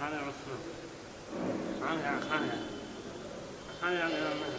खाने 0.00 0.16
नम 0.16 0.32
तो 0.32 0.56
खाने 1.80 2.00
नम 2.02 2.18
खाने 2.28 2.48
आ 2.50 2.52
खाने 3.80 3.96
आ 4.00 4.02
मेरा 4.08 4.30
मैं 4.40 4.50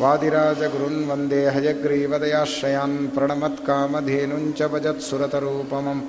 वादिराजगुरुन् 0.00 1.06
वन्दे 1.10 1.42
हयग्रीवदयाश्रयान् 1.56 2.96
प्रणमत्कामधेनुञ्च 3.16 4.60
भजत्सुरतरूपमं 4.74 6.00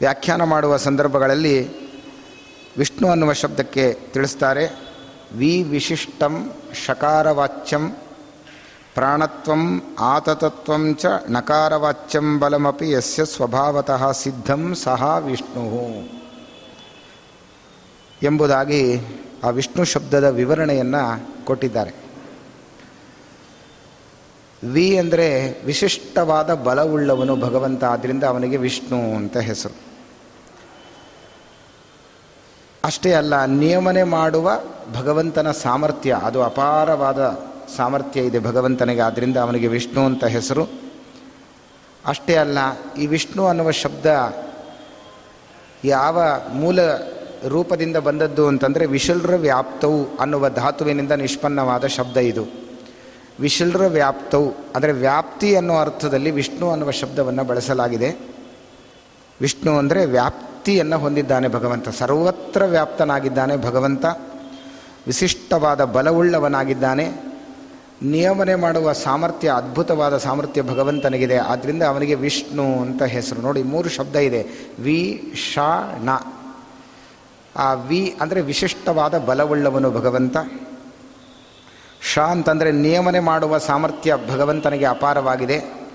ವ್ಯಾಖ್ಯಾನ 0.00 0.42
ಮಾಡುವ 0.42 0.76
ಸಂದರ್ಭಗಳಲ್ಲಿ 0.76 1.88
ವಿಷ್ಣು 2.78 3.08
ಅನ್ನುವ 3.08 3.32
ಶಬ್ದಕ್ಕೆ 3.32 3.92
ತಿಳಿಸ್ತಾರೆ. 3.92 4.88
ವಿ 5.36 5.62
ವಿಶಿಷ್ಟಂ 5.62 6.52
ಶಕಾರವಾಚ್ಯಂ 6.86 7.90
ಪ್ರಾಣತ್ವಂ 8.94 9.82
ಆತತತ್ವಂ 9.98 10.94
ಚ 10.94 11.06
ನಕಾರವಾಚ್ಯಂ 11.28 12.38
ಬಲಮಪಿ 12.38 12.90
ಯಸ್ಯ 12.90 13.24
ಸ್ವಭಾವತಃ 13.24 14.12
ಸಿದ್ಧಂ 14.12 14.74
ಸಹ 14.74 15.22
ವಿಷ್ಣು. 15.24 15.88
ಎಂಬುದಾಗಿ 18.22 19.00
ಆ 19.44 19.48
ವಿಷ್ಣು 19.48 19.84
ಶಬ್ದದ 19.84 20.24
ವಿವರಣೆಯನ್ನು 20.24 21.28
ಕೊಟ್ಟಿದ್ದಾರೆ. 21.44 22.07
ವಿ 24.64 24.98
ಅಂದರೆ 24.98 25.60
ವಿಶಿಷ್ಟವಾದ 25.64 26.54
ಬಲವುಳ್ಳವನು 26.54 27.36
ಭಗವಂತ 27.36 27.84
ಆದ್ದರಿಂದ 27.84 28.24
ಅವನಿಗೆ 28.24 28.56
ವಿಷ್ಣು 28.56 29.16
ಅಂತ 29.16 29.36
ಹೆಸರು. 29.36 29.74
ಅಷ್ಟೇ 32.84 33.12
ಅಲ್ಲ, 33.12 33.44
ನಿಯಮನೆ 33.44 34.02
ಮಾಡುವ 34.02 34.50
ಭಗವಂತನ 34.94 35.50
ಸಾಮರ್ಥ್ಯ, 35.50 36.20
ಅದು 36.24 36.42
ಅಪಾರವಾದ 36.42 37.38
ಸಾಮರ್ಥ್ಯ 37.76 38.20
ಇದೆ 38.20 38.38
ಭಗವಂತನಿಗೆ 38.38 39.00
ಆದ್ದರಿಂದ 39.00 39.36
ಅವನಿಗೆ 39.36 39.66
ವಿಷ್ಣು 39.66 40.04
ಅಂತ 40.04 40.24
ಹೆಸರು. 40.24 40.68
ಅಷ್ಟೇ 42.06 42.34
ಅಲ್ಲ, 42.34 42.58
ಈ 42.98 43.06
ವಿಷ್ಣು 43.06 43.46
ಅನ್ನುವ 43.46 43.70
ಶಬ್ದ 43.70 44.06
ಯಾವ 45.84 46.18
ಮೂಲ 46.52 46.80
ರೂಪದಿಂದ 47.48 47.96
ಬಂದದ್ದು 47.96 48.46
ಅಂತಂದರೆ 48.46 48.86
ವಿಶುಲ್ರ 48.86 49.36
ವ್ಯಾಪ್ತವು 49.36 50.16
ಅನ್ನುವ 50.16 50.48
ಧಾತುವಿನಿಂದ 50.48 51.12
ನಿಷ್ಪನ್ನವಾದ 51.12 51.86
ಶಬ್ದ 51.86 52.16
ಇದು. 52.16 52.67
ವಿಶುಲ್ರ 53.40 53.86
ವ್ಯಾಪ್ತವು, 53.86 54.54
ಅಂದರೆ 54.76 54.92
ವ್ಯಾಪ್ತಿ 54.92 55.56
ಅನ್ನೋ 55.56 55.76
ಅರ್ಥದಲ್ಲಿ 55.76 56.30
ವಿಷ್ಣು 56.30 56.70
ಅನ್ನುವ 56.70 56.90
ಶಬ್ದವನ್ನು 56.90 57.44
ಬಳಸಲಾಗಿದೆ. 57.44 58.16
ವಿಷ್ಣು 59.40 59.78
ಅಂದರೆ 59.78 60.06
ವ್ಯಾಪ್ತಿಯನ್ನು 60.06 60.98
ಹೊಂದಿದ್ದಾನೆ 60.98 61.48
ಭಗವಂತ, 61.48 61.88
ಸರ್ವತ್ರ 61.88 62.64
ವ್ಯಾಪ್ತನಾಗಿದ್ದಾನೆ 62.64 63.56
ಭಗವಂತ, 63.56 64.04
ವಿಶಿಷ್ಟವಾದ 65.06 65.84
ಬಲವುಳ್ಳವನಾಗಿದ್ದಾನೆ, 65.84 67.28
ನಿಯಮನೆ 68.02 68.54
ಮಾಡುವ 68.54 68.92
ಸಾಮರ್ಥ್ಯ, 68.92 69.48
ಅದ್ಭುತವಾದ 69.48 70.18
ಸಾಮರ್ಥ್ಯ 70.18 70.62
ಭಗವಂತನಿಗಿದೆ. 70.62 71.36
ಆದ್ದರಿಂದ 71.36 71.82
ಅವನಿಗೆ 71.82 72.14
ವಿಷ್ಣು 72.14 72.80
ಅಂತ 72.80 73.02
ಹೆಸರು. 73.02 73.40
ನೋಡಿ, 73.40 73.62
ಮೂರು 73.62 73.88
ಶಬ್ದ 73.88 74.16
ಇದೆ. 74.16 74.46
ವಿ 74.78 75.32
ಶ 75.54 75.58
ಣ 76.04 76.10
ಆ 77.56 77.74
ವಿ 77.74 78.14
ಅಂದರೆ 78.20 78.40
ವಿಶಿಷ್ಟವಾದ 78.40 79.18
ಬಲವುಳ್ಳವನು 79.18 79.90
ಭಗವಂತ. 79.90 80.36
ಶ 82.02 82.18
ಅಂತಂದರೆ 82.18 82.72
ನಿಯಮನೆ 82.72 83.20
ಮಾಡುವ 83.20 83.58
ಸಾಮರ್ಥ್ಯ 83.58 84.14
ಭಗವಂತನಿಗೆ 84.30 84.84
ಅಪಾರವಾಗಿದೆ. 84.84 85.86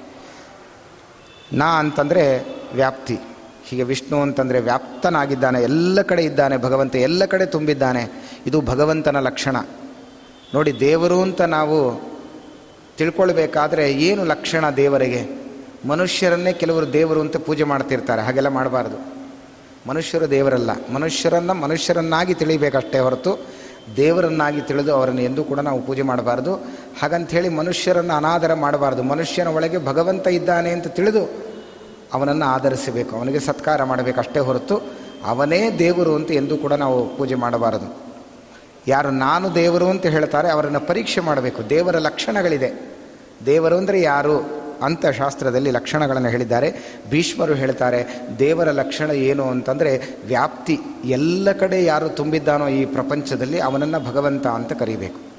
ನಾ 1.53 1.66
ಅಂತಂದರೆ 1.66 2.46
ವ್ಯಾಪ್ತಿ. 2.76 3.20
ಹೀಗೆ 3.66 3.84
ವಿಷ್ಣು 3.84 4.22
ಅಂತಂದರೆ 4.22 4.59
ವ್ಯಾಪ್ತನಾಗಿದ್ದಾನೆ, 4.59 5.61
ಎಲ್ಲ 5.61 6.02
ಕಡೆ 6.02 6.23
ಇದ್ದಾನೆ 6.23 6.58
ಭಗವಂತ, 6.58 6.96
ಎಲ್ಲ 6.96 7.26
ಕಡೆ 7.26 7.46
ತುಂಬಿದ್ದಾನೆ. 7.46 8.34
ಇದು 8.46 8.61
ಭಗವಂತನ 8.61 9.20
ಲಕ್ಷಣ. 9.20 9.58
ನೋಡಿ, 10.53 10.79
ದೇವರು 10.79 11.22
ಅಂತ 11.22 11.41
ನಾವು 11.41 12.02
ತಿಳ್ಕೊಳ್ಬೇಕಾದ್ರೆ 12.97 13.91
ಏನು 13.91 14.26
ಲಕ್ಷಣ 14.26 14.70
ದೇವರಿಗೆ? 14.70 15.44
ಮನುಷ್ಯರನ್ನೇ 15.88 16.53
ಕೆಲವರು 16.53 16.94
ದೇವರು 16.94 17.22
ಅಂತ 17.22 17.38
ಪೂಜೆ 17.38 17.64
ಮಾಡ್ತಿರ್ತಾರೆ, 17.64 18.22
ಹಾಗೆಲ್ಲ 18.22 18.47
ಮಾಡಬಾರ್ದು. 18.47 19.23
ಮನುಷ್ಯರು 19.90 20.29
ದೇವರಲ್ಲ. 20.29 20.70
ಮನುಷ್ಯರನ್ನು 20.94 21.53
ಮನುಷ್ಯರನ್ನಾಗಿ 21.53 22.34
ತಿಳಿಬೇಕಷ್ಟೇ 22.34 22.99
ಹೊರತು 22.99 23.62
ದೇವರನ್ನಾಗಿ 23.97 24.62
ತಿಳಿದು 24.62 24.94
ಅವರನ್ನು 24.94 25.22
ಎಂದೂ 25.22 25.44
ಕೂಡ 25.44 25.59
ನಾವು 25.59 25.82
ಪೂಜೆ 25.82 26.02
ಮಾಡಬಾರ್ದು. 26.02 26.53
ಹಾಗಂಥೇಳಿ 27.02 27.50
ಮನುಷ್ಯರನ್ನು 27.50 28.14
ಅನಾದರ 28.14 28.53
ಮಾಡಬಾರ್ದು. 28.53 29.03
ಮನುಷ್ಯನ 29.03 29.47
ಒಳಗೆ 29.47 29.85
ಭಗವಂತ 29.85 30.28
ಇದ್ದಾನೆ 30.28 30.70
ಅಂತ 30.72 30.88
ತಿಳಿದು 30.88 31.30
ಅವನನ್ನು 32.14 32.46
ಆಧರಿಸಬೇಕು. 32.46 33.16
ಅವನಿಗೆ 33.16 33.40
ಸತ್ಕಾರ 33.40 33.84
ಮಾಡಬೇಕು 33.84 34.20
ಅಷ್ಟೇ 34.20 34.40
ಹೊರತು 34.40 34.82
ಅವನೇ 35.26 35.72
ದೇವರು 35.80 36.16
ಅಂತ 36.16 36.32
ಎಂದೂ 36.32 36.58
ಕೂಡ 36.58 36.74
ನಾವು 36.74 37.18
ಪೂಜೆ 37.18 37.35
ಮಾಡಬಾರದು. 37.35 38.03
ಯಾರು 38.88 39.12
ನಾನು 39.12 39.56
ದೇವರು 39.56 39.90
ಅಂತ 39.90 40.06
ಹೇಳ್ತಾರೆ 40.06 40.52
ಅವರನ್ನು 40.52 40.80
ಪರೀಕ್ಷೆ 40.80 41.22
ಮಾಡಬೇಕು. 41.22 41.70
ದೇವರ 41.70 41.96
ಲಕ್ಷಣಗಳಿದೆ. 41.96 42.97
ದೇವರು 43.46 43.78
ಅಂದರೆ 43.78 44.02
ಯಾರು? 44.02 44.62
ಅಂತ 44.81 45.05
ಶಾಸ್ತ್ರದಲ್ಲಿ 45.05 45.72
ಲಕ್ಷಣಗಳನ್ನು 45.72 46.29
ಹೇಳಿದ್ದಾರೆ. 46.29 46.73
ಭೀಷ್ಮರು 47.09 47.53
ಹೇಳ್ತಾರೆ, 47.53 48.20
ದೇವರ 48.40 48.72
ಲಕ್ಷಣ 48.72 49.11
ಏನು 49.11 49.43
ಅಂತಂದರೆ, 49.43 50.17
ವ್ಯಾಪ್ತಿ 50.25 50.79
ಎಲ್ಲ 51.05 51.52
ಕಡೆ 51.52 51.84
ಯಾರು 51.84 52.09
ತುಂಬಿದ್ದಾನೋ 52.09 52.67
ಈ 52.67 52.85
ಪ್ರಪಂಚದಲ್ಲಿ 52.85 53.59
ಅವನನ್ನು 53.59 53.99
ಭಗವಂತ 53.99 54.47
ಅಂತ 54.47 54.73
ಕರಿಬೇಕು. 54.73 55.34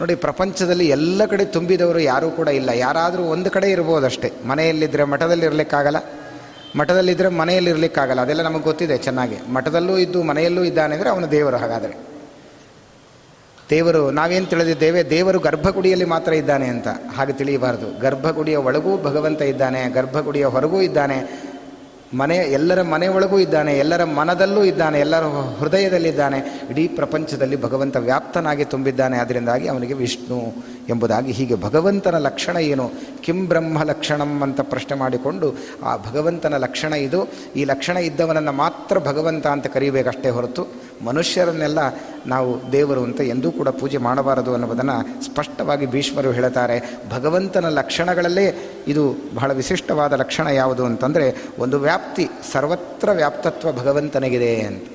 ನೋಡಿ, 0.00 0.14
ಪ್ರಪಂಚದಲ್ಲಿ 0.14 0.88
ಎಲ್ಲ 0.88 1.24
ಕಡೆ 1.24 1.44
ತುಂಬಿದವರು 1.44 1.98
ಯಾರೂ 1.98 2.30
ಕೂಡ 2.30 2.48
ಇಲ್ಲ. 2.48 2.70
ಯಾರಾದರೂ 2.70 3.22
ಒಂದು 3.22 3.50
ಕಡೆ 3.50 3.70
ಇರ್ಬೋದಷ್ಟೇ. 3.70 4.32
ಮನೆಯಲ್ಲಿದ್ದರೆ 4.46 5.04
ಮಠದಲ್ಲಿ 5.04 5.46
ಇರಲಿಕ್ಕಾಗಲ್ಲ 5.46 5.96
ಮಠದಲ್ಲಿದ್ದರೆ 6.76 7.28
ಮನೆಯಲ್ಲಿ 7.28 7.70
ಇರಲಿಕ್ಕಾಗಲ್ಲ 7.70 8.20
ಅದೆಲ್ಲ 8.20 8.42
ನಮಗೆ 8.42 8.62
ಗೊತ್ತಿದೆ 8.62 8.98
ಚೆನ್ನಾಗಿ. 8.98 9.52
ಮಠದಲ್ಲೂ 9.52 9.98
ಇದ್ದು 9.98 10.22
ಮನೆಯಲ್ಲೂ 10.22 10.64
ಇದ್ದಾನೆ 10.64 10.94
ಅಂದರೆ 10.94 11.10
ಅವನು 11.10 11.30
ದೇವರು 11.30 11.56
ಹಾಗಾದರೆ. 11.56 12.11
ದೇವರು, 13.72 14.10
ನಾವೇನು 14.10 14.46
ತಿಳಿದಿದ್ದೇವೆ, 14.46 15.10
ದೇವರು 15.10 15.38
ಗರ್ಭಗುಡಿಯಲ್ಲಿ 15.38 16.04
ಮಾತ್ರ 16.04 16.32
ಇದ್ದಾನೆ 16.32 16.66
ಅಂತ. 16.66 16.88
ಹಾಗೆ 17.16 17.32
ತಿಳಿಯಬಾರ್ದು. 17.32 18.00
ಗರ್ಭಗುಡಿಯ 18.00 18.56
ಒಳಗೂ 18.56 19.02
ಭಗವಂತ 19.02 19.42
ಇದ್ದಾನೆ, 19.42 19.88
ಗರ್ಭಗುಡಿಯ 19.88 20.46
ಹೊರಗೂ 20.46 20.80
ಇದ್ದಾನೆ. 20.80 21.42
ಮನೆ, 22.14 22.36
ಎಲ್ಲರ 22.36 22.82
ಮನೆ 22.82 23.08
ಒಳಗೂ 23.08 23.38
ಇದ್ದಾನೆ, 23.38 23.78
ಎಲ್ಲರ 23.78 24.04
ಮನದಲ್ಲೂ 24.04 24.64
ಇದ್ದಾನೆ, 24.64 25.00
ಎಲ್ಲರ 25.00 25.24
ಹೃದಯದಲ್ಲಿದ್ದಾನೆ, 25.60 26.38
ಇಡೀ 26.70 26.88
ಪ್ರಪಂಚದಲ್ಲಿ 26.88 27.62
ಭಗವಂತ 27.62 27.96
ವ್ಯಾಪ್ತನಾಗಿ 27.96 28.64
ತುಂಬಿದ್ದಾನೆ. 28.64 29.18
ಅದರಿಂದಾಗಿ 29.18 29.68
ಅವನಿಗೆ 29.68 29.94
ವಿಷ್ಣು 29.94 30.52
ಎಂಬುದಾಗಿ 30.88 31.32
ಹೀಗೆ 31.32 31.54
ಭಗವಂತನ 31.54 32.18
ಲಕ್ಷಣ 32.18 32.56
ಏನು? 32.56 32.90
ಕಿಂ 33.22 33.48
ಬ್ರಹ್ಮ 33.48 33.82
ಲಕ್ಷಣಂ 33.82 34.42
ಅಂತ 34.42 34.60
ಪ್ರಶ್ನೆ 34.60 34.96
ಮಾಡಿಕೊಂಡು 34.96 35.54
ಆ 35.82 35.96
ಭಗವಂತನ 35.96 36.56
ಲಕ್ಷಣ 36.56 36.92
ಇದು. 36.92 37.28
ಈ 37.56 37.64
ಲಕ್ಷಣ 37.64 37.96
ಇದ್ದವನನ್ನು 37.96 38.52
ಮಾತ್ರ 38.52 38.98
ಭಗವಂತ 38.98 39.46
ಅಂತ 39.46 39.66
ಕರೀಬೇಕಷ್ಟೇ 39.66 40.30
ಹೊರತು 40.30 40.66
ಮನುಷ್ಯರನ್ನೆಲ್ಲ 41.04 41.78
ನಾವು 42.26 42.72
ದೇವರು 42.72 43.02
ಅಂತ 43.02 43.20
ಎಂದೂ 43.20 43.50
ಕೂಡ 43.50 43.68
ಪೂಜೆ 43.68 43.96
ಮಾಡಬಾರದು 43.96 44.54
ಅನ್ನೋದನ್ನು 44.54 45.24
ಸ್ಪಷ್ಟವಾಗಿ 45.24 45.86
ಭೀಷ್ಮರು 45.86 46.30
ಹೇಳುತ್ತಾರೆ. 46.30 47.00
ಭಗವಂತನ 47.10 47.68
ಲಕ್ಷಣಗಳಲ್ಲೇ 47.68 48.72
ಇದು 48.88 49.16
ಬಹಳ 49.34 49.52
ವಿಶಿಷ್ಟವಾದ 49.52 50.12
ಲಕ್ಷಣ 50.12 50.46
ಯಾವುದು 50.46 50.86
ಅಂತಂದರೆ 50.86 51.46
ಒಂದು 51.58 51.78
ವ್ಯಾಪ್ತಿ, 52.02 52.24
ಸರ್ವತ್ರ 52.52 53.10
ವ್ಯಾಪ್ತತ್ವ 53.10 53.72
ಭಗವಂತನಿಗಿದೆ 53.72 54.60
ಅಂತ. 54.60 54.86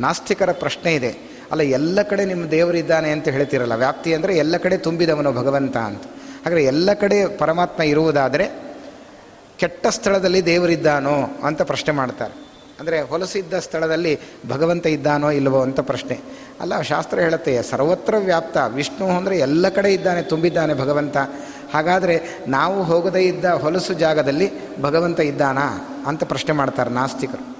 ನಾಸ್ತಿಕರ 0.00 0.52
ಪ್ರಶ್ನೆ 0.52 0.94
ಇದೆ. 0.94 1.10
ಅಲ್ಲ, 1.52 1.62
ಎಲ್ಲ 1.62 2.02
ಕಡೆ 2.02 2.24
ನಿಮ್ಮ 2.24 2.44
ದೇವರಿದ್ದಾನೆ 2.50 3.10
ಅಂತ 3.10 3.28
ಹೇಳ್ತಿರಲ್ಲ, 3.28 3.74
ವ್ಯಾಪ್ತಿ 3.74 4.14
ಅಂದರೆ 4.14 4.36
ಎಲ್ಲ 4.36 4.56
ಕಡೆ 4.56 4.76
ತುಂಬಿದವನು 4.76 5.32
ಭಗವಂತ 5.32 5.76
ಅಂತ. 5.76 6.02
ಹಾಗೆ 6.44 6.64
ಎಲ್ಲ 6.64 6.92
ಕಡೆ 6.92 7.18
ಪರಮಾತ್ಮ 7.36 7.82
ಇರುವುದಾದರೆ 7.82 8.46
ಕೆಟ್ಟ 9.58 9.86
ಸ್ಥಳದಲ್ಲಿ 9.86 10.46
ದೇವರಿದ್ದಾನೋ 10.46 11.16
ಅಂತ 11.42 11.62
ಪ್ರಶ್ನೆ 11.62 11.94
ಮಾಡ್ತಾರೆ. 11.94 12.34
ಅಂದರೆ 12.80 13.00
ಹೊಲಸಿದ್ದ 13.00 13.54
ಸ್ಥಳದಲ್ಲಿ 13.58 14.18
ಭಗವಂತ 14.48 14.86
ಇದ್ದಾನೋ 14.86 15.30
ಇಲ್ಲವೋ 15.30 15.60
ಅಂತ 15.60 15.80
ಪ್ರಶ್ನೆ. 15.80 16.18
ಅಲ್ಲ, 16.60 16.80
ಶಾಸ್ತ್ರ 16.82 17.18
ಹೇಳುತ್ತೆ, 17.20 17.62
ಸರ್ವತ್ರ 17.62 18.14
ವ್ಯಾಪ್ತ, 18.18 18.56
ವಿಷ್ಣು 18.74 19.06
ಅಂದರೆ 19.06 19.38
ಎಲ್ಲ 19.38 19.68
ಕಡೆ 19.68 19.92
ಇದ್ದಾನೆ, 19.94 20.22
ತುಂಬಿದ್ದಾನೆ 20.22 20.74
ಭಗವಂತ. 20.74 21.16
ಹಾಗಾದರೆ 21.74 22.16
ನಾವು 22.48 22.82
ಹೋಗದೇ 22.82 23.22
ಇದ್ದ 23.22 23.44
ಹೊಲಸು 23.44 23.94
ಜಾಗದಲ್ಲಿ 23.94 24.80
ಭಗವಂತ 24.82 25.20
ಇದ್ದಾನಾ? 25.20 25.93
ಅಂತ 26.06 26.24
ಪ್ರಶ್ನೆ 26.24 26.52
ಮಾಡ್ತಾರೆ 26.52 26.90
ನಾಸ್ತಿಕರು. 26.90 27.56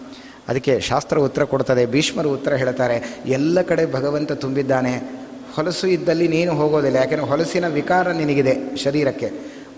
ಅದಕ್ಕೆ 0.49 0.81
ಶಾಸ್ತ್ರ 0.81 1.19
ಉತ್ತರ 1.19 1.45
ಕೊಡ್ತದೆ, 1.45 1.87
ಭೀಷ್ಮರು 1.87 2.31
ಉತ್ತರ 2.31 2.55
ಹೇಳ್ತಾರೆ, 2.55 3.21
ಎಲ್ಲ 3.27 3.63
ಕಡೆ 3.63 3.93
ಭಗವಂತ 3.93 4.33
ತುಂಬಿದ್ದಾನೆ, 4.33 5.11
ಹೊಲಸು 5.55 5.87
ಇದ್ದಲ್ಲಿ 5.87 6.29
ನೀನು 6.29 6.53
ಹೋಗೋದಿಲ್ಲ, 6.55 6.97
ಯಾಕೆಂದರೆ 6.97 7.27
ಹೊಲಸಿನ 7.27 7.67
ವಿಕಾರ 7.69 8.11
ನಿನಗಿದೆ 8.11 8.77
ಶರೀರಕ್ಕೆ. 8.77 9.31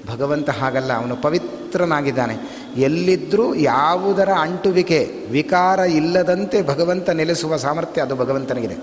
ಭಗವಂತ 0.07 0.51
ಹಾಗಲ್ಲ, 0.51 0.93
ಅವನು 0.93 1.17
ಪವಿತ್ರನಾಗಿದ್ದಾನೆ. 1.17 2.35
ಎಲ್ಲಿದ್ದರೂ 2.77 3.55
ಯಾವುದರ 3.55 4.29
ಅಂಟುವಿಕೆ, 4.29 5.11
ವಿಕಾರ 5.31 5.79
ಇಲ್ಲದಂತೆ 5.79 6.63
ಭಗವಂತ 6.63 7.11
ನೆಲೆಸುವ 7.11 7.57
ಸಾಮರ್ಥ್ಯ 7.57 8.03
ಅದು 8.03 8.17
ಭಗವಂತನಿಗಿದೆ. 8.17 8.77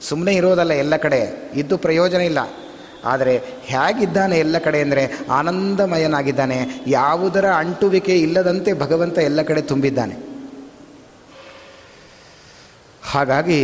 ಸುಮ್ಮನೆ 0.00 0.34
ಇರೋದಲ್ಲ 0.34 0.70
ಎಲ್ಲ 0.70 0.96
ಕಡೆ, 0.96 1.50
ಇದ್ದು 1.54 1.78
ಪ್ರಯೋಜನ 1.78 2.20
ಇಲ್ಲ. 2.20 2.38
ಆದರೆ 3.10 3.32
ಹೇಗಿದ್ದಾನೆ 3.70 4.36
ಎಲ್ಲ 4.44 4.56
ಕಡೆ 4.66 4.80
ಅಂದರೆ 4.86 5.04
ಆನಂದಮಯನಾಗಿದ್ದಾನೆ, 5.38 6.58
ಯಾವುದರ 6.88 7.46
ಅಂಟುವಿಕೆ 7.62 8.14
ಇಲ್ಲದಂತೆ 8.26 8.72
ಭಗವಂತ 8.84 9.18
ಎಲ್ಲ 9.28 9.42
ಕಡೆ 9.48 9.62
ತುಂಬಿದ್ದಾನೆ. 9.70 10.14
ಹಾಗಾಗಿ 13.12 13.60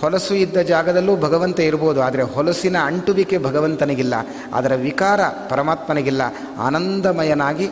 ಹೊಲಸು 0.00 0.34
ಇದ್ದ 0.44 0.58
ಜಾಗದಲ್ಲೂ 0.70 1.14
ಭಗವಂತ 1.24 1.60
ಇರ್ಬೋದು, 1.60 1.98
ಆದರೆ 2.06 2.22
ಹೊಲಸಿನ 2.34 2.76
ಅಂಟುವಿಕೆ 2.90 3.38
ಭಗವಂತನಿಗಿಲ್ಲ, 3.46 4.14
ಅದರ 4.58 4.72
ವಿಕಾರ 4.86 5.20
ಪರಮಾತ್ಮನಿಗಿಲ್ಲ. 5.50 6.22
ಆನಂದಮಯನಾಗಿ 6.66 7.68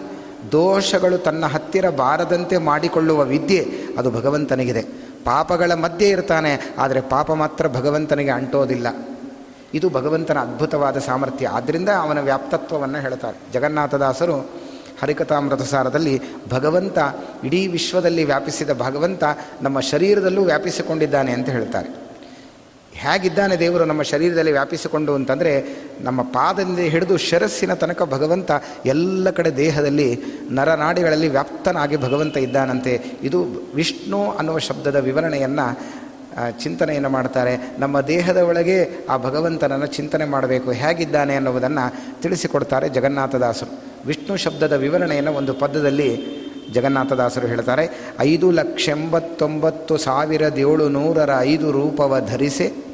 ದೋಷಗಳು 0.52 1.16
ತನ್ನ 1.26 1.44
ಹತ್ತಿರ 1.52 1.86
ಬಾರದಂತೆ 2.00 2.56
ಮಾಡಿಕೊಳ್ಳುವ 2.68 3.20
ವಿದ್ಯೆ 3.32 3.62
ಅದು 3.98 4.08
ಭಗವಂತನಿಗಿದೆ. 4.18 4.82
ಪಾಪಗಳ 5.24 5.72
ಮಧ್ಯೆ 5.84 6.08
ಇರ್ತಾನೆ, 6.08 6.52
ಆದರೆ 6.82 7.00
ಪಾಪ 7.14 7.30
ಮಾತ್ರ 7.42 7.66
ಭಗವಂತನಿಗೆ 7.78 8.32
ಅಂಟೋದಿಲ್ಲ. 8.36 8.88
ಇದು 9.74 9.90
ಭಗವಂತನ 9.90 10.38
ಅದ್ಭುತವಾದ 10.38 10.98
ಸಾಮರ್ಥ್ಯ. 10.98 11.48
ಆದ್ದರಿಂದ 11.48 11.88
ಅವನ 11.88 12.20
ವ್ಯಾಪ್ತತ್ವವನ್ನು 12.20 12.98
ಹೇಳ್ತಾರೆ. 12.98 13.52
ಜಗನ್ನಾಥದಾಸರು 13.52 14.68
ಹರಿಕಥಾಮೃತ 15.02 15.62
ಸಾರದಲ್ಲಿ 15.62 16.20
ಭಗವಂತ 16.48 16.98
ಇಡೀ 17.44 17.66
ವಿಶ್ವದಲ್ಲಿ 17.66 18.24
ವ್ಯಾಪಿಸಿದ 18.24 18.70
ಭಗವಂತ 18.70 19.24
ನಮ್ಮ 19.62 19.80
ಶರೀರದಲ್ಲೂ 19.80 20.44
ವ್ಯಾಪಿಸಿಕೊಂಡಿದ್ದಾನೆ 20.44 21.32
ಅಂತ 21.32 21.48
ಹೇಳ್ತಾರೆ. 21.48 22.08
ಹೇಗಿದ್ದಾನೆ 22.92 23.56
ದೇವರು 23.56 23.84
ನಮ್ಮ 23.84 24.02
ಶರೀರದಲ್ಲಿ 24.02 24.52
ವ್ಯಾಪಿಸಿಕೊಂಡು 24.52 25.14
ಅಂತಂದರೆ 25.14 25.76
ನಮ್ಮ 26.00 26.22
ಪಾದದಿಂದ 26.22 26.78
ಹಿಡಿದು 26.78 27.16
ಶಿರಸ್ಸಿನ 27.16 27.74
ತನಕ 27.74 28.02
ಭಗವಂತ 28.02 28.50
ಎಲ್ಲ 28.86 29.30
ಕಡೆ 29.30 29.56
ದೇಹದಲ್ಲಿ 29.56 30.22
ನರನಾಡಿಗಳಲ್ಲಿ 30.50 31.28
ವ್ಯಾಪ್ತನಾಗಿ 31.28 31.96
ಭಗವಂತ 31.96 32.36
ಇದ್ದಾನಂತೆ. 32.36 33.04
ಇದು 33.22 33.44
ವಿಷ್ಣು 33.74 34.30
ಅನ್ನುವ 34.30 34.58
ಶಬ್ದದ 34.58 34.96
ವಿವರಣೆಯನ್ನು 34.96 35.78
ಚಿಂತನೆಯನ್ನು 36.62 37.08
ಮಾಡ್ತಾರೆ. 37.08 37.58
ನಮ್ಮ 37.78 38.00
ದೇಹದ 38.00 38.36
ಒಳಗೆ 38.36 39.06
ಆ 39.10 39.16
ಭಗವಂತನನ್ನು 39.16 39.86
ಚಿಂತನೆ 39.86 40.24
ಮಾಡಬೇಕು, 40.24 40.70
ಹೇಗಿದ್ದಾನೆ 40.70 41.34
ಅನ್ನುವುದನ್ನು 41.34 41.84
ತಿಳಿಸಿಕೊಡ್ತಾರೆ 42.22 42.88
ಜಗನ್ನಾಥದಾಸರು. 42.88 43.72
ವಿಷ್ಣು 44.06 44.36
ಶಬ್ದದ 44.36 44.72
ವಿವರಣೆಯನ್ನು 44.72 45.32
ಒಂದು 45.32 45.54
ಪದದಲ್ಲಿ 45.54 46.10
ಜಗನ್ನಾಥದಾಸರು 46.74 47.46
ಹೇಳ್ತಾರೆ. 47.46 48.14
ಐದು 48.20 48.50
ಲಕ್ಷ 48.50 48.88
ಎಂಬತ್ತೊಂಬತ್ತು 48.88 49.96
ಸಾವಿರದ 49.96 50.58
ಏಳು 50.58 50.88
ನೂರರ 50.88 51.30
ಐದು 51.40 51.72
ರೂಪವ 51.72 52.20
ಧರಿಸಿ 52.20 52.84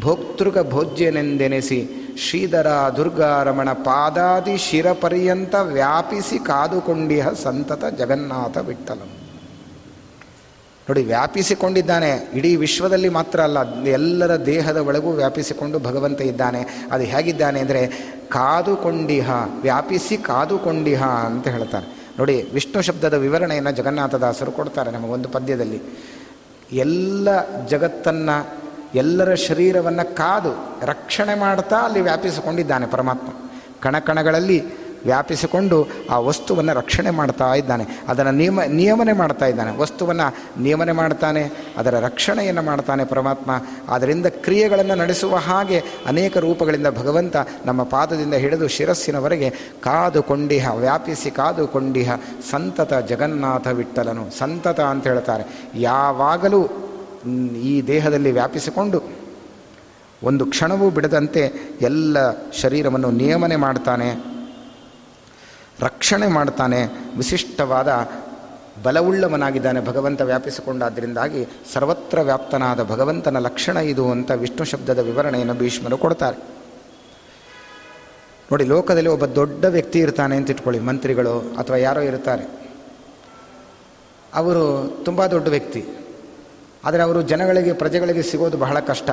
ಭೋಕ್ತೃಕ 0.00 0.58
ಭೋಜ್ಯನೆಂದೆನಿಸಿ, 0.70 1.80
ಶ್ರೀಧರ 2.18 2.66
ದುರ್ಗಾರಮಣ 2.96 3.72
ಪಾದಾದಿ 3.72 4.56
ಶಿರಪರ್ಯಂತ 4.56 5.54
ವ್ಯಾಪಿಸಿ 5.54 6.38
ಕಾದುಕೊಂಡಿಹ 6.38 7.28
ಸಂತತ 7.28 7.84
ಜಗನ್ನಾಥ 7.84 8.58
ವಿಠಲಂ 8.58 9.10
ನೋಡಿ, 10.88 11.04
ವ್ಯಾಪಿಸಿಕೊಂಡಿದ್ದಾನೆ. 11.04 12.30
ಇಡೀ 12.34 12.56
ವಿಶ್ವದಲ್ಲಿ 12.56 13.08
ಮಾತ್ರ 13.08 13.40
ಅಲ್ಲ, 13.40 13.82
ಎಲ್ಲರ 13.84 14.46
ದೇಹದ 14.46 14.76
ಒಳಗೂ 14.76 15.10
ವ್ಯಾಪಿಸಿಕೊಂಡು 15.10 15.78
ಭಗವಂತ 15.78 16.20
ಇದ್ದಾನೆ. 16.20 16.86
ಅದು 16.92 17.04
ಹೇಗಿದ್ದಾನೆ 17.04 17.60
ಅಂದರೆ, 17.60 17.86
ಕಾದುಕೊಂಡಿಹ, 18.28 19.30
ವ್ಯಾಪಿಸಿ 19.62 20.16
ಕಾದುಕೊಂಡಿಹ 20.16 21.04
ಅಂತ 21.04 21.48
ಹೇಳ್ತಾರೆ. 21.48 21.86
ನೋಡಿ, 22.18 22.42
ವಿಷ್ಣು 22.42 22.82
ಶಬ್ದದ 22.82 23.14
ವಿವರಣೆಯನ್ನು 23.14 23.70
ಜಗನ್ನಾಥದಾಸರು 23.70 24.52
ಕೊಡ್ತಾರೆ 24.52 24.90
ನಮಗೊಂದು 24.90 25.28
ಪದ್ಯದಲ್ಲಿ. 25.28 25.82
ಎಲ್ಲ 26.72 27.28
ಜಗತ್ತನ್ನು, 27.66 28.48
ಎಲ್ಲರ 28.94 29.34
ಶರೀರವನ್ನು 29.34 30.14
ಕಾದು 30.14 30.80
ರಕ್ಷಣೆ 30.86 31.34
ಮಾಡ್ತಾ 31.34 31.76
ಅಲ್ಲಿ 31.76 32.00
ವ್ಯಾಪಿಸಿಕೊಂಡಿದ್ದಾನೆ 32.00 32.86
ಪರಮಾತ್ಮ. 32.86 33.28
ಕಣಕಣಗಳಲ್ಲಿ 33.80 34.81
ವ್ಯಾಪಿಸಿಕೊಂಡು 35.04 35.88
ಆ 36.10 36.18
ವಸ್ತುವನ್ನು 36.18 36.72
ರಕ್ಷಣೆ 36.72 37.10
ಮಾಡ್ತಾ 37.10 37.54
ಇದ್ದಾನೆ. 37.54 37.84
ಅದನ್ನು 38.08 38.30
ನಿಯಮ, 38.30 38.60
ನಿಯಮನೆ 38.62 39.12
ಮಾಡ್ತಾ 39.12 39.46
ಇದ್ದಾನೆ. 39.46 39.76
ವಸ್ತುವನ್ನು 39.76 40.62
ನಿಯಮನೆ 40.62 40.92
ಮಾಡ್ತಾನೆ, 40.92 41.50
ಅದರ 41.76 41.94
ರಕ್ಷಣೆಯನ್ನು 41.98 42.62
ಮಾಡ್ತಾನೆ 42.62 43.04
ಪರಮಾತ್ಮ. 43.04 43.50
ಅದರಿಂದ 43.88 44.26
ಕ್ರಿಯೆಗಳನ್ನು 44.26 44.94
ನಡೆಸುವ 44.94 45.36
ಹಾಗೆ 45.36 45.82
ಅನೇಕ 46.06 46.36
ರೂಪಗಳಿಂದ 46.36 46.86
ಭಗವಂತ 46.86 47.36
ನಮ್ಮ 47.66 47.82
ಪಾದದಿಂದ 47.82 48.34
ಹಿಡಿದು 48.34 48.68
ಶಿರಸ್ಸಿನವರೆಗೆ 48.68 49.50
ಕಾದು 49.80 50.22
ಕೊಂಡಿಹ 50.22 50.74
ವ್ಯಾಪಿಸಿ 50.74 51.30
ಕಾದು 51.30 51.66
ಕೊಂಡಿಹ 51.66 52.12
ಸಂತತ 52.50 52.94
ಜಗನ್ನಾಥ 52.94 53.66
ವಿಠಲನು 53.66 54.38
ಸಂತತ 54.38 54.80
ಅಂತ 54.80 55.06
ಹೇಳ್ತಾರೆ. 55.06 55.44
ಯಾವಾಗಲೂ 55.74 56.68
ಈ 57.62 57.82
ದೇಹದಲ್ಲಿ 57.86 58.32
ವ್ಯಾಪಿಸಿಕೊಂಡು 58.32 59.02
ಒಂದು 60.22 60.46
ಕ್ಷಣವೂ 60.46 60.90
ಬಿಡದಂತೆ 60.90 61.52
ಎಲ್ಲ 61.80 62.16
ಶರೀರವನ್ನು 62.52 63.10
ನಿಯಮನೆ 63.10 63.56
ಮಾಡ್ತಾನೆ. 63.56 64.31
ರಕ್ಷಣೆ 65.82 66.26
ಮಾಡ್ತಾನೆ 66.26 66.86
ವಿಶಿಷ್ಟವಾದ 67.16 68.10
ಬಲವುಳ್ಳವನಾಗಿದ್ದಾನೆ 68.82 69.80
ಭಗವಂತ 69.80 70.20
ವ್ಯಾಪಿಸಿಕೊಂಡಾದ್ದರಿಂದಾಗಿ 70.20 71.46
ಸರ್ವತ್ರ 71.72 72.20
ವ್ಯಾಪ್ತನಾದ 72.20 72.82
ಭಗವಂತನ 72.82 73.38
ಲಕ್ಷಣ 73.38 73.76
ಇದು 73.76 74.10
ಅಂತ 74.10 74.30
ವಿಷ್ಣು 74.30 74.64
ಶಬ್ದದ 74.64 74.98
ವಿವರಣೆಯನ್ನು 74.98 75.54
ಭೀಷ್ಮರು 75.54 75.98
ಕೊಡ್ತಾರೆ. 75.98 76.36
ನೋಡಿ, 78.52 78.64
ಲೋಕದಲ್ಲಿ 78.64 79.08
ಒಬ್ಬ 79.08 79.26
ದೊಡ್ಡ 79.26 79.64
ವ್ಯಕ್ತಿ 79.64 79.98
ಇರ್ತಾನೆ 79.98 80.36
ಅಂತ 80.36 80.50
ಇಟ್ಕೊಳ್ಳಿ, 80.50 80.80
ಮಂತ್ರಿಗಳು 80.80 81.38
ಅಥವಾ 81.38 81.76
ಯಾರೋ 81.76 82.00
ಇರ್ತಾರೆ. 82.00 82.44
ಅವರು 84.34 84.96
ತುಂಬ 85.04 85.26
ದೊಡ್ಡ 85.26 85.48
ವ್ಯಕ್ತಿ. 85.48 85.84
ಆದರೆ 86.84 87.02
ಅವರು 87.02 87.22
ಜನಗಳಿಗೆ, 87.22 87.72
ಪ್ರಜೆಗಳಿಗೆ 87.72 88.22
ಸಿಗೋದು 88.22 88.58
ಬಹಳ 88.58 88.80
ಕಷ್ಟ. 88.80 89.10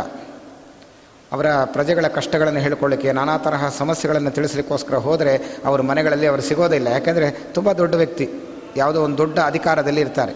ಅವರ 1.34 1.48
ಪ್ರಜೆಗಳ 1.66 2.08
ಕಷ್ಟಗಳನ್ನು 2.08 2.60
ಹೇಳ್ಕೊಳ್ಳಿಕ್ಕೆ, 2.60 3.12
ನಾನಾ 3.12 3.38
ತರಹ 3.38 3.70
ಸಮಸ್ಯೆಗಳನ್ನು 3.78 4.32
ತಿಳಿಸ್ಲಿಕ್ಕೋಸ್ಕರ 4.32 4.96
ಹೋದರೆ 4.96 5.34
ಅವರು 5.66 5.84
ಮನೆಗಳಲ್ಲಿ 5.84 6.28
ಅವರು 6.28 6.42
ಸಿಗೋದಿಲ್ಲ. 6.42 6.88
ಯಾಕೆಂದರೆ 6.88 7.32
ತುಂಬ 7.32 7.72
ದೊಡ್ಡ 7.72 7.96
ವ್ಯಕ್ತಿ, 7.96 8.30
ಯಾವುದೋ 8.78 9.04
ಒಂದು 9.04 9.18
ದೊಡ್ಡ 9.18 9.40
ಅಧಿಕಾರದಲ್ಲಿ 9.40 10.02
ಇರ್ತಾರೆ. 10.02 10.34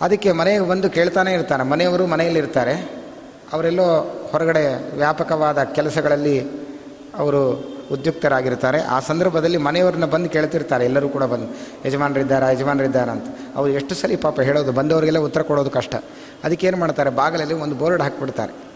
ಅದಕ್ಕೆ 0.00 0.32
ಮನೆಗೆ 0.32 0.60
ಬಂದು 0.60 0.90
ಕೇಳ್ತಾನೆ 0.90 1.32
ಇರ್ತಾನೆ 1.34 1.62
ಮನೆಯವರು 1.62 2.06
ಮನೆಯಲ್ಲಿರ್ತಾರೆ. 2.06 2.74
ಅವರೆಲ್ಲೋ 3.52 3.86
ಹೊರಗಡೆ 4.32 4.62
ವ್ಯಾಪಕವಾದ 4.96 5.62
ಕೆಲಸಗಳಲ್ಲಿ 5.62 6.36
ಅವರು 7.18 7.40
ಉದ್ಯುಕ್ತರಾಗಿರ್ತಾರೆ. 7.92 8.82
ಆ 8.82 9.00
ಸಂದರ್ಭದಲ್ಲಿ 9.00 9.56
ಮನೆಯವ್ರನ್ನ 9.56 10.04
ಬಂದು 10.04 10.28
ಕೇಳ್ತಿರ್ತಾರೆ. 10.28 10.84
ಎಲ್ಲರೂ 10.84 11.08
ಕೂಡ 11.08 11.24
ಬಂದು 11.24 11.46
ಯಜಮಾನರಿದ್ದಾರಾ 11.86 12.50
ಯಜಮಾನರಿದ್ದಾರಾ 12.50 13.12
ಅಂತ. 13.12 13.28
ಅವ್ರು 13.56 13.72
ಎಷ್ಟು 13.72 13.94
ಸಲ 13.94 14.16
ಪಾಪ 14.22 14.40
ಹೇಳೋದು, 14.40 14.72
ಬಂದವರಿಗೆಲ್ಲ 14.72 15.18
ಉತ್ತರ 15.18 15.42
ಕೊಡೋದು 15.42 15.70
ಕಷ್ಟ. 15.70 15.94
ಅದಕ್ಕೆ 16.44 16.66
ಏನು 16.66 16.76
ಮಾಡ್ತಾರೆ? 16.76 17.10
ಬಾಗಿಲಲ್ಲಿ 17.10 17.54
ಒಂದು 17.54 17.74
ಬೋರ್ಡ್ 17.74 18.02
ಹಾಕಿಬಿಡ್ತಾರೆ. 18.02 18.69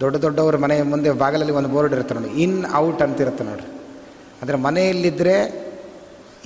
ದೊಡ್ಡ 0.00 0.16
ದೊಡ್ಡವ್ರ 0.24 0.56
ಮನೆ 0.64 0.76
ಮುಂದೆ 0.92 1.10
ಬಾಗಿಲಲ್ಲಿ 1.22 1.54
ಒಂದು 1.58 1.70
ಬೋರ್ಡ್ 1.74 1.94
ಇರುತ್ತೆ 1.96 2.14
ನೋಡಿ, 2.14 2.30
ಇನ್, 2.44 2.58
ಔಟ್ 2.82 3.02
ಅಂತಿರುತ್ತೆ 3.06 3.44
ನೋಡ್ರಿ. 3.50 3.68
ಅಂದರೆ 4.42 4.56
ಮನೆಯಲ್ಲಿದ್ದರೆ 4.66 5.36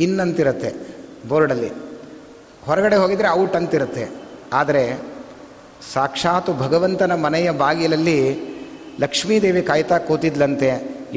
ಇನ್ 0.04 0.19
ಅಂತಿರುತ್ತೆ 0.25 0.71
ಬೋರ್ಡಲ್ಲಿ. 1.30 1.71
ಹೊರಗಡೆ 2.66 2.97
ಹೋಗಿದರೆ 3.02 3.28
ಔಟ್ 3.40 3.57
ಅಂತಿರುತ್ತೆ. 3.61 4.04
ಆದರೆ 4.61 4.83
ಸಾಕ್ಷಾತ್ 5.92 6.50
ಭಗವಂತನ 6.62 7.12
ಮನೆಯ 7.26 7.49
ಬಾಗಿಲಲ್ಲಿ 7.64 8.19
ಲಕ್ಷ್ಮೀದೇವಿ 9.00 9.62
ಕಾಯ್ತಾ 9.62 9.97
ಕೂತಿದ್ಲಂತೆ, 10.09 10.71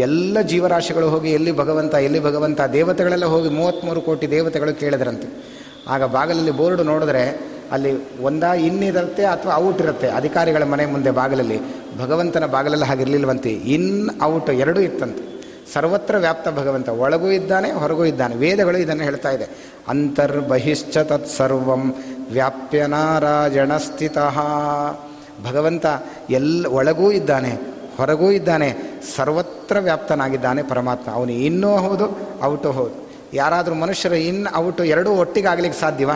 ಎಲ್ಲ 0.06 0.38
ಜೀವರಾಶಿಗಳು 0.52 1.08
ಹೋಗಿ 1.14 1.30
ಎಲ್ಲಿ 1.38 1.52
ಭಗವಂತ 1.62 1.94
ಎಲ್ಲಿ 2.08 2.22
ಭಗವಂತ, 2.28 2.62
ದೇವತೆಗಳೆಲ್ಲ 2.78 3.28
ಹೋಗಿ 3.34 3.50
ಮೂವತ್ತ್ಮೂರು 3.58 4.02
ಕೋಟಿ 4.02 4.26
ದೇವತೆಗಳು 4.36 4.74
ಕೇಳಿದ್ರಂತೆ. 4.82 5.28
ಆಗ 5.94 6.04
ಬಾಗಿಲಲ್ಲಿ 6.16 6.54
ಬೋರ್ಡ್ 6.60 6.84
ನೋಡಿದ್ರೆ 6.92 7.24
ಅಲ್ಲಿ 7.74 8.22
ಒಂದ 8.22 8.44
ಇನ್ನಿರುತ್ತೆ 8.44 9.26
ಅಥವಾ 9.26 9.56
ಔಟ್ 9.56 9.82
ಇರುತ್ತೆ? 9.82 10.10
ಅಧಿಕಾರಿಗಳ 10.10 10.64
ಮನೆ 10.64 10.86
ಮುಂದೆ 10.86 11.12
ಬಾಗಿಲಲ್ಲಿ. 11.12 11.60
ಭಗವಂತನ 12.00 12.46
ಬಾಗಿಲಲ್ಲಿ 12.46 12.86
ಹಾಗಿರಲಿಲ್ವಂತೆ. 12.86 13.50
ಇನ್, 13.50 14.10
ಔಟ್ 14.24 14.50
ಎರಡೂ 14.50 14.80
ಇತ್ತಂತೆ. 14.80 15.34
ಸರ್ವತ್ರ 15.74 16.18
ವ್ಯಾಪ್ತ 16.18 16.48
ಭಗವಂತ. 16.50 16.90
ಒಳಗೂ 16.90 17.28
ಇದ್ದಾನೆ, 17.28 17.72
ಹೊರಗೂ 17.72 18.06
ಇದ್ದಾನೆ. 18.06 18.36
ವೇದಗಳು 18.36 18.78
ಇದನ್ನು 18.78 19.04
ಹೇಳ್ತಾ 19.04 19.32
ಇದೆ. 19.32 19.48
ಅಂತರ್ಬಹಿಶ್ಚ 19.88 20.98
ತತ್ಸರ್ವಂ 20.98 21.94
ವ್ಯಾಪ್ಯ 22.32 22.88
ನಾರಾಯಣ 22.88 23.78
ಸ್ಥಿತ. 23.78 24.18
ಭಗವಂತ 25.50 25.86
ಎಲ್ಲ 26.30 26.66
ಒಳಗೂ 26.66 27.12
ಇದ್ದಾನೆ, 27.12 27.50
ಹೊರಗೂ 27.98 28.32
ಇದ್ದಾನೆ, 28.32 28.76
ಸರ್ವತ್ರ 29.16 29.80
ವ್ಯಾಪ್ತನಾಗಿದ್ದಾನೆ 29.80 30.64
ಪರಮಾತ್ಮ. 30.64 31.12
ಅವನು 31.12 31.32
ಇನ್ನೂ 31.32 31.78
ಹೌದು, 31.78 32.06
ಔಟು 32.44 32.72
ಹೌದು. 32.72 33.10
ಯಾರಾದರೂ 33.34 33.76
ಮನುಷ್ಯರು 33.76 34.16
ಇನ್, 34.16 34.48
ಔಟು 34.56 34.84
ಎರಡೂ 34.84 35.10
ಒಟ್ಟಿಗೆ 35.10 35.48
ಆಗ್ಲಿಕ್ಕೆ 35.48 35.82
ಸಾಧ್ಯವಾ? 35.82 36.16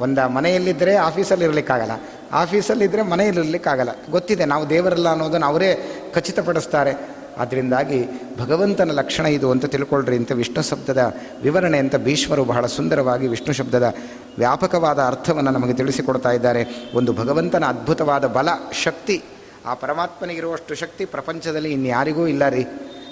ಒಂದು 0.00 0.28
ಮನೆಯಲ್ಲಿದ್ದರೆ 0.28 0.96
ಆಫೀಸಲ್ಲಿ 0.96 1.44
ಇರಲಿಕ್ಕಾಗಲ್ಲ. 1.44 1.94
ಆಫೀಸಲ್ಲಿದ್ದರೆ 2.32 3.02
ಮನೆಯಲ್ಲಿರಲಿಕ್ಕಾಗಲ್ಲ 3.02 3.92
ಗೊತ್ತಿದೆ, 4.10 4.44
ನಾವು 4.44 4.70
ದೇವರಲ್ಲ 4.70 5.08
ಅನ್ನೋದನ್ನು 5.08 5.46
ಅವರೇ 5.46 5.70
ಖಚಿತಪಡಿಸ್ತಾರೆ. 6.14 7.18
ಅದರಿಂದಾಗಿ 7.38 7.98
ಭಗವಂತನ 8.38 8.90
ಲಕ್ಷಣ 8.90 9.26
ಇದು 9.26 9.50
ಅಂತ 9.50 9.64
ತಿಳ್ಕೊಳ್ರಿ 9.64 10.16
ಅಂತ 10.16 10.32
ವಿಷ್ಣು 10.32 10.62
ಶಬ್ದದ 10.62 11.02
ವಿವರಣೆ 11.42 11.78
ಅಂತ 11.78 11.96
ಭೀಷ್ಮರು 11.96 12.44
ಬಹಳ 12.44 12.66
ಸುಂದರವಾಗಿ 12.66 13.26
ವಿಷ್ಣು 13.26 13.52
ಶಬ್ದದ 13.52 13.94
ವ್ಯಾಪಕವಾದ 14.38 14.98
ಅರ್ಥವನ್ನು 14.98 15.50
ನಮಗೆ 15.50 15.72
ತಿಳಿಸಿಕೊಡ್ತಾ 15.72 16.30
ಇದ್ದಾರೆ. 16.30 16.62
ಒಂದು 16.94 17.12
ಭಗವಂತನ 17.12 17.64
ಅದ್ಭುತವಾದ 17.64 18.26
ಬಲ, 18.26 18.48
ಶಕ್ತಿ, 18.84 19.24
ಆ 19.66 19.74
ಪರಮಾತ್ಮನಿಗಿರುವಷ್ಟು 19.74 20.74
ಶಕ್ತಿ 20.74 21.04
ಪ್ರಪಂಚದಲ್ಲಿ 21.04 21.72
ಇನ್ಯಾರಿಗೂ 21.72 22.26
ಇಲ್ಲ 22.26 22.48
ರೀ. 22.48 22.66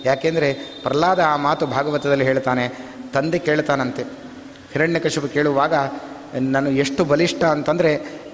ಯಾಕೆಂದರೆ 0.04 0.52
ಪ್ರಹ್ಲಾದ 0.82 1.20
ಆ 1.20 1.36
ಮಾತು 1.36 1.66
ಭಾಗವತದಲ್ಲಿ 1.66 2.24
ಹೇಳ್ತಾನೆ, 2.24 2.68
ತಂದೆ 3.14 3.38
ಕೇಳ್ತಾನಂತೆ. 3.38 4.02
ಹಿರಣ್ಯಕಶಿಪು 4.72 5.28
ಕೇಳುವಾಗ 5.28 5.74
ನಾನು 6.54 6.70
ಎಷ್ಟು 6.82 7.02
ಬಲಿಷ್ಠ 7.10 7.42
ಅಂತಂದರೆ, 7.54 7.90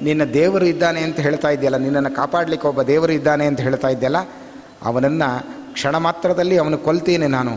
ನಿನ್ನ 0.06 0.22
ದೇವರು 0.34 0.66
ಇದ್ದಾನೆ 0.66 1.00
ಅಂತ 1.06 1.18
ಹೇಳ್ತಾ 1.20 1.50
ಇದೆಯಲ್ಲ 1.56 1.76
ನಿನ್ನನ್ನು 1.76 2.12
ಕಾಪಾಡಲಿಕ್ಕೆ 2.16 2.66
ಒಬ್ಬ 2.68 2.82
ದೇವರು 2.82 3.12
ಇದ್ದಾನೆ 3.12 3.44
ಅಂತ 3.50 3.60
ಹೇಳ್ತಾ 3.60 3.88
ಇದ್ದೆಯಲ್ಲ, 3.88 4.20
ಅವನನ್ನು 4.90 5.28
ಕ್ಷಣ 5.76 5.96
ಮಾತ್ರದಲ್ಲಿ 6.06 6.56
ಅವನು 6.58 6.78
ಕೊಲ್ತೀನಿ 6.78 7.26
ನಾನು, 7.26 7.52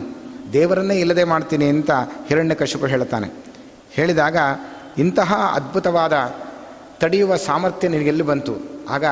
ದೇವರನ್ನೇ 0.53 0.95
ಇಲ್ಲದೆ 1.03 1.23
ಮಾಡ್ತೀನಿ 1.23 1.67
ಅಂತ 1.75 1.91
ಹಿರಣ್ಯಕಶಿಪು 2.29 2.85
ಹೇಳ್ತಾನೆ. 2.85 3.29
ಹೇಳಿದಾಗ, 3.95 4.37
ಇಂತಹ 4.97 5.33
ಅದ್ಭುತವಾದ 5.55 6.15
ತಡೆಯುವ 7.01 7.35
ಸಾಮರ್ಥ್ಯ 7.47 7.87
ನಿನಗೆಲ್ಲಿ 7.95 8.25
ಬಂತು? 8.31 8.53
ಆಗ 8.89 9.05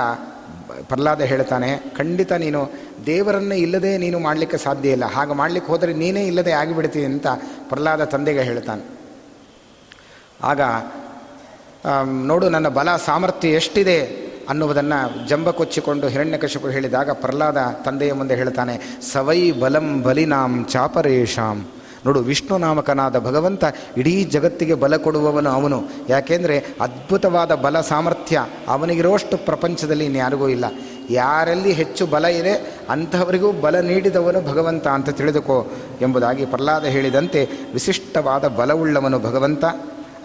ಪ್ರಹ್ಲಾದ 0.89 1.21
ಹೇಳ್ತಾನೆ, 1.31 1.69
ಖಂಡಿತ 1.97 2.31
ನೀನು 2.43 2.59
ದೇವರನ್ನೇ 3.05 3.57
ಇಲ್ಲದೆ 3.57 3.91
ನೀನು 3.97 4.17
ಮಾಡಲಿಕ್ಕೆ 4.19 4.57
ಸಾಧ್ಯ 4.57 4.95
ಇಲ್ಲ, 4.95 5.05
ಹಾಗೆ 5.15 5.33
ಮಾಡಲಿಕ್ಕೆ 5.33 5.71
ಹೋದರೆ 5.71 5.93
ನೀನೇ 5.93 6.23
ಇಲ್ಲದೆ 6.27 6.53
ಆಗಿಬಿಡ್ತೀನಿ 6.61 7.07
ಅಂತ 7.13 7.27
ಪ್ರಹ್ಲಾದ 7.69 8.03
ತಂದೆಗೆ 8.13 8.43
ಹೇಳ್ತಾನೆ. 8.49 8.83
ಆಗ 10.43 10.61
ನೋಡು 12.29 12.49
ನನ್ನ 12.49 12.67
ಬಲ 12.67 12.89
ಸಾಮರ್ಥ್ಯ 13.05 13.49
ಎಷ್ಟಿದೆ 13.49 13.97
ಅನ್ನುವುದನ್ನು 14.49 15.27
ಜಂಬ 15.27 15.49
ಕೊಚ್ಚಿಕೊಂಡು 15.49 16.07
ಹಿರಣ್ಯಕಶಿಪು 16.07 16.67
ಹೇಳಿದಾಗ 16.67 17.11
ಪ್ರಹ್ಲಾದ 17.11 17.57
ತಂದೆಯ 17.85 18.13
ಮುಂದೆ 18.13 18.35
ಹೇಳ್ತಾನೆ, 18.35 18.75
ಸವೈ 19.11 19.51
ಬಲಂ 19.51 20.01
ಬಲಿನಾಂ 20.03 20.65
ಚಾಪರೇಶಾಂ 20.69 21.57
ನೋಡು, 22.05 22.19
ವಿಷ್ಣು 22.19 22.57
ನಾಮಕನಾದ 22.57 23.19
ಭಗವಂತ 23.19 23.63
ಇಡೀ 23.97 24.23
ಜಗತ್ತಿಗೆ 24.23 24.73
ಬಲ 24.73 24.95
ಕೊಡುವವನು 24.97 25.49
ಅವನು. 25.49 25.77
ಯಾಕೆಂದರೆ 26.09 26.57
ಅದ್ಭುತವಾದ 26.81 27.51
ಬಲ 27.55 27.81
ಸಾಮರ್ಥ್ಯ 27.81 28.39
ಅವನಿಗಿರೋಷ್ಟು 28.67 29.37
ಪ್ರಪಂಚದಲ್ಲಿ 29.37 30.05
ಇನ್ಯಾರಿಗೂ 30.05 30.47
ಇಲ್ಲ. 30.47 30.65
ಯಾರಲ್ಲಿ 31.09 31.71
ಹೆಚ್ಚು 31.71 32.03
ಬಲ 32.07 32.25
ಇದೆ 32.25 32.53
ಅಂಥವರಿಗೂ 32.89 33.51
ಬಲ 33.51 33.79
ನೀಡಿದವನು 33.79 34.41
ಭಗವಂತ 34.41 34.87
ಅಂತ 34.87 35.09
ತಿಳಿದುಕೋ 35.09 35.57
ಎಂಬುದಾಗಿ 36.01 36.45
ಪ್ರಹ್ಲಾದ 36.45 36.85
ಹೇಳಿದಂತೆ 36.85 37.41
ವಿಶಿಷ್ಟವಾದ 37.73 38.47
ಬಲವುಳ್ಳವನು 38.47 39.19
ಭಗವಂತ. 39.19 39.63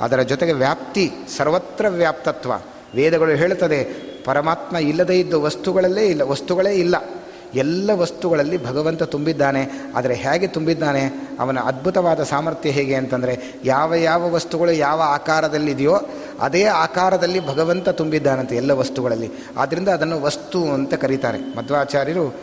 ಅದರ 0.01 0.21
ಜೊತೆಗೆ 0.21 0.53
ವ್ಯಾಪ್ತಿ, 0.53 1.11
ಸರ್ವತ್ರ 1.37 1.89
ವ್ಯಾಪ್ತತ್ವ. 1.89 2.53
ವೇದಗಳು 2.95 3.31
ಹೇಳುತ್ತದೆ, 3.31 3.85
ಪರಮಾತ್ಮ 4.25 4.77
ಇಲ್ಲದೇ 4.77 5.21
ಇದ್ದ 5.21 5.35
ವಸ್ತುಗಳಲ್ಲೇ 5.35 6.07
ಇಲ್ಲ, 6.07 6.23
ವಸ್ತುಗಳೇ 6.23 6.75
ಇಲ್ಲ. 6.75 6.95
ಎಲ್ಲ 7.55 7.91
ವಸ್ತುಗಳಲ್ಲಿ 7.93 8.67
ಭಗವಂತ 8.67 9.03
ತುಂಬಿದ್ದಾನೆ. 9.03 9.93
ಆದರೆ 9.95 10.15
ಹೇಗೆ 10.15 10.47
ತುಂಬಿದ್ದಾನೆ? 10.47 11.29
ಅವನ 11.41 11.59
ಅದ್ಭುತವಾದ 11.59 12.23
ಸಾಮರ್ಥ್ಯ 12.23 12.71
ಹೇಗೆ 12.71 12.95
ಅಂತಂದರೆ, 12.95 13.61
ಯಾವ 13.65 13.95
ಯಾವ 13.95 14.33
ವಸ್ತುಗಳು 14.33 14.71
ಯಾವ 14.71 15.03
ಆಕಾರದಲ್ಲಿದೆಯೋ 15.05 16.01
ಅದೇ 16.41 16.65
ಆಕಾರದಲ್ಲಿ 16.65 17.47
ಭಗವಂತ 17.47 17.89
ತುಂಬಿದ್ದಾನಂತೆ 17.89 18.57
ಎಲ್ಲ 18.57 18.71
ವಸ್ತುಗಳಲ್ಲಿ. 18.71 19.31
ಆದ್ದರಿಂದ 19.57 19.89
ಅದನ್ನು 19.89 20.23
ವಸ್ತು 20.23 20.65
ಅಂತ 20.65 20.95
ಕರೀತಾರೆ. 20.95 21.39
ಮಧ್ವಾಚಾರ್ಯರು 21.39 22.35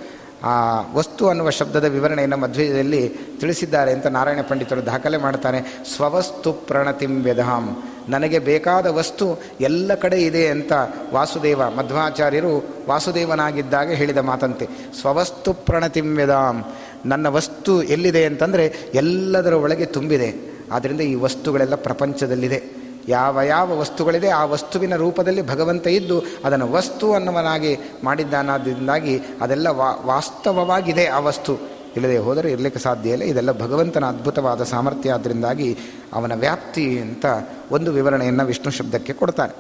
ಆ 0.44 0.82
ವಸ್ತು 0.94 1.30
ಅನ್ನುವ 1.30 1.50
ಶಬ್ದದ 1.50 1.84
ವಿವರಣೆಯನ್ನು 1.84 2.38
ಮಧ್ವದಲ್ಲಿ 2.38 3.10
ತಿಳಿಸಿದ್ದಾರೆ 3.40 3.94
ಅಂತ 3.94 4.08
ನಾರಾಯಣ 4.08 4.40
ಪಂಡಿತರು 4.42 4.86
ದಾಖಲೆ 4.86 5.18
ಮಾಡ್ತಾರೆ. 5.18 5.84
ಸ್ವವಸ್ತು 5.96 6.54
ಪ್ರಣತಿಂ 6.54 7.24
ವ್ಯಧಾಂ. 7.24 7.84
ನನಗೆ 8.10 8.40
ಬೇಕಾದ 8.40 8.86
ವಸ್ತು 8.86 9.42
ಎಲ್ಲ 9.62 9.94
ಕಡೆ 9.94 10.22
ಇದೆ 10.22 10.48
ಅಂತ 10.48 10.72
ವಾಸುದೇವ, 11.14 11.70
ಮಧ್ವಾಚಾರ್ಯರು 11.70 12.66
ವಾಸುದೇವನಾಗಿದ್ದಾಗ 12.90 13.92
ಹೇಳಿದ 13.92 14.18
ಮಾತಂತೆ. 14.18 14.68
ಸ್ವವಸ್ತು 15.02 15.54
ಪ್ರಣತಿಂ 15.54 16.16
ವ್ಯಧಾಂ. 16.16 16.64
ನನ್ನ 17.06 17.28
ವಸ್ತು 17.28 17.84
ಎಲ್ಲಿದೆ 17.84 18.26
ಅಂತಂದರೆ 18.26 18.74
ಎಲ್ಲದರ 18.94 19.54
ಒಳಗೆ 19.54 19.86
ತುಂಬಿದೆ. 19.86 20.56
ಆದ್ದರಿಂದ 20.72 21.02
ಈ 21.02 21.16
ವಸ್ತುಗಳೆಲ್ಲ 21.16 21.76
ಪ್ರಪಂಚದಲ್ಲಿದೆ. 21.76 22.85
ಯಾವ 23.08 23.42
ಯಾವ 23.42 23.80
ವಸ್ತುಗಳಿದೆ 23.80 24.30
ಆ 24.30 24.46
ವಸ್ತುವಿನ 24.46 24.96
ರೂಪದಲ್ಲಿ 24.96 25.48
ಭಗವಂತ 25.48 25.88
ಇದ್ದು 25.88 26.24
ಅದನ್ನು 26.46 26.72
ವಸ್ತು 26.72 27.14
ಅನ್ನುವನಾಗಿ 27.14 27.78
ಮಾಡಿದ್ದಾನಾದ್ದರಿಂದಾಗಿ 28.04 29.22
ಅದೆಲ್ಲ 29.42 29.68
ವಾ 29.68 30.04
ವಾಸ್ತವವಾಗಿದೆ 30.06 31.06
ಆ 31.06 31.20
ವಸ್ತು. 31.20 31.54
ಇಲ್ಲದೆ 31.96 32.18
ಹೋದರೆ 32.18 32.52
ಇರಲಿಕ್ಕೆ 32.52 32.80
ಸಾಧ್ಯ 32.80 33.10
ಇಲ್ಲ. 33.10 33.24
ಇದೆಲ್ಲ 33.24 33.52
ಭಗವಂತನ 33.52 34.06
ಅದ್ಭುತವಾದ 34.06 34.64
ಸಾಮರ್ಥ್ಯ 34.64 35.12
ಆದ್ದರಿಂದಾಗಿ 35.12 35.78
ಅವನ 36.14 36.34
ವ್ಯಾಪ್ತಿ 36.36 37.00
ಅಂತ 37.00 37.26
ಒಂದು 37.72 37.92
ವಿವರಣೆಯನ್ನು 37.92 38.46
ವಿಷ್ಣು 38.46 38.72
ಶಬ್ದಕ್ಕೆ 38.72 39.14
ಕೊಡ್ತಾರೆ 39.14 39.56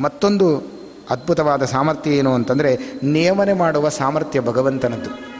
ಮತ್ತೊಂದು 0.00 0.58
ಅದ್ಭುತವಾದ 1.10 1.64
ಸಾಮರ್ಥ್ಯ 1.64 2.10
ಏನು 2.10 2.34
ಅಂತಂದರೆ 2.34 2.78
ನಿಯಮನೆ 3.02 3.52
ಮಾಡುವ 3.52 3.88
ಸಾಮರ್ಥ್ಯ 3.88 4.40
ಭಗವಂತನದ್ದು. 4.40 5.35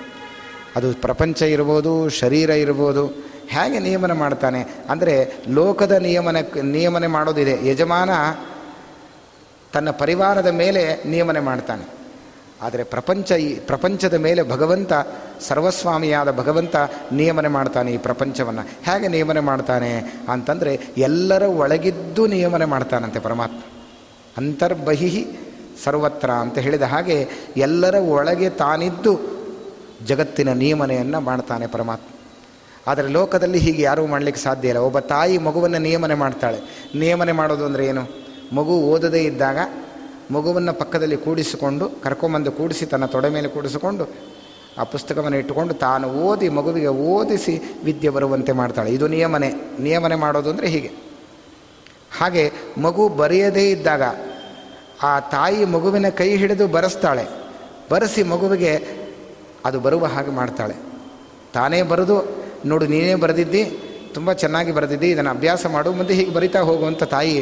ಅದು 0.76 0.94
ಪ್ರಪಂಚ 0.94 1.42
ಇರ್ಬೋದು, 1.42 2.08
ಶರೀರ 2.08 2.50
ಇರ್ಬೋದು, 2.50 3.06
ಹೇಗೆ 3.48 3.78
ನಿಯಮನ 3.78 4.12
ಮಾಡ್ತಾನೆ? 4.12 4.60
ಅಂದರೆ 4.90 5.32
ಲೋಕದ 5.48 5.92
ನಿಯಮನ, 5.92 6.36
ನಿಯಮನೆ 6.62 7.06
ಮಾಡೋದಿದೆ. 7.06 7.68
ಯಜಮಾನ 7.68 8.10
ತನ್ನ 9.72 9.90
ಪರಿವಾರದ 9.90 10.46
ಮೇಲೆ 10.46 11.02
ನಿಯಮನೆ 11.06 11.40
ಮಾಡ್ತಾನೆ. 11.40 11.88
ಆದರೆ 12.62 12.84
ಪ್ರಪಂಚ 12.84 13.32
ಈ, 13.32 13.54
ಪ್ರಪಂಚದ 13.54 14.14
ಮೇಲೆ 14.14 14.42
ಭಗವಂತ, 14.42 14.92
ಸರ್ವಸ್ವಾಮಿಯಾದ 15.40 16.30
ಭಗವಂತ 16.30 16.76
ನಿಯಮನೆ 17.12 17.48
ಮಾಡ್ತಾನೆ 17.48 17.92
ಈ 17.92 17.96
ಪ್ರಪಂಚವನ್ನು. 17.96 18.62
ಹೇಗೆ 18.62 19.08
ನಿಯಮನೆ 19.08 19.40
ಮಾಡ್ತಾನೆ 19.40 20.22
ಅಂತಂದರೆ 20.28 20.80
ಎಲ್ಲರ 20.98 21.42
ಒಳಗಿದ್ದು 21.42 22.26
ನಿಯಮನೆ 22.26 22.64
ಮಾಡ್ತಾನಂತೆ 22.64 23.18
ಪರಮಾತ್ಮ. 23.18 23.58
ಅಂತರ್ಬಹಿ 24.36 25.26
ಸರ್ವತ್ರ 25.84 26.30
ಅಂತ 26.30 26.58
ಹೇಳಿದ 26.58 26.82
ಹಾಗೆ 26.82 27.28
ಎಲ್ಲರ 27.56 27.94
ಒಳಗೆ 27.94 28.50
ತಾನಿದ್ದು 28.50 29.35
ಜಗತ್ತಿನ 30.04 30.52
ನಿಯಮನೆಯನ್ನು 30.52 31.20
ಮಾಡ್ತಾನೆ 31.20 31.66
ಪರಮಾತ್ಮ. 31.66 32.14
ಆದರೆ 32.86 33.08
ಲೋಕದಲ್ಲಿ 33.08 33.58
ಹೀಗೆ 33.58 33.82
ಯಾರೂ 33.82 34.06
ಮಾಡಲಿಕ್ಕೆ 34.06 34.42
ಸಾಧ್ಯ 34.42 34.68
ಇಲ್ಲ. 34.68 34.78
ಒಬ್ಬ 34.78 34.98
ತಾಯಿ 34.98 35.38
ಮಗುವನ್ನು 35.38 35.78
ನಿಯಮನೆ 35.78 36.14
ಮಾಡ್ತಾಳೆ. 36.14 36.58
ನಿಯಮನೆ 36.98 37.32
ಮಾಡೋದು 37.32 37.64
ಅಂದರೆ 37.64 37.86
ಏನು? 37.86 38.08
ಮಗು 38.52 38.80
ಓದದೇ 38.80 39.24
ಇದ್ದಾಗ 39.24 39.58
ಮಗುವನ್ನು 40.30 40.74
ಪಕ್ಕದಲ್ಲಿ 40.74 41.16
ಕೂಡಿಸಿಕೊಂಡು, 41.16 41.88
ಕರ್ಕೊಂಬಂದು 42.02 42.52
ಕೂಡಿಸಿ, 42.52 42.86
ತನ್ನ 42.86 43.06
ತೊಡೆ 43.06 43.28
ಮೇಲೆ 43.28 43.48
ಕೂಡಿಸಿಕೊಂಡು, 43.48 44.08
ಆ 44.78 44.84
ಪುಸ್ತಕವನ್ನು 44.84 45.38
ಇಟ್ಟುಕೊಂಡು 45.38 45.74
ತಾನು 45.74 46.08
ಓದಿ, 46.08 46.48
ಮಗುವಿಗೆ 46.48 46.86
ಓದಿಸಿ 46.86 47.80
ವಿದ್ಯೆ 47.84 48.10
ಬರುವಂತೆ 48.10 48.52
ಮಾಡ್ತಾಳೆ. 48.52 48.90
ಇದು 48.90 49.08
ನಿಯಮನೆ. 49.08 49.52
ನಿಯಮನೆ 49.80 50.14
ಮಾಡೋದು 50.14 50.50
ಅಂದರೆ 50.50 50.68
ಹೀಗೆ. 50.68 50.90
ಹಾಗೆ 52.18 52.52
ಮಗು 52.78 53.08
ಬರೆಯದೇ 53.08 53.70
ಇದ್ದಾಗ 53.70 54.02
ಆ 55.02 55.20
ತಾಯಿ 55.20 55.64
ಮಗುವಿನ 55.64 56.08
ಕೈ 56.08 56.36
ಹಿಡಿದು 56.36 56.68
ಬರೆಸ್ತಾಳೆ. 56.68 57.26
ಬರೆಸಿ 57.90 58.22
ಮಗುವಿಗೆ 58.22 58.95
ಅದು 59.66 59.78
ಬರುವ 59.86 60.06
ಹಾಗೆ 60.14 60.32
ಮಾಡ್ತಾಳೆ. 60.40 60.74
ತಾನೇ 61.54 61.80
ಬರೆದು, 61.90 62.16
ನೋಡು, 62.70 62.84
ನೀನೇ 62.86 63.14
ಬರೆದಿದ್ದಿ, 63.24 63.62
ತುಂಬ 64.14 64.32
ಚೆನ್ನಾಗಿ 64.42 64.72
ಬರೆದಿದ್ದಿ, 64.72 65.08
ಇದನ್ನು 65.10 65.30
ಅಭ್ಯಾಸ 65.30 65.66
ಮಾಡು, 65.74 65.90
ಮುಂದೆ 65.92 66.14
ಹೀಗೆ 66.18 66.32
ಬರಿತಾ 66.34 66.60
ಹೋಗುವಂಥ 66.68 67.02
ತಾಯಿ 67.14 67.38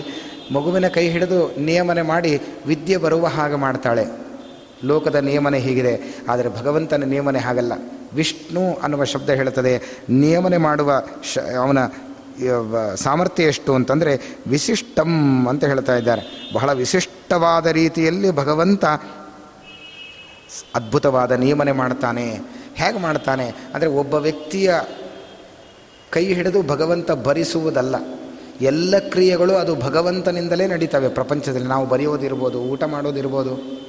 ಮಗುವಿನ 0.54 0.86
ಕೈ 0.88 1.04
ಹಿಡಿದು 1.08 1.40
ನಿಯಮನೆ 1.58 2.02
ಮಾಡಿ 2.12 2.32
ವಿದ್ಯೆ 2.66 2.96
ಬರುವ 3.04 3.26
ಹಾಗೆ 3.36 3.58
ಮಾಡ್ತಾಳೆ. 3.64 4.04
ಲೋಕದ 4.84 5.18
ನಿಯಮನೆ 5.28 5.58
ಹೀಗಿದೆ, 5.58 5.94
ಆದರೆ 6.28 6.48
ಭಗವಂತನ 6.58 7.04
ನಿಯಮನೆ 7.12 7.40
ಹಾಗಲ್ಲ. 7.46 7.72
ವಿಷ್ಣು 8.14 8.64
ಅನ್ನುವ 8.84 9.04
ಶಬ್ದ 9.12 9.30
ಹೇಳುತ್ತದೆ, 9.40 9.72
ನಿಯಮನೆ 10.22 10.58
ಮಾಡುವ 10.66 10.90
ಶ, 11.30 11.44
ಅವನ 11.62 11.78
ಸಾಮರ್ಥ್ಯ 13.02 13.50
ಎಷ್ಟು 13.52 13.70
ಅಂತಂದರೆ 13.74 14.12
ವಿಶಿಷ್ಟಂ 14.46 15.10
ಅಂತ 15.50 15.64
ಹೇಳ್ತಾ 15.64 15.94
ಇದ್ದಾರೆ. 15.96 16.22
ಬಹಳ 16.54 16.70
ವಿಶಿಷ್ಟವಾದ 16.80 17.66
ರೀತಿಯಲ್ಲಿ 17.80 18.30
ಭಗವಂತ 18.40 18.84
ಅದ್ಭುತವಾದ 20.74 21.32
ನಿಯಮನೆ 21.32 21.72
ಮಾಡ್ತಾನೆ. 21.72 22.40
ಹೇಗೆ 22.74 22.98
ಮಾಡ್ತಾನೆ? 22.98 23.46
ಅಂದರೆ 23.74 23.88
ಒಬ್ಬ 23.88 24.14
ವ್ಯಕ್ತಿಯ 24.14 24.74
ಕೈ 26.10 26.34
ಹಿಡಿದು 26.34 26.62
ಭಗವಂತ 26.62 27.12
ಭರಿಸುವುದಲ್ಲ 27.12 27.96
ಎಲ್ಲ 28.60 28.98
ಕ್ರಿಯೆಗಳು 28.98 29.54
ಅದು 29.54 29.76
ಭಗವಂತನಿಂದಲೇ 29.76 30.66
ನಡೀತವೆ 30.66 31.08
ಪ್ರಪಂಚದಲ್ಲಿ. 31.08 31.68
ನಾವು 31.68 31.86
ಬರೆಯೋದಿರ್ಬೋದು, 31.86 32.60
ಊಟ 32.60 32.84
ಮಾಡೋದಿರ್ಬೋದು, 32.84 33.84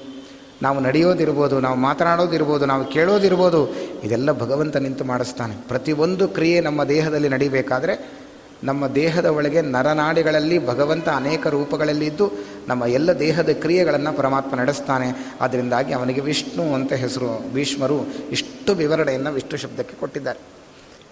ನಾವು 0.62 0.80
ನಡೆಯೋದಿರ್ಬೋದು, 0.80 1.60
ನಾವು 1.60 1.76
ಮಾತನಾಡೋದಿರ್ಬೋದು, 1.76 2.66
ನಾವು 2.66 2.86
ಕೇಳೋದಿರ್ಬೋದು, 2.86 3.74
ಇದೆಲ್ಲ 4.04 4.32
ಭಗವಂತ 4.32 4.78
ನಿಂತು 4.78 5.04
ಮಾಡಿಸ್ತಾನೆ. 5.04 5.56
ಪ್ರತಿಯೊಂದು 5.68 6.28
ಕ್ರಿಯೆ 6.28 6.60
ನಮ್ಮ 6.60 6.84
ದೇಹದಲ್ಲಿ 6.84 7.30
ನಡಿಬೇಕಾದ್ರೆ 7.30 8.25
ನಮ್ಮ 8.64 8.88
ದೇಹದ 8.88 9.26
ಒಳಗೆ 9.26 9.62
ನರನಾಡಿಗಳಲ್ಲಿ 9.62 10.68
ಭಗವಂತ 10.68 11.10
ಅನೇಕ 11.10 11.48
ರೂಪಗಳಲ್ಲಿ 11.48 12.06
ಇದ್ದು 12.06 12.32
ನಮ್ಮ 12.68 12.84
ಎಲ್ಲ 12.84 13.20
ದೇಹದ 13.20 13.50
ಕ್ರಿಯೆಗಳನ್ನು 13.50 14.18
ಪರಮಾತ್ಮ 14.18 14.56
ನಡೆಸ್ತಾನೆ. 14.56 15.34
ಅದರಿಂದಾಗಿ 15.42 15.94
ಅವನಿಗೆ 15.94 16.22
ವಿಷ್ಣು 16.22 16.74
ಅಂತ 16.74 16.94
ಹೆಸರು. 16.94 17.54
ಭೀಷ್ಮರು 17.54 18.08
ಇಷ್ಟು 18.32 18.74
ವಿವರಣೆಯನ್ನು 18.74 19.32
ವಿಷ್ಣು 19.32 19.58
ಶಬ್ದಕ್ಕೆ 19.58 19.96
ಕೊಟ್ಟಿದ್ದಾರೆ. 19.96 20.40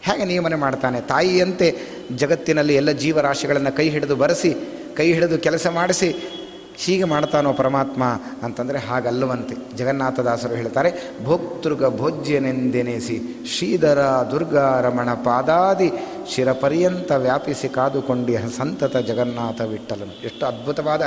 ಹೇಗೆ 0.02 0.26
ನಿಯಮನೆ 0.26 0.56
ಮಾಡ್ತಾನೆ? 0.56 1.02
ತಾಯಿಯಂತೆ 1.02 1.78
ಜಗತ್ತಿನಲ್ಲಿ 2.16 2.76
ಎಲ್ಲ 2.76 2.92
ಜೀವರಾಶಿಗಳನ್ನು 2.92 3.76
ಕೈ 3.76 3.90
ಹಿಡಿದು 3.90 4.16
ಬರೆಸಿ, 4.16 4.56
ಕೈ 4.96 5.14
ಹಿಡಿದು 5.14 5.38
ಕೆಲಸ 5.38 5.68
ಮಾಡಿಸಿ 5.68 6.40
ಹೀಗೆ 6.82 7.04
ಮಾಡ್ತಾನೋ 7.04 7.54
ಪರಮಾತ್ಮ 7.54 8.04
ಅಂತಂದರೆ 8.44 8.80
ಹಾಗಲ್ಲವಂತೆ. 8.80 9.56
ಜಗನ್ನಾಥದಾಸರು 9.78 10.56
ಹೇಳ್ತಾರೆ, 10.56 10.90
ಭೋಕ್ತೃಗ 11.26 11.84
ಭೋಜ್ಯನೆಂದೆನೆಸಿ 11.98 13.18
ಶ್ರೀಧರ 13.54 14.02
ದುರ್ಗಾ 14.32 14.68
ರಮಣ 14.80 15.10
ಪಾದಾದಿ 15.14 15.90
ಶಿರಪರ್ಯಂತ 16.34 17.12
ವ್ಯಾಪಿಸಿ 17.12 17.70
ಕಾದುಕೊಂಡಿ 17.70 18.36
ಸಂತತ 18.58 18.96
ಜಗನ್ನಾಥ 19.10 19.62
ವಿಠಲನು 19.62 20.16
ಎಷ್ಟು 20.26 20.46
ಅದ್ಭುತವಾದ 20.46 21.04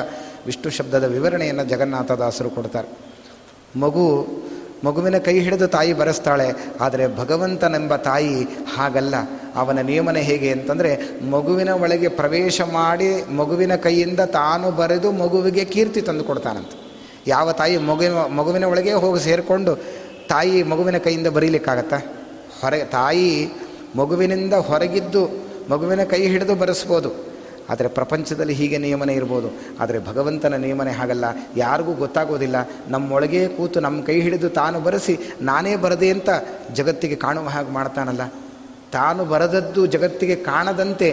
ವಿಷ್ಣು 0.47 0.71
ಶಬ್ದದ 0.71 1.05
ವಿವರಣೆಯನ್ನು 1.05 1.65
ಜಗನ್ನಾಥದಾಸರು 1.65 2.51
ಕೊಡ್ತಾರೆ. 2.51 2.89
ಮಗು, 3.77 4.05
ಮಗುವಿನ 4.85 5.19
ಕೈ 5.19 5.35
ಹಿಡಿದು 5.41 5.67
ತಾಯಿ 5.69 5.93
ಬರೆಸ್ತಾಳೆ, 5.93 6.49
ಆದರೆ 6.81 7.05
ಭಗವಂತನೆಂಬ 7.17 7.97
ತಾಯಿ 7.97 8.35
ಹಾಗಲ್ಲ. 8.77 9.15
ಅವನ 9.57 9.79
ನಿಯಮನ 9.79 10.17
ಹೇಗೆ 10.17 10.51
ಅಂತಂದರೆ 10.51 11.21
ಮಗುವಿನ 11.31 11.69
ಒಳಗೆ 11.69 12.09
ಪ್ರವೇಶ 12.09 12.61
ಮಾಡಿ 12.61 13.33
ಮಗುವಿನ 13.33 13.75
ಕೈಯಿಂದ 13.75 14.21
ತಾನು 14.21 14.71
ಬರೆದು 14.71 15.13
ಮಗುವಿಗೆ 15.13 15.65
ಕೀರ್ತಿ 15.65 16.01
ತಂದು 16.01 16.25
ಕೊಡ್ತಾನಂತೆ. 16.25 16.87
ಯಾವ 17.27 17.53
ತಾಯಿ 17.53 17.77
ಮಗುವಿನ 17.77 18.13
ಮಗುವಿನ 18.13 18.65
ಒಳಗೆ 18.65 18.93
ಹೋಗಿ 18.93 19.25
ಸೇರಿಕೊಂಡು 19.25 19.75
ತಾಯಿ 20.29 20.63
ಮಗುವಿನ 20.63 20.97
ಕೈಯಿಂದ 20.97 21.27
ಬರೀಲಿಕ್ಕಾಗತ್ತಾ? 21.27 21.97
ಹೊರಗೆ, 22.61 22.85
ತಾಯಿ 22.85 23.49
ಮಗುವಿನಿಂದ 23.97 24.55
ಹೊರಗಿದ್ದು 24.55 25.47
ಮಗುವಿನ 25.71 26.05
ಕೈ 26.05 26.29
ಹಿಡಿದು 26.29 26.55
ಬರೆಸ್ಬೋದು. 26.55 27.37
ಆದರೆ 27.71 27.89
ಪ್ರಪಂಚದಲ್ಲಿ 27.89 28.53
ಹೀಗೆ 28.53 28.79
ನಿಯಮನೆ 28.79 29.15
ಇರ್ಬೋದು. 29.15 29.51
ಆದರೆ 29.81 29.99
ಭಗವಂತನ 29.99 30.55
ನಿಯಮನೆ 30.55 30.91
ಹಾಗಲ್ಲ. 30.91 31.25
ಯಾರಿಗೂ 31.57 31.93
ಗೊತ್ತಾಗೋದಿಲ್ಲ. 31.93 32.57
ನಮ್ಮೊಳಗೇ 32.89 33.49
ಕೂತು 33.49 33.81
ನಮ್ಮ 33.81 34.03
ಕೈ 34.03 34.21
ಹಿಡಿದು 34.21 34.49
ತಾನು 34.49 34.81
ಬರೆಸಿ 34.81 35.19
ನಾನೇ 35.41 35.77
ಬರದೆ 35.77 36.11
ಅಂತ 36.11 36.29
ಜಗತ್ತಿಗೆ 36.75 37.15
ಕಾಣುವ 37.15 37.49
ಹಾಗೆ 37.49 37.71
ಮಾಡ್ತಾನಲ್ಲ. 37.71 38.21
ತಾನು 38.93 39.25
ಬರದದ್ದು 39.25 39.87
ಜಗತ್ತಿಗೆ 39.87 40.37
ಕಾಣದಂತೆ 40.37 41.11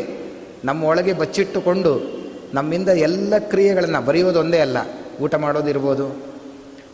ನಮ್ಮ 0.65 0.83
ಒಳಗೆ 0.83 1.13
ಬಚ್ಚಿಟ್ಟುಕೊಂಡು 1.13 2.23
ನಮ್ಮಿಂದ 2.53 2.89
ಎಲ್ಲ 2.89 3.33
ಕ್ರಿಯೆಗಳನ್ನು 3.37 4.05
ಬರೆಯೋದು 4.05 4.39
ಒಂದೇ 4.39 4.59
ಅಲ್ಲ. 4.59 4.77
ಊಟ 5.21 5.35
ಮಾಡೋದಿರ್ಬೋದು 5.35 6.33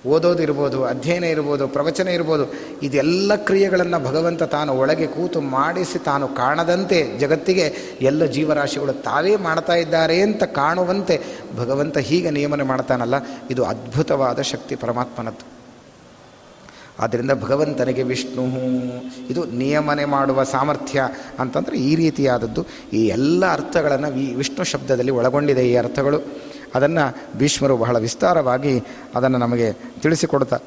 ಓದೋದಿರ್ಬೋದು 0.06 0.84
ಅಧ್ಯಯನ 0.84 1.24
ಇರ್ಬೋದು, 1.24 1.68
ಪ್ರವಚನ 1.68 2.08
ಇರ್ಬೋದು, 2.08 2.54
ಇದೆಲ್ಲ 2.84 3.36
ಕ್ರಿಯೆಗಳನ್ನು 3.36 4.00
ಭಗವಂತ 4.06 4.44
ತಾನು 4.44 4.74
ಒಳಗೆ 4.74 5.08
ಕೂತು 5.08 5.42
ಮಾಡಿಸಿ 5.42 6.00
ತಾನು 6.00 6.28
ಕಾಣದಂತೆ 6.28 7.20
ಜಗತ್ತಿಗೆ 7.20 7.98
ಎಲ್ಲ 8.02 8.26
ಜೀವರಾಶಿಗಳು 8.26 8.94
ತಾವೇ 8.94 9.36
ಮಾಡ್ತಾ 9.36 9.74
ಇದ್ದಾರೆ 9.74 10.22
ಅಂತ 10.22 10.44
ಕಾಣುವಂತೆ 10.44 11.22
ಭಗವಂತ 11.58 11.98
ಹೀಗೆ 11.98 12.30
ನಿಯಮನೆ 12.30 12.64
ಮಾಡ್ತಾನಲ್ಲ, 12.64 13.16
ಇದು 13.50 13.64
ಅದ್ಭುತವಾದ 13.64 14.42
ಶಕ್ತಿ 14.42 14.76
ಪರಮಾತ್ಮನದ್ದು. 14.76 15.59
ಆದ್ದರಿಂದ 17.00 17.32
ಭಗವಂತನಿಗೆ 17.32 18.04
ವಿಷ್ಣು, 18.04 18.46
ಇದು 19.30 19.46
ನಿಯಮನೆ 19.46 20.06
ಮಾಡುವ 20.06 20.44
ಸಾಮರ್ಥ್ಯ 20.44 21.10
ಅಂತಂದರೆ 21.40 21.78
ಈ 21.78 21.96
ರೀತಿಯಾದದ್ದು. 21.96 22.66
ಈ 22.94 23.08
ಎಲ್ಲ 23.08 23.54
ಅರ್ಥಗಳನ್ನು 23.54 24.16
ಈ 24.16 24.34
ವಿಷ್ಣು 24.34 24.64
ಶಬ್ದದಲ್ಲಿ 24.64 25.12
ಒಳಗೊಂಡಿದೆ 25.12 25.70
ಈ 25.70 25.76
ಅರ್ಥಗಳು. 25.76 26.22
ಅದನ್ನು 26.76 27.38
ಭೀಷ್ಮರು 27.38 27.78
ಬಹಳ 27.78 27.98
ವಿಸ್ತಾರವಾಗಿ 27.98 28.80
ಅದನ್ನು 29.16 29.38
ನಮಗೆ 29.38 29.74
ತಿಳಿಸಿಕೊಡ್ತಾ 29.74 30.58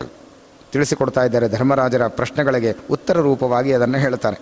ತಿಳಿಸಿಕೊಡ್ತಾ 0.72 1.24
ಇದ್ದಾರೆ. 1.24 1.48
ಧರ್ಮರಾಜರ 1.48 2.06
ಪ್ರಶ್ನೆಗಳಿಗೆ 2.06 2.76
ಉತ್ತರ 2.90 3.18
ರೂಪವಾಗಿ 3.18 3.72
ಅದನ್ನು 3.72 3.98
ಹೇಳ್ತಾರೆ. 3.98 4.40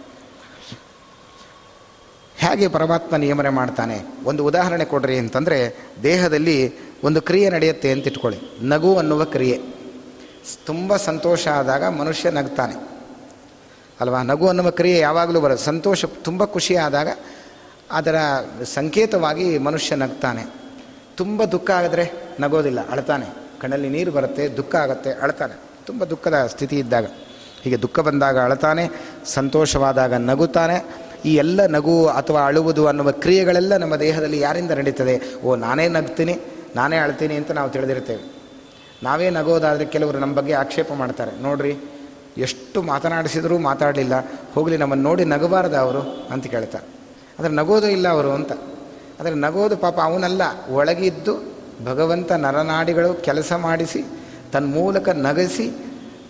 ಹೇಗೆ 2.37 2.69
ಪರಮಾತ್ಮ 2.69 3.17
ನಿಯಮನೆ 3.17 3.49
ಮಾಡ್ತಾನೆ? 3.49 4.03
ಒಂದು 4.25 4.47
ಉದಾಹರಣೆ 4.47 4.85
ಕೊಡ್ರಿ 4.85 5.19
ಅಂತಂದರೆ 5.19 5.89
ದೇಹದಲ್ಲಿ 6.03 6.73
ಒಂದು 7.05 7.23
ಕ್ರಿಯೆ 7.23 7.51
ನಡೆಯುತ್ತೆ 7.51 7.93
ಅಂತ 7.93 8.07
ಇಟ್ಕೊಳ್ಳಿ. 8.07 8.59
ನಗು 8.63 8.97
ಅನ್ನುವ 8.97 9.25
ಕ್ರಿಯೆ. 9.25 9.70
ತುಂಬ 10.67 10.97
ಸಂತೋಷ 10.97 11.49
ಆದಾಗ 11.49 11.85
ಮನುಷ್ಯ 11.85 12.31
ನಗ್ತಾನೆ. 12.31 12.91
ಅಲ್ವಾ? 14.01 14.23
ನಗು 14.23 14.49
ಅನ್ನುವ 14.49 14.71
ಕ್ರಿಯೆ 14.71 14.99
ಯಾವಾಗಲೂ 14.99 15.41
ಬರೋದು 15.41 15.59
ಸಂತೋಷ 15.59 16.05
ತುಂಬ 16.05 16.45
ಖುಷಿ 16.45 16.77
ಆದಾಗ 16.77 17.09
ಅದರ 17.93 18.17
ಸಂಕೇತವಾಗಿ 18.65 19.59
ಮನುಷ್ಯ 19.59 19.97
ನಗ್ತಾನೆ. 19.97 20.47
ತುಂಬ 21.17 21.45
ದುಃಖ 21.45 21.71
ಆಗಿದ್ರೆ 21.71 22.13
ನಗೋದಿಲ್ಲ, 22.41 22.91
ಅಳ್ತಾನೆ. 22.91 23.27
ಕಣ್ಣಲ್ಲಿ 23.61 23.89
ನೀರು 23.89 24.13
ಬರುತ್ತೆ, 24.13 24.49
ದುಃಖ 24.49 24.75
ಆಗುತ್ತೆ, 24.75 25.13
ಅಳ್ತಾನೆ. 25.13 25.61
ತುಂಬ 25.87 26.05
ದುಃಖದ 26.05 26.47
ಸ್ಥಿತಿ 26.47 26.79
ಇದ್ದಾಗ. 26.79 27.05
ಹೀಗೆ 27.63 27.83
ದುಃಖ 27.83 28.01
ಬಂದಾಗ 28.01 28.41
ಅಳ್ತಾನೆ, 28.41 28.89
ಸಂತೋಷವಾದಾಗ 29.25 30.15
ನಗುತ್ತಾನೆ. 30.15 30.85
ಈ 31.25 31.35
ಎಲ್ಲ 31.35 31.67
ನಗು 31.67 32.07
ಅಥವಾ 32.07 32.47
ಅಳುವುದು 32.47 32.87
ಅನ್ನುವ 32.87 33.11
ಕ್ರಿಯೆಗಳೆಲ್ಲ 33.11 33.77
ನಮ್ಮ 33.77 33.97
ದೇಹದಲ್ಲಿ 33.97 34.41
ಯಾರಿಂದ 34.41 34.71
ನಡೀತದೆ? 34.71 35.41
ಓ, 35.41 35.57
ನಾನೇ 35.57 35.89
ನಗ್ತೀನಿ, 35.89 36.39
ನಾನೇ 36.77 36.97
ಅಳ್ತೀನಿ 36.97 37.35
ಅಂತ 37.35 37.51
ನಾವು 37.51 37.71
ತಿಳಿದಿರ್ತೇವೆ 37.71 38.40
ನಾವೇ 39.03 39.31
ನಗೋದಾದರೆ 39.31 39.85
ಕೆಲವರು 39.85 40.19
ನಮ್ಮ 40.19 40.35
ಬಗ್ಗೆ 40.35 40.53
ಆಕ್ಷೇಪ 40.53 40.93
ಮಾಡ್ತಾರೆ. 40.93 41.43
ನೋಡ್ರಿ, 41.43 41.77
ಎಷ್ಟು 42.39 42.83
ಮಾತನಾಡಿಸಿದರೂ 42.83 43.59
ಮಾತಾಡಲಿಲ್ಲ. 43.59 44.13
ಹೋಗಲಿ, 44.55 44.77
ನಮ್ಮನ್ನು 44.77 45.05
ನೋಡಿ 45.05 45.25
ನಗಬಾರ್ದ 45.25 45.75
ಅವರು 45.75 46.27
ಅಂತ 46.31 46.47
ಕೇಳ್ತಾರೆ. 46.47 46.87
ಆದರೆ 47.41 47.53
ನಗೋದು 47.53 47.89
ಇಲ್ಲ 47.89 48.09
ಅವರು 48.09 48.31
ಅಂತ. 48.31 48.53
ಆದರೆ 49.21 49.35
ನಗೋದು 49.35 49.77
ಪಾಪ 49.77 50.01
ಅವನಲ್ಲ. 50.01 50.43
ಒಳಗಿದ್ದು 50.71 51.53
ಭಗವಂತ 51.85 52.33
ನರನಾಡಿಗಳು 52.33 53.23
ಕೆಲಸ 53.23 53.53
ಮಾಡಿಸಿ 53.53 54.05
ತನ್ನ 54.53 54.75
ಮೂಲಕ 54.75 55.09
ನಗಸಿ, 55.09 55.71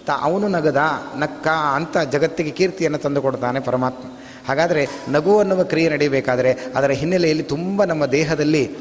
ತ 0.06 0.10
ಅವನು 0.20 0.48
ನಗದ, 0.48 0.80
ನಕ್ಕ 1.16 1.48
ಅಂತ 1.48 1.98
ಜಗತ್ತಿಗೆ 1.98 2.50
ಕೀರ್ತಿಯನ್ನು 2.50 2.98
ತಂದು 2.98 3.22
ಕೊಡ್ತಾನೆ 3.22 3.60
ಪರಮಾತ್ಮ. 3.60 4.08
ಹಾಗಾದರೆ 4.48 4.88
ನಗು 5.08 5.38
ಅನ್ನುವ 5.38 5.62
ಕ್ರಿಯೆ 5.62 5.88
ನಡೀಬೇಕಾದರೆ 5.88 6.56
ಅದರ 6.76 6.90
ಹಿನ್ನೆಲೆಯಲ್ಲಿ 6.90 7.42
ತುಂಬ 7.42 7.84
ನಮ್ಮ 7.84 8.06
ದೇಹದಲ್ಲಿ 8.06 8.76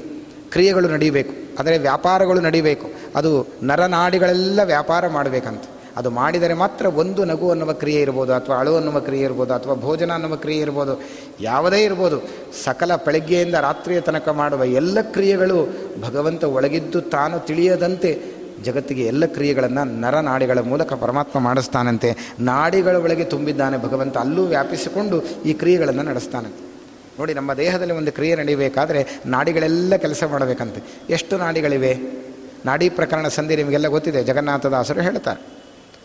ಕ್ರಿಯೆಗಳು 0.52 0.88
ನಡೀಬೇಕು. 0.88 1.60
ಅಂದರೆ 1.60 1.78
ವ್ಯಾಪಾರಗಳು 1.78 2.40
ನಡೀಬೇಕು. 2.40 2.90
ಅದು 3.16 3.48
ನರನಾಡಿಗಳೆಲ್ಲ 3.64 4.60
ವ್ಯಾಪಾರ 4.64 5.08
ಮಾಡಬೇಕಂತ. 5.08 5.64
ಅದು 5.98 6.10
ಮಾಡಿದರೆ 6.10 6.54
ಮಾತ್ರ 6.54 6.86
ಒಂದು 6.86 7.26
ನಗು 7.26 7.50
ಅನ್ನುವ 7.50 7.74
ಕ್ರಿಯೆ 7.74 8.02
ಇರ್ಬೋದು, 8.02 8.34
ಅಥವಾ 8.34 8.60
ಅಳು 8.60 8.76
ಅನ್ನುವ 8.76 9.00
ಕ್ರಿಯೆ 9.00 9.24
ಇರ್ಬೋದು, 9.24 9.54
ಅಥವಾ 9.54 9.74
ಭೋಜನ 9.74 10.14
ಅನ್ನುವ 10.14 10.36
ಕ್ರಿಯೆ 10.36 10.62
ಇರ್ಬೋದು, 10.62 11.02
ಯಾವುದೇ 11.42 11.84
ಇರ್ಬೋದು. 11.84 12.22
ಸಕಲ 12.64 12.96
ಬೆಳಗ್ಗೆಯಿಂದ 12.96 13.54
ರಾತ್ರಿಯ 13.54 14.02
ತನಕ 14.02 14.30
ಮಾಡುವ 14.30 14.64
ಎಲ್ಲ 14.64 15.02
ಕ್ರಿಯೆಗಳು 15.02 15.70
ಭಗವಂತ 16.02 16.44
ಒಳಗಿದ್ದು 16.44 17.02
ತಾನು 17.02 17.40
ತಿಳಿಯದಂತೆ 17.40 18.22
ಜಗತ್ತಿಗೆ 18.64 19.06
ಎಲ್ಲ 19.06 19.26
ಕ್ರಿಯೆಗಳನ್ನು 19.26 20.00
ನರನಾಡಿಗಳ 20.00 20.60
ಮೂಲಕ 20.60 20.94
ಪರಮಾತ್ಮ 20.94 21.40
ಮಾಡಿಸ್ತಾನಂತೆ. 21.40 22.36
ನಾಡಿಗಳ 22.40 22.96
ಒಳಗೆ 22.96 23.24
ತುಂಬಿದ್ದಾನೆ 23.24 23.78
ಭಗವಂತ. 23.78 24.18
ಅಲ್ಲೂ 24.18 24.46
ವ್ಯಾಪಿಸಿಕೊಂಡು 24.46 25.24
ಈ 25.46 25.54
ಕ್ರಿಯೆಗಳನ್ನು 25.54 26.04
ನಡೆಸ್ತಾನಂತೆ. 26.04 26.69
ನೋಡಿ, 27.20 27.34
ನಮ್ಮ 27.34 27.54
ದೇಹದಲ್ಲಿ 27.54 27.94
ಒಂದು 27.94 28.12
ಕ್ರಿಯೆ 28.12 28.36
ನಡೀಬೇಕಾದ್ರೆ 28.36 29.08
ನಾಡಿಗಳೆಲ್ಲ 29.26 29.96
ಕೆಲಸ 29.96 30.24
ಮಾಡಬೇಕಂತೆ. 30.24 30.82
ಎಷ್ಟು 31.10 31.38
ನಾಡಿಗಳಿವೆ? 31.38 31.98
ನಾಡಿ 32.66 32.90
ಪ್ರಕರಣ 32.90 33.28
ಸಂಧಿ 33.28 33.56
ನಿಮಗೆಲ್ಲ 33.56 33.88
ಗೊತ್ತಿದೆ. 33.88 34.24
ಜಗನ್ನಾಥದಾಸರು 34.24 35.02
ಹೇಳ್ತಾರೆ. 35.02 35.40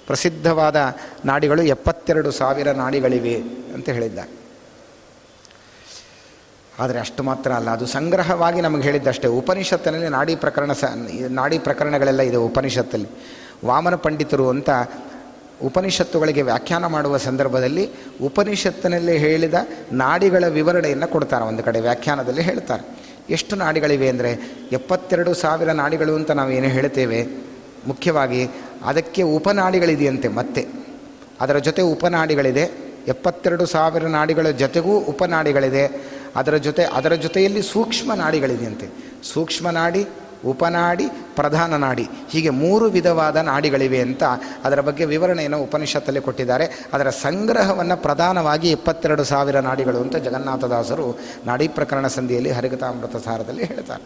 ಪ್ರಸಿದ್ಧವಾದ 0.06 0.96
ನಾಡಿಗಳು 1.24 1.62
ಎಪ್ಪತ್ತೆರಡು 1.62 2.30
ಸಾವಿರ 2.30 2.70
ನಾಡಿಗಳಿವೆ 2.70 3.34
ಅಂತ 3.74 3.88
ಹೇಳಿದ್ದಾರೆ. 3.88 4.30
ಆದರೆ 6.78 6.98
ಅಷ್ಟು 6.98 7.22
ಮಾತ್ರ 7.22 7.52
ಅಲ್ಲ, 7.52 7.70
ಅದು 7.70 7.86
ಸಂಗ್ರಹವಾಗಿ 7.86 8.60
ನಮಗೆ 8.60 8.82
ಹೇಳಿದ್ದಷ್ಟೇ. 8.82 9.28
ಉಪನಿಷತ್ತಿನಲ್ಲಿ 9.28 10.08
ನಾಡಿ 10.08 10.36
ಪ್ರಕರಣ 10.36 10.72
ಸ 10.72 10.84
ನಾಡಿ 11.30 11.58
ಪ್ರಕರಣಗಳೆಲ್ಲ 11.58 12.22
ಇದೆ 12.22 12.36
ಉಪನಿಷತ್ತಲ್ಲಿ. 12.36 13.08
ವಾಮನ 13.64 13.94
ಪಂಡಿತರು 13.94 14.48
ಅಂತ 14.48 14.70
ಉಪನಿಷತ್ತುಗಳಿಗೆ 15.62 16.42
ವ್ಯಾಖ್ಯಾನ 16.42 16.86
ಮಾಡುವ 16.86 17.16
ಸಂದರ್ಭದಲ್ಲಿ 17.16 17.90
ಉಪನಿಷತ್ತಿನಲ್ಲಿ 18.22 19.16
ಹೇಳಿದ 19.16 19.54
ನಾಡಿಗಳ 19.92 20.44
ವಿವರಣೆಯನ್ನು 20.46 21.08
ಕೊಡ್ತಾರೆ, 21.08 21.44
ಒಂದು 21.44 21.62
ಕಡೆ 21.62 21.80
ವ್ಯಾಖ್ಯಾನದಲ್ಲಿ 21.80 22.42
ಹೇಳ್ತಾರೆ. 22.42 22.82
ಎಷ್ಟು 23.30 23.56
ನಾಡಿಗಳಿವೆ 23.56 24.08
ಅಂದರೆ 24.08 24.38
ಎಪ್ಪತ್ತೆರಡು 24.72 25.34
ಸಾವಿರ 25.34 25.72
ನಾಡಿಗಳು 25.72 26.14
ಅಂತ 26.14 26.30
ನಾವು 26.30 26.50
ಏನು 26.50 26.66
ಹೇಳ್ತೇವೆ? 26.66 27.26
ಮುಖ್ಯವಾಗಿ 27.86 28.48
ಅದಕ್ಕೆ 28.84 29.22
ಉಪನಾಡಿಗಳಿದೆಯಂತೆ 29.22 30.28
ಮತ್ತೆ. 30.28 30.66
ಅದರ 31.40 31.58
ಜೊತೆ 31.58 31.82
ಉಪನಾಡಿಗಳಿದೆ, 31.82 32.70
ಎಪ್ಪತ್ತೆರಡು 33.08 33.66
ಸಾವಿರ 33.66 34.06
ನಾಡಿಗಳ 34.06 34.50
ಜೊತೆಗೂ 34.50 34.98
ಉಪನಾಡಿಗಳಿದೆ. 34.98 36.14
ಅದರ 36.36 36.56
ಜೊತೆ, 36.56 36.84
ಅದರ 36.84 37.12
ಜೊತೆಯಲ್ಲಿ 37.12 37.62
ಸೂಕ್ಷ್ಮ 37.62 38.14
ನಾಡಿಗಳಿದೆಯಂತೆ. 38.14 38.86
ಸೂಕ್ಷ್ಮ 39.22 39.70
ನಾಡಿ 39.70 40.06
ಉಪನಾಡಿ, 40.46 41.06
ಪ್ರಧಾನ 41.36 41.76
ನಾಡಿ. 41.76 42.08
ಹೀಗೆ 42.30 42.50
ಮೂರು 42.50 42.84
ವಿಧವಾದ 42.84 43.36
ನಾಡಿಗಳಿವೆ 43.36 44.00
ಅಂತ 44.00 44.22
ಅದರ 44.64 44.80
ಬಗ್ಗೆ 44.80 45.04
ವಿವರಣೆಯನ್ನು 45.04 45.58
ಉಪನಿಷತ್ತಲ್ಲಿ 45.58 46.20
ಕೊಟ್ಟಿದ್ದಾರೆ. 46.20 46.86
ಅದರ 46.92 47.10
ಸಂಗ್ರಹವನ್ನು 47.10 48.02
ಪ್ರಧಾನವಾಗಿ 48.02 48.70
ಇಪ್ಪತ್ತೆರಡು 48.70 49.24
ಸಾವಿರ 49.24 49.60
ನಾಡಿಗಳು 49.60 50.00
ಅಂತ 50.00 50.16
ಜಗನ್ನಾಥದಾಸರು 50.16 51.18
ನಾಡಿ 51.46 51.68
ಪ್ರಕರಣ 51.68 52.06
ಸಂಧಿಯಲ್ಲಿ 52.06 52.50
ಹರಿಕತಾಮೃತ 52.50 53.24
ಸಾರದಲ್ಲಿ 53.24 53.64
ಹೇಳ್ತಾರೆ. 53.64 54.02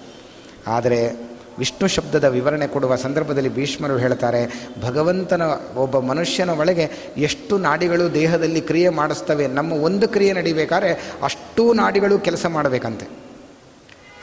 ಆದರೆ 0.67 1.29
ವಿಷ್ಣು 1.59 1.89
ಶಬ್ದದ 1.89 2.25
ವಿವರಣೆ 2.25 2.67
ಕೊಡುವ 2.67 2.97
ಸಂದರ್ಭದಲ್ಲಿ 2.97 3.49
ಭೀಷ್ಮರು 3.49 3.97
ಹೇಳ್ತಾರೆ, 3.97 4.71
ಭಗವಂತನ 4.83 5.43
ಒಬ್ಬ 5.77 5.99
ಮನುಷ್ಯನ 5.99 6.51
ಒಳಗೆ 6.51 6.91
ಎಷ್ಟು 7.17 7.59
ನಾಡಿಗಳು 7.59 8.15
ದೇಹದಲ್ಲಿ 8.15 8.61
ಕ್ರಿಯೆ 8.61 8.89
ಮಾಡಿಸ್ತವೆ, 8.89 9.47
ನಮ್ಮ 9.47 9.73
ಒಂದು 9.73 10.09
ಕ್ರಿಯೆ 10.09 10.33
ನಡಿಬೇಕಾದ್ರೆ 10.33 11.13
ಅಷ್ಟೂ 11.23 11.73
ನಾಡಿಗಳು 11.73 12.19
ಕೆಲಸ 12.19 12.47
ಮಾಡಬೇಕಂತೆ. 12.47 13.28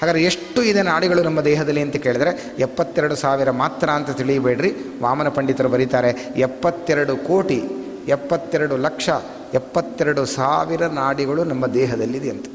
ಹಾಗಾದ್ರೆ 0.01 0.23
ಎಷ್ಟು 0.23 0.63
ಇದೆ 0.63 0.81
ನಾಡಿಗಳು 0.81 1.23
ನಮ್ಮ 1.23 1.41
ದೇಹದಲ್ಲಿ 1.41 1.81
ಅಂತ 1.81 1.95
ಕೇಳಿದ್ರೆ 1.95 2.55
ಎಪ್ಪತ್ತೆರಡು 2.59 3.15
ಸಾವಿರ 3.15 3.51
ಮಾತ್ರ 3.51 3.89
ಅಂತ 3.89 4.09
ತಿಳಿಯಬೇಡ್ರಿ. 4.09 4.73
ವಾಮನ 5.01 5.27
ಪಂಡಿತರು 5.27 5.69
ಬರೀತಾರೆ, 5.69 6.33
ಎಪ್ಪತ್ತೆರಡು 6.35 7.17
ಕೋಟಿ, 7.17 7.63
ಎಪ್ಪತ್ತೆರಡು 8.07 8.77
ಲಕ್ಷ, 8.77 9.09
ಎಪ್ಪತ್ತೆರಡು 9.53 10.25
ಸಾವಿರ 10.25 10.85
ನಾಡಿಗಳು 10.85 11.43
ನಮ್ಮ 11.43 11.67
ದೇಹದಲ್ಲಿದೆ 11.67 12.29
ಅಂತ. 12.29 12.45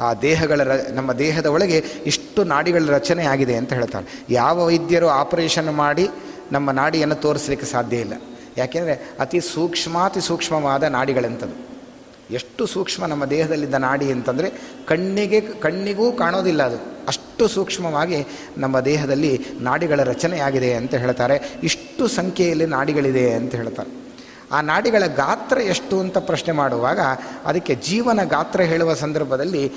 ಆ 0.00 0.14
ದೇಹಗಳ 0.14 0.60
ರ, 0.62 0.70
ನಮ್ಮ 0.90 1.12
ದೇಹದ 1.12 1.46
ಒಳಗೆ 1.46 1.84
ಇಷ್ಟು 2.06 2.44
ನಾಡಿಗಳ 2.44 2.84
ರಚನೆ 2.88 3.24
ಆಗಿದೆ 3.24 3.56
ಅಂತ 3.56 3.72
ಹೇಳ್ತಾರೆ. 3.72 4.24
ಯಾವ 4.30 4.66
ವೈದ್ಯರು 4.66 5.08
ಆಪರೇಷನ್ 5.08 5.74
ಮಾಡಿ 5.74 6.08
ನಮ್ಮ 6.52 6.70
ನಾಡಿಯನ್ನು 6.70 7.14
ತೋರಿಸಲಿಕ್ಕೆ 7.14 7.66
ಸಾಧ್ಯ 7.66 7.96
ಇಲ್ಲ. 7.96 8.12
ಯಾಕೆಂದರೆ 8.56 9.12
ಅತಿ 9.20 9.40
ಸೂಕ್ಷ್ಮಾತಿ 9.40 10.20
ಸೂಕ್ಷ್ಮವಾದ 10.20 10.82
ಎಷ್ಟು 12.30 12.66
ಸೂಕ್ಷ್ಮ 12.66 13.06
ನಮ್ಮ 13.06 13.24
ದೇಹದಲ್ಲಿದ್ದ 13.24 13.74
ನಾಡಿ 13.74 14.12
ಅಂತಂದರೆ 14.12 14.52
ಕಣ್ಣಿಗೆ 14.86 15.40
ಕಣ್ಣಿಗೂ 15.40 16.12
ಕಾಣೋದಿಲ್ಲ 16.12 16.62
ಅದು. 16.62 16.76
ಅಷ್ಟು 17.08 17.48
ಸೂಕ್ಷ್ಮವಾಗಿ 17.48 18.26
ನಮ್ಮ 18.58 18.80
ದೇಹದಲ್ಲಿ 18.80 19.46
ನಾಡಿಗಳ 19.60 20.02
ರಚನೆಯಾಗಿದೆ 20.02 20.74
ಅಂತ 20.74 20.94
ಹೇಳ್ತಾರೆ. 20.94 21.58
ಇಷ್ಟು 21.62 22.08
ಸಂಖ್ಯೆಯಲ್ಲಿ 22.08 22.66
ನಾಡಿಗಳಿದೆ 22.66 23.32
ಅಂತ 23.32 23.54
ಹೇಳ್ತಾರೆ. 23.54 24.04
ಆ 24.52 24.60
ನಾಡಿಗಳ 24.60 25.06
ಗಾತ್ರ 25.06 25.58
ಎಷ್ಟು 25.58 26.00
ಅಂತ 26.00 26.18
ಪ್ರಶ್ನೆ 26.18 26.52
ಮಾಡುವಾಗ 26.52 27.00
ಅದಕ್ಕೆ 27.44 27.74
ಜೀವನ 27.74 28.24
ಗಾತ್ರ 28.24 28.60
ಹೇಳುವ 28.60 28.94
ಸಂದರ್ಭದಲ್ಲಿ 28.94 29.72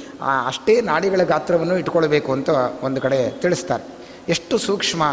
ಅಷ್ಟೇ 0.46 0.82
ನಾಡಿಗಳ 0.82 1.24
ಗಾತ್ರವನ್ನು 1.24 1.78
ಇಟ್ಕೊಳ್ಬೇಕು 1.78 2.32
ಅಂತ 2.32 2.50
ಒಂದು 2.84 3.02
ಕಡೆ 3.02 3.42
ತಿಳಿಸ್ತಾರೆ. 3.42 3.84
ಎಷ್ಟು 4.30 4.58
ಸೂಕ್ಷ್ಮ 4.58 5.04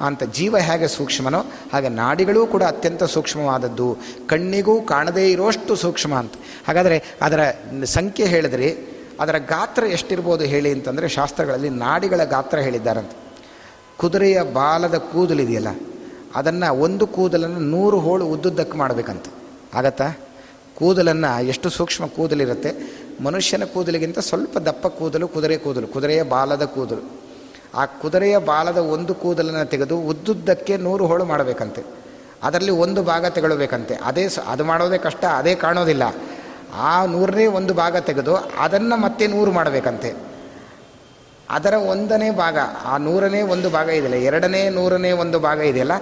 ಅಂತ 0.00 0.22
ಜೀವ 0.22 0.58
ಹೇಗೆ 0.58 0.88
ಸೂಕ್ಷ್ಮನೋ 0.88 1.40
ಹಾಗೆ 1.72 1.88
ನಾಡಿಗಳೂ 1.88 2.46
ಕೂಡ 2.46 2.62
ಅತ್ಯಂತ 2.62 3.04
ಸೂಕ್ಷ್ಮವಾದದ್ದು. 3.04 3.96
ಕಣ್ಣಿಗೂ 4.26 4.82
ಕಾಣದೇ 4.82 5.30
ಇರೋಷ್ಟು 5.30 5.76
ಸೂಕ್ಷ್ಮ 5.76 6.14
ಅಂತ. 6.14 6.32
ಹಾಗಾದರೆ 6.68 7.04
ಅದರ 7.22 7.40
ಸಂಖ್ಯೆ 7.84 8.26
ಹೇಳಿದ್ರಿ, 8.26 8.94
ಅದರ 9.20 9.38
ಗಾತ್ರ 9.38 9.84
ಎಷ್ಟಿರ್ಬೋದು 9.84 10.44
ಹೇಳಿ 10.44 10.72
ಅಂತಂದರೆ 10.72 11.08
ಶಾಸ್ತ್ರಗಳಲ್ಲಿ 11.08 11.68
ನಾಡಿಗಳ 11.68 12.24
ಗಾತ್ರ 12.24 12.58
ಹೇಳಿದ್ದಾರಂತೆ. 12.58 13.16
ಕುದುರೆಯ 13.96 14.42
ಬಾಲದ 14.42 14.94
ಕೂದಲಿದೆಯಲ್ಲ 14.94 15.68
ಅದನ್ನು 16.34 16.74
ಒಂದು 16.74 17.06
ಕೂದಲನ್ನು 17.06 17.60
ನೂರು 17.60 17.98
ಹೋಳು 17.98 18.26
ಉದ್ದುದ್ದಕ್ಕೆ 18.26 18.78
ಮಾಡಬೇಕಂತ. 18.78 19.24
ಆಗತ್ತಾ? 19.74 20.18
ಕೂದಲನ್ನು 20.74 21.44
ಎಷ್ಟು 21.44 21.70
ಸೂಕ್ಷ್ಮ 21.70 22.06
ಕೂದಲಿರುತ್ತೆ? 22.06 22.70
ಮನುಷ್ಯನ 23.22 23.64
ಕೂದಲಿಗಿಂತ 23.64 24.18
ಸ್ವಲ್ಪ 24.18 24.58
ದಪ್ಪ 24.58 24.86
ಕೂದಲು, 24.86 25.28
ಕುದುರೆ 25.28 25.56
ಕೂದಲು, 25.56 25.86
ಕುದುರೆಯ 25.86 26.22
ಬಾಲದ 26.22 26.64
ಕೂದಲು. 26.64 27.23
ಆ 27.74 27.84
ಕುದುರೆಯ 27.84 28.38
ಬಾಲದ 28.38 28.78
ಒಂದು 28.78 29.14
ಕೂದಲನ್ನು 29.14 29.64
ತೆಗೆದು 29.64 29.98
ಉದ್ದುದ್ದಕ್ಕೆ 29.98 30.76
ನೂರು 30.76 31.06
ಹೋಳು 31.06 31.24
ಮಾಡಬೇಕಂತೆ. 31.24 31.82
ಅದರಲ್ಲಿ 32.42 32.70
ಒಂದು 32.70 33.02
ಭಾಗ 33.02 33.26
ತೆಗೊಳ್ಬೇಕಂತೆ. 33.26 33.94
ಅದೇ 33.94 34.26
ಅದು 34.46 34.64
ಮಾಡೋದೇ 34.64 34.98
ಕಷ್ಟ, 34.98 35.24
ಅದೇ 35.24 35.54
ಕಾಣೋದಿಲ್ಲ. 35.54 36.02
ಆ 36.74 37.04
ನೂರನೇ 37.04 37.46
ಒಂದು 37.46 37.74
ಭಾಗ 37.74 37.96
ತೆಗೆದು 37.96 38.36
ಅದನ್ನು 38.36 38.96
ಮತ್ತೆ 38.96 39.26
ನೂರು 39.26 39.52
ಮಾಡಬೇಕಂತೆ. 39.52 40.14
ಅದರ 41.50 41.74
ಒಂದನೇ 41.74 42.30
ಭಾಗ, 42.30 42.58
ಆ 42.84 42.96
ನೂರನೇ 42.96 43.42
ಒಂದು 43.42 43.70
ಭಾಗ 43.70 43.88
ಇದೆಯಲ್ಲ, 43.88 44.16
ಎರಡನೇ, 44.16 44.68
ನೂರನೇ 44.68 45.12
ಒಂದು 45.12 45.40
ಭಾಗ 45.40 45.58
ಇದೆಯಲ್ಲ, 45.58 45.92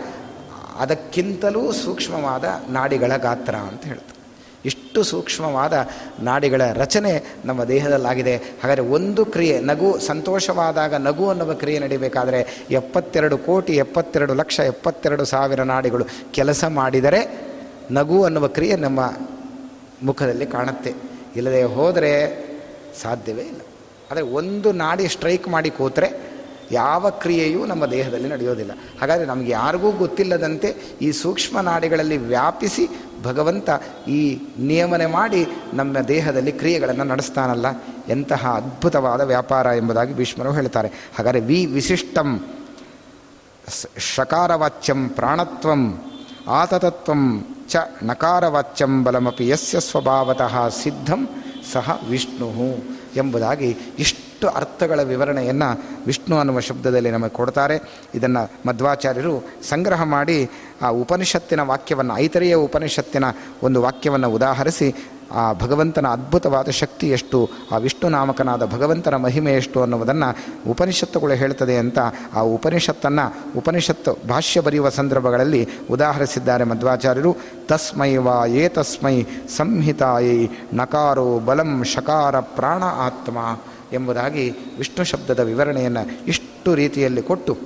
ಅದಕ್ಕಿಂತಲೂ 0.79 1.73
ಸೂಕ್ಷ್ಮವಾದ 1.73 2.45
ನಾಡಿಗಳ 2.69 3.17
ಗಾತ್ರ 3.17 3.55
ಅಂತ 3.55 3.85
ಹೇಳ್ತಾರೆ. 3.85 4.12
ಇಷ್ಟು 4.65 5.03
ಸೂಕ್ಷ್ಮವಾದ 5.03 5.89
ನಾಡಿಗಳ 6.21 6.63
ರಚನೆ 6.73 7.25
ನಮ್ಮ 7.45 7.65
ದೇಹದಲ್ಲಾಗಿದೆ. 7.65 8.37
ಹಾಗಾದರೆ 8.37 8.83
ಒಂದು 8.83 9.25
ಕ್ರಿಯೆ, 9.25 9.61
ನಗು 9.61 9.99
ಸಂತೋಷವಾದಾಗ 9.99 10.95
ನಗು 10.95 11.29
ಅನ್ನುವ 11.29 11.55
ಕ್ರಿಯೆ 11.55 11.79
ನಡಿಬೇಕಾದರೆ 11.79 12.67
ಎಪ್ಪತ್ತೆರಡು 12.71 13.39
ಕೋಟಿ, 13.39 13.77
ಎಪ್ಪತ್ತೆರಡು 13.77 14.35
ಲಕ್ಷ, 14.35 14.61
ಎಪ್ಪತ್ತೆರಡು 14.61 15.25
ಸಾವಿರ 15.25 15.63
ನಾಡಿಗಳು 15.63 16.05
ಕೆಲಸ 16.31 16.65
ಮಾಡಿದರೆ 16.65 17.53
ನಗು 17.91 18.25
ಅನ್ನುವ 18.25 18.49
ಕ್ರಿಯೆ 18.49 18.77
ನಮ್ಮ 18.77 19.13
ಮುಖದಲ್ಲಿ 20.03 20.47
ಕಾಣುತ್ತೆ. 20.47 20.95
ಇಲ್ಲದೆ 21.37 21.63
ಹೋದರೆ 21.63 22.43
ಸಾಧ್ಯವೇ 23.03 23.43
ಇಲ್ಲ. 23.43 23.61
ಆದರೆ 24.11 24.25
ಒಂದು 24.25 24.73
ನಾಡಿ 24.73 25.09
ಸ್ಟ್ರೈಕ್ 25.09 25.49
ಮಾಡಿ 25.49 25.71
ಕೂತ್ರೆ 25.71 26.32
ಯಾವ 26.73 27.11
ಕ್ರಿಯೆಯೂ 27.11 27.67
ನಮ್ಮ 27.67 27.87
ದೇಹದಲ್ಲಿ 27.87 28.29
ನಡೆಯೋದಿಲ್ಲ. 28.29 28.71
ಹಾಗಾದರೆ 29.01 29.27
ನಮಗೆ 29.27 29.51
ಯಾರಿಗೂ 29.51 29.91
ಗೊತ್ತಿಲ್ಲದಂತೆ 29.91 30.69
ಈ 31.03 31.11
ಸೂಕ್ಷ್ಮ 31.13 31.61
ನಾಡಿಗಳಲ್ಲಿ 31.61 32.17
ವ್ಯಾಪಿಸಿ 32.17 32.89
ಭಗವಂತ 33.23 33.71
ಈ 34.09 34.39
ನಿಯಮನೆ 34.59 35.07
ಮಾಡಿ 35.07 35.47
ನಮ್ಮ 35.75 35.99
ದೇಹದಲ್ಲಿ 35.99 36.53
ಕ್ರಿಯೆಗಳನ್ನು 36.53 37.05
ನಡೆಸ್ತಾನಲ್ಲ. 37.05 37.67
ಎಂತಹ 38.09 38.53
ಅದ್ಭುತವಾದ 38.57 39.21
ವ್ಯಾಪಾರ 39.21 39.67
ಎಂಬುದಾಗಿ 39.67 40.15
ಭೀಷ್ಮರು 40.15 40.53
ಹೇಳ್ತಾರೆ. 40.53 40.89
ಹಾಗಾದರೆ 40.89 41.41
ವಿ 41.41 41.67
ವಿಶಿಷ್ಟಂ 41.67 42.47
ಷಕಾರವಾಚ್ಯಂ 43.99 45.09
ಪ್ರಾಣತ್ವಂ 45.09 46.01
ಆತತತ್ವಂ 46.49 47.47
ಚ 47.69 47.77
ನಕಾರವಾಚ್ಯಂ 48.03 49.05
ಬಲಮಪಿ 49.05 49.49
ಯಸ್ಯ 49.49 49.81
ಸ್ವಭಾವತಃ 49.81 50.69
ಸಿದ್ಧಂ 50.69 51.29
ಸಹ 51.73 52.01
ವಿಷ್ಣು. 52.09 52.49
ಎಂಬುದಾಗಿ 53.17 53.77
ಇಷ್ಟು 53.99 54.49
ಅರ್ಥಗಳ 54.49 55.03
ವಿವರಣೆಯನ್ನು 55.03 55.85
ವಿಷ್ಣು 56.07 56.39
ಅನ್ನುವ 56.39 56.61
ಶಬ್ದದಲ್ಲಿ 56.61 57.11
ನಮಗೆ 57.11 57.31
ಕೊಡ್ತಾರೆ. 57.31 58.03
ಇದನ್ನು 58.15 58.51
ಮಧ್ವಾಚಾರ್ಯರು 58.67 59.45
ಸಂಗ್ರಹ 59.69 60.03
ಮಾಡಿ 60.03 60.51
ಆ 60.83 60.89
ಉಪನಿಷತ್ತಿನ 60.89 61.61
ವಾಕ್ಯವನ್ನು, 61.61 62.19
ಐತರೆಯ 62.19 62.55
ಉಪನಿಷತ್ತಿನ 62.55 63.25
ಒಂದು 63.63 63.83
ವಾಕ್ಯವನ್ನು 63.83 64.31
ಉದಾಹರಿಸಿ 64.31 64.95
ಆ 65.31 65.53
ಭಗವಂತನ 65.53 66.07
ಅದ್ಭುತವಾದ 66.07 66.71
ಶಕ್ತಿ 66.71 67.09
ಎಷ್ಟು, 67.09 67.51
ಆ 67.73 67.77
ವಿಷ್ಣು 67.77 68.09
ನಾಮಕನಾದ 68.09 68.67
ಭಗವಂತನ 68.67 69.17
ಮಹಿಮೆ 69.17 69.53
ಎಷ್ಟು 69.53 69.83
ಅನ್ನುವುದನ್ನು 69.83 70.71
ಉಪನಿಷತ್ತುಗಳು 70.71 71.35
ಹೇಳ್ತದೆ 71.35 71.77
ಅಂತ 71.77 71.99
ಆ 72.35 72.41
ಉಪನಿಷತ್ತನ್ನು, 72.41 73.59
ಉಪನಿಷತ್ತು 73.59 74.29
ಭಾಷ್ಯ 74.29 74.61
ಬರೆಯುವ 74.61 74.89
ಸಂದರ್ಭಗಳಲ್ಲಿ 74.89 75.69
ಉದಾಹರಿಸಿದ್ದಾರೆ 75.91 76.65
ಮಧ್ವಾಚಾರ್ಯರು. 76.65 77.37
ತಸ್ಮೈ 77.69 78.17
ವಾ 78.17 78.47
ಏ 78.47 78.69
ತಸ್ಮೈ 78.69 79.23
ಸಂಹಿತಾಯೈ 79.57 80.49
ನಕಾರೋ 80.73 81.39
ಬಲಂ 81.39 81.85
ಶಕಾರ 81.85 82.41
ಪ್ರಾಣ 82.41 82.83
ಆತ್ಮ 82.83 83.39
ಎಂಬುದಾಗಿ 83.93 84.51
ವಿಷ್ಣು 84.51 85.05
ಶಬ್ದದ 85.05 85.41
ವಿವರಣೆಯನ್ನು 85.41 86.27
ಇಷ್ಟು 86.27 86.75
ರೀತಿಯಲ್ಲಿ 86.75 87.23
ಕೊಟ್ಟು 87.23 87.59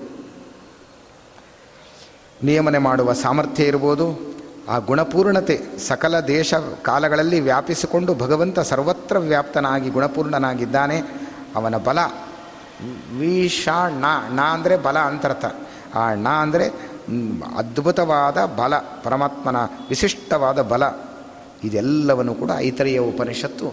ನಿಯಮನೆ 2.45 2.79
ಮಾಡುವ 2.79 3.13
ಸಾಮರ್ಥ್ಯ 3.13 3.65
ಇರ್ಬೋದು. 3.65 4.36
ಆ 4.69 4.77
ಗುಣಪೂರ್ಣತೆ 4.89 5.57
ಸಕಲ 5.79 6.15
ದೇಶ 6.21 6.55
ಕಾಲಗಳಲ್ಲಿ 6.83 7.39
ವ್ಯಾಪಿಸಿಕೊಂಡು 7.41 8.13
ಭಗವಂತ 8.15 8.59
ಸರ್ವತ್ರ 8.71 9.17
ವ್ಯಾಪ್ತನಾಗಿ 9.19 9.91
ಗುಣಪೂರ್ಣನಾಗಿದ್ದಾನೆ, 9.91 10.99
ಅವನ 11.57 11.77
ಬಲ 11.89 11.99
ವಿಷ 13.19 13.69
ಣ 14.03 14.07
ಣ 14.35 14.41
ಅಂದರೆ 14.55 14.77
ಬಲ 14.87 14.99
ಅಂತರ್ಥ 15.11 15.45
ಆ 15.95 16.03
ಣ 16.25 16.29
ಅಂದರೆ 16.45 16.67
ಅದ್ಭುತವಾದ 17.61 18.39
ಬಲ, 18.61 18.75
ಪರಮಾತ್ಮನ 19.05 19.59
ವಿಶಿಷ್ಟವಾದ 19.89 20.59
ಬಲ. 20.73 20.85
ಇದೆಲ್ಲವನ್ನು 21.65 22.35
ಕೂಡ 22.35 22.51
ಐತರೆಯ 22.69 22.99
ಉಪನಿಷತ್ತು 23.13 23.67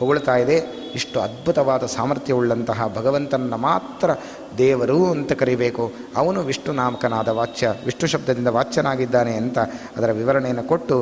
ಹೊಗಳ್ತಾ 0.00 0.34
ಇದೆ. 0.36 0.56
ಇಷ್ಟು 0.94 1.16
ಅದ್ಭುತವಾದ 1.20 1.84
ಸಾಮರ್ಥ್ಯವುಳ್ಳಂತಹ 1.86 2.88
ಭಗವಂತನ 2.96 3.54
ಮಾತ್ರ 3.54 4.10
ದೇವರು 4.58 4.98
ಅಂತ 5.10 5.32
ಕರಿಬೇಕು. 5.32 5.84
ಅವನು 6.16 6.40
ವಿಷ್ಣು 6.40 6.72
ನಾಮಕನಾದ 6.72 7.28
ವಾಚ್ಯ, 7.28 7.72
ವಿಷ್ಣು 7.84 8.06
ಶಬ್ದದಿಂದ 8.08 8.50
ವಾಚ್ಯನಾಗಿದ್ದಾನೆ 8.56 9.34
ಅಂತ 9.36 9.58
ಅದರ 9.96 10.10
ವಿವರಣೆಯನ್ನು 10.12 10.64
ಕೊಟ್ಟು 10.64 10.96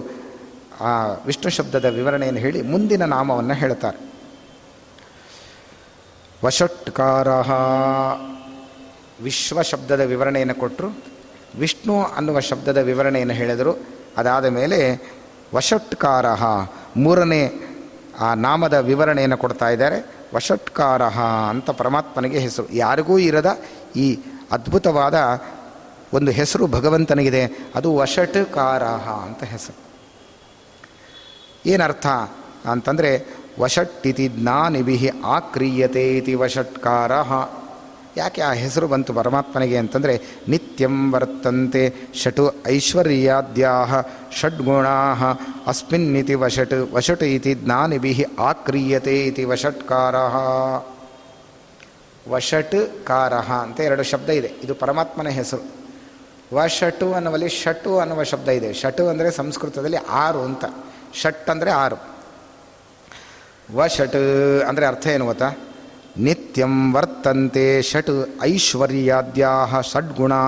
ಆ 0.80 0.92
ವಿಷ್ಣು 1.26 1.50
ಶಬ್ದದ 1.50 1.84
ವಿವರಣೆಯನ್ನು 1.84 2.40
ಹೇಳಿ 2.40 2.60
ಮುಂದಿನ 2.62 3.04
ನಾಮವನ್ನು 3.04 3.54
ಹೇಳ್ತಾರೆ. 3.54 3.98
ವಷಟ್ಕಾರ 6.44 7.28
ವಿಶ್ವ 9.22 9.62
ಶಬ್ದದ 9.62 10.00
ವಿವರಣೆಯನ್ನು 10.00 10.54
ಕೊಟ್ಟರು 10.54 10.90
ವಿಷ್ಣು 11.58 11.94
ಅನ್ನುವ 12.16 12.40
ಶಬ್ದದ 12.40 12.80
ವಿವರಣೆಯನ್ನು 12.90 13.34
ಹೇಳಿದರು. 13.34 13.72
ಅದಾದ 14.16 14.46
ಮೇಲೆ 14.58 14.78
ವಷಟ್ಕಾರ 15.54 16.26
ಮೂರನೇ 16.96 17.42
ಆ 18.18 18.34
ನಾಮದ 18.34 18.74
ವಿವರಣೆಯನ್ನು 18.74 19.36
ಕೊಡ್ತಾ 19.36 19.68
ಇದ್ದಾರೆ. 19.68 20.14
ವಷಟ್ಕಾರ 20.34 21.02
ಅಂತ 21.50 21.70
ಪರಮಾತ್ಮನಿಗೆ 21.70 22.38
ಹೆಸರು. 22.38 22.72
ಯಾರಿಗೂ 22.72 23.18
ಇರದ 23.18 23.58
ಈ 23.96 24.18
ಅದ್ಭುತವಾದ 24.52 25.42
ಒಂದು 26.14 26.30
ಹೆಸರು 26.30 26.66
ಭಗವಂತನಿಗಿದೆ. 26.66 27.44
ಅದು 27.74 27.96
ವಷಟ್ಕಾರ 27.96 28.82
ಅಂತ 28.84 29.44
ಹೆಸರು. 29.44 29.88
ಏನರ್ಥ 31.66 32.06
ಅಂತಂದರೆ 32.70 33.38
ವಷಟ್ಟಿತಿ 33.60 34.28
ಜ್ಞಾನಿಭಿ 34.28 35.10
ಆಕ್ರಿಯತೆ 35.24 36.16
ಇತಿ 36.16 36.34
ವಷಟ್ಕಾರ 36.34 37.12
ಯಾಕೆ 38.18 38.40
ಆ 38.42 38.52
ಹೆಸರು 38.52 38.86
ಬಂತು 38.88 39.14
ಪರಮಾತ್ಮನಿಗೆ 39.14 39.76
ಅಂತಂದರೆ, 39.76 40.14
ನಿತ್ಯಂ 40.48 41.12
ವರ್ತಂತೆ 41.12 41.82
ಷಟು 42.14 42.44
ಐಶ್ವರ್ಯಾದ್ಯಾ 42.66 43.72
ಷಡ್ಗುಣಾ 44.40 44.96
ಅಸ್ಮಿನ್ನಿತಿ 45.66 46.34
ವಷಟ್ 46.34 46.76
ವಷಟ್ 46.94 47.22
ಇತಿ 47.22 47.54
ಜ್ಞಾನಿಭಿ 47.54 48.24
ಆಕ್ರಿಯತೆ 48.38 49.26
ಇತಿ 49.26 49.44
ವಷಟ್ಕಾರ 49.44 50.14
ವಷಟ್ 52.28 53.06
ಕಾರಹ 53.06 53.52
ಅಂತ 53.52 53.80
ಎರಡು 53.80 54.02
ಶಬ್ದ 54.02 54.30
ಇದೆ. 54.30 54.50
ಇದು 54.64 54.74
ಪರಮಾತ್ಮನ 54.74 55.28
ಹೆಸರು. 55.28 55.62
ವಷಟು 56.54 57.12
ಅನ್ನುವಲ್ಲಿ 57.12 57.48
ಷಟು 57.48 57.98
ಅನ್ನುವ 57.98 58.22
ಶಬ್ದ 58.22 58.48
ಇದೆ. 58.48 58.72
ಷಟು 58.72 59.04
ಅಂದರೆ 59.08 59.30
ಸಂಸ್ಕೃತದಲ್ಲಿ 59.30 59.96
ಆರು 59.96 60.40
ಅಂತ. 60.42 60.64
ಷಟ್ 61.14 61.50
ಅಂದರೆ 61.50 61.70
ಆರು. 61.70 61.98
ವಷಟ್ 63.74 64.18
ಅಂದರೆ 64.68 64.86
ಅರ್ಥ 64.86 65.06
ಏನು 65.06 65.26
ಗೊತ್ತಾ? 65.26 65.48
ನಿತ್ಯಂ 66.18 66.94
ವರ್ತಂತೆ 66.94 67.82
ಷಟ್ 67.82 68.10
ಐಶ್ವರ್ಯಾದ್ಯಾ 68.42 69.80
ಷಡ್ಗುಣಾ 69.80 70.40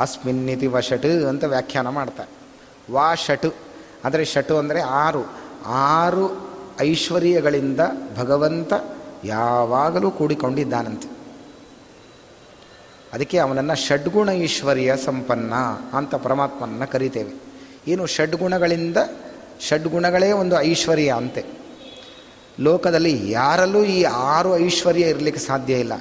ಅಸ್ಮಿನ್ನಿತಿ 0.00 0.66
ವಷಟ್ 0.66 1.06
ಅಂತ 1.06 1.44
ವ್ಯಾಖ್ಯಾನ 1.44 1.88
ಮಾಡ್ತಾರೆ. 1.88 2.30
ವಾ 2.90 3.14
ಷಟು, 3.14 3.50
ಅಂದರೆ 4.04 4.24
ಷಟು 4.24 4.54
ಅಂದರೆ 4.58 4.80
ಆರು. 4.80 5.22
ಆರು 5.66 6.24
ಐಶ್ವರ್ಯಗಳಿಂದ 6.80 7.80
ಭಗವಂತ 8.18 8.72
ಯಾವಾಗಲೂ 9.24 10.10
ಕೂಡಿಕೊಂಡಿದ್ದಾನಂತೆ. 10.10 11.08
ಅದಕ್ಕೆ 13.12 13.38
ಅವನನ್ನು 13.38 13.74
ಷಡ್ಗುಣ 13.74 14.30
ಐಶ್ವರ್ಯ 14.30 14.92
ಸಂಪನ್ನ 14.96 15.54
ಅಂತ 15.96 16.14
ಪರಮಾತ್ಮನನ್ನು 16.14 16.86
ಕರಿತೇವೆ. 16.92 17.32
ಏನು 17.88 18.06
ಷಡ್ಗುಣಗಳಿಂದ, 18.06 18.96
ಷಡ್ಗುಣಗಳೇ 19.60 20.32
ಒಂದು 20.32 20.62
ಐಶ್ವರ್ಯ 20.62 21.10
ಅಂತೆ. 21.10 21.42
ಲೋಕದಲ್ಲಿ 22.60 23.30
ಯಾರಲ್ಲೂ 23.30 23.84
ಈ 23.84 24.02
ಆರು 24.02 24.58
ಐಶ್ವರ್ಯ 24.58 25.00
ಇರಲಿಕ್ಕೆ 25.00 25.42
ಸಾಧ್ಯ 25.42 25.74
ಇಲ್ಲ. 25.74 25.92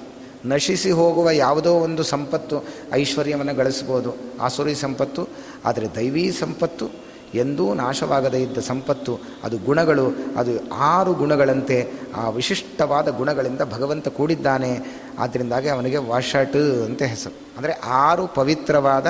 ನಶಿಸಿ 0.46 0.92
ಹೋಗುವ 0.92 1.32
ಯಾವುದೋ 1.32 1.74
ಒಂದು 1.74 2.04
ಸಂಪತ್ತು 2.04 2.66
ಐಶ್ವರ್ಯವನ್ನು 2.94 3.56
ಗಳಿಸ್ಬೋದು. 3.56 4.18
ಆಸುರಿ 4.42 4.76
ಸಂಪತ್ತು, 4.76 5.28
ಆದರೆ 5.66 5.96
ದೈವೀ 5.96 6.32
ಸಂಪತ್ತು, 6.32 6.90
ಎಂದೂ 7.34 7.74
ನಾಶವಾಗದೇ 7.74 8.42
ಇದ್ದ 8.42 8.58
ಸಂಪತ್ತು, 8.58 9.20
ಅದು 9.44 9.58
ಗುಣಗಳು, 9.58 10.16
ಅದು 10.38 10.74
ಆರು 10.74 11.14
ಗುಣಗಳಂತೆ 11.14 11.92
ಆ 12.16 12.30
ವಿಶಿಷ್ಟವಾದ 12.30 13.08
ಗುಣಗಳಿಂದ 13.08 13.62
ಭಗವಂತ 13.62 14.08
ಕೂಡಿದ್ದಾನೆ. 14.08 14.80
ಆದ್ದರಿಂದಾಗಿ 15.20 15.70
ಅವನಿಗೆ 15.70 15.98
ವಾಷಟ್ 15.98 16.56
ಅಂತ 16.56 17.02
ಹೆಸರು. 17.02 17.40
ಅಂದರೆ 17.58 17.74
ಆರು 17.74 18.28
ಪವಿತ್ರವಾದ 18.28 19.08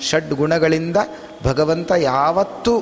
ಷಡ್ 0.00 0.34
ಗುಣಗಳಿಂದ 0.34 0.96
ಭಗವಂತ 1.44 1.92
ಯಾವತ್ತೂ 1.98 2.80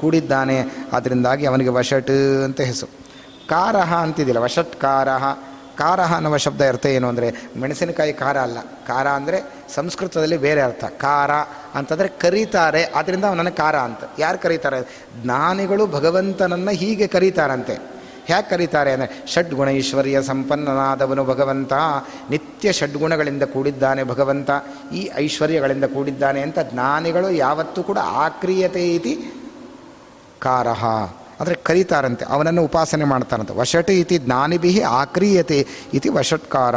ಕೂಡಿದ್ದಾನೆ. 0.00 0.64
ಅದರಿಂದಾಗಿ 0.92 1.46
ಅವನಿಗೆ 1.46 1.70
ವಷಟ್ 1.70 2.44
ಅಂತ 2.44 2.60
ಹೆಸರು. 2.60 3.07
ಕಾರಹ 3.48 3.94
ಅಂತಿದ್ದಿಲ್ಲ 3.94 4.40
ವಷಟ್ಕಾರಹ 4.40 5.24
ಕಾರಹ 5.78 6.14
ಅನ್ನುವ 6.14 6.36
ಶಬ್ದ 6.36 6.68
ಅರ್ಥ 6.68 6.86
ಏನು 6.86 7.08
ಅಂದರೆ, 7.08 7.34
ಮೆಣಸಿನಕಾಯಿ 7.56 8.12
ಖಾರ 8.12 8.38
ಅಲ್ಲ. 8.38 8.58
ಖಾರ 8.86 9.08
ಅಂದರೆ 9.08 9.42
ಸಂಸ್ಕೃತದಲ್ಲಿ 9.74 10.36
ಬೇರೆ 10.36 10.60
ಅರ್ಥ. 10.60 10.84
ಖಾರ 10.84 11.30
ಅಂತಂದರೆ 11.74 12.08
ಕರೀತಾರೆ 12.08 12.84
ಆದ್ದರಿಂದ 12.84 13.24
ಅವನನ್ನು 13.24 13.56
ಖಾರ 13.56 13.76
ಅಂತ. 13.76 13.98
ಯಾರು 14.18 14.38
ಕರೀತಾರೆ? 14.38 14.80
ಜ್ಞಾನಿಗಳು 15.22 15.86
ಭಗವಂತನನ್ನು 15.86 16.70
ಹೀಗೆ 16.70 17.06
ಕರೀತಾರಂತೆ. 17.06 17.98
ಹೇಗೆ 18.26 18.50
ಕರೀತಾರೆ 18.50 18.92
ಅಂದರೆ 18.92 19.26
ಷಡ್ಗುಣ 19.26 19.68
ಐಶ್ವರ್ಯ 19.68 20.22
ಸಂಪನ್ನನಾದವನು 20.22 21.24
ಭಗವಂತ, 21.24 21.72
ನಿತ್ಯ 22.30 22.72
ಷಡ್ಗುಣಗಳಿಂದ 22.72 23.42
ಕೂಡಿದ್ದಾನೆ 23.42 24.04
ಭಗವಂತ, 24.04 24.50
ಈ 24.92 25.10
ಐಶ್ವರ್ಯಗಳಿಂದ 25.16 25.84
ಕೂಡಿದ್ದಾನೆ 25.84 26.42
ಅಂತ 26.42 26.58
ಜ್ಞಾನಿಗಳು 26.58 27.30
ಯಾವತ್ತೂ 27.30 27.82
ಕೂಡ 27.82 27.98
ಆಕ್ರಿಯತೆ 27.98 28.94
ಇತಿ 28.94 29.32
ಕಾರಹ 30.38 30.84
ಅಂದರೆ 31.40 31.54
ಕರೀತಾರಂತೆ, 31.54 32.24
ಅವನನ್ನು 32.24 32.64
ಉಪಾಸನೆ 32.64 33.04
ಮಾಡ್ತಾರಂತೆ. 33.04 33.54
ವಶಟ್ 33.54 33.90
ಇತಿ 33.90 34.18
ಜ್ಞಾನಿಭಿ 34.18 34.80
ಆಕ್ರಿಯತೆ 34.80 35.66
ಇತಿ 35.94 36.08
ವಷಟ್ಕಾರ 36.08 36.74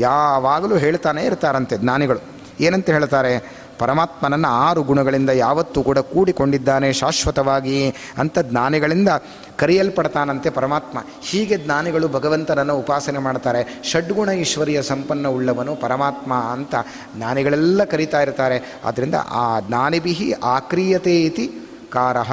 ಯಾವಾಗಲೂ 0.00 0.76
ಹೇಳ್ತಾನೆ 0.76 1.22
ಇರ್ತಾರಂತೆ 1.22 1.78
ಜ್ಞಾನಿಗಳು. 1.78 2.18
ಏನಂತ 2.60 2.90
ಹೇಳ್ತಾರೆ? 2.90 3.64
ಪರಮಾತ್ಮನನ್ನು 3.78 4.48
ಆರು 4.48 4.82
ಗುಣಗಳಿಂದ 4.82 5.30
ಯಾವತ್ತೂ 5.30 5.82
ಕೂಡ 5.82 5.98
ಕೂಡಿಕೊಂಡಿದ್ದಾನೆ 5.98 6.92
ಶಾಶ್ವತವಾಗಿ 6.92 7.94
ಅಂತ 8.18 8.38
ಜ್ಞಾನಿಗಳಿಂದ 8.38 9.08
ಕರೆಯಲ್ಪಡ್ತಾನಂತೆ 9.56 10.50
ಪರಮಾತ್ಮ. 10.50 10.98
ಹೀಗೆ 11.22 11.56
ಜ್ಞಾನಿಗಳು 11.58 12.08
ಭಗವಂತನನ್ನು 12.08 12.78
ಉಪಾಸನೆ 12.78 13.18
ಮಾಡ್ತಾರೆ. 13.18 13.80
ಷಡ್ಗುಣ 13.84 14.28
ಈಶ್ವರಿಯ 14.28 14.82
ಸಂಪನ್ನ 14.82 15.28
ಉಳ್ಳವನು 15.28 15.76
ಪರಮಾತ್ಮ 15.76 16.34
ಅಂತ 16.34 16.74
ಜ್ಞಾನಿಗಳೆಲ್ಲ 17.16 17.84
ಕರೀತಾ 17.84 18.22
ಇರ್ತಾರೆ. 18.22 18.80
ಆದ್ದರಿಂದ 18.84 19.14
ಆ 19.30 19.60
ಜ್ಞಾನಿಭಿ 19.60 20.34
ಆಕ್ರಿಯತೆ 20.44 21.22
ಇತಿ 21.22 21.52
ಕಾರಹ 21.92 22.32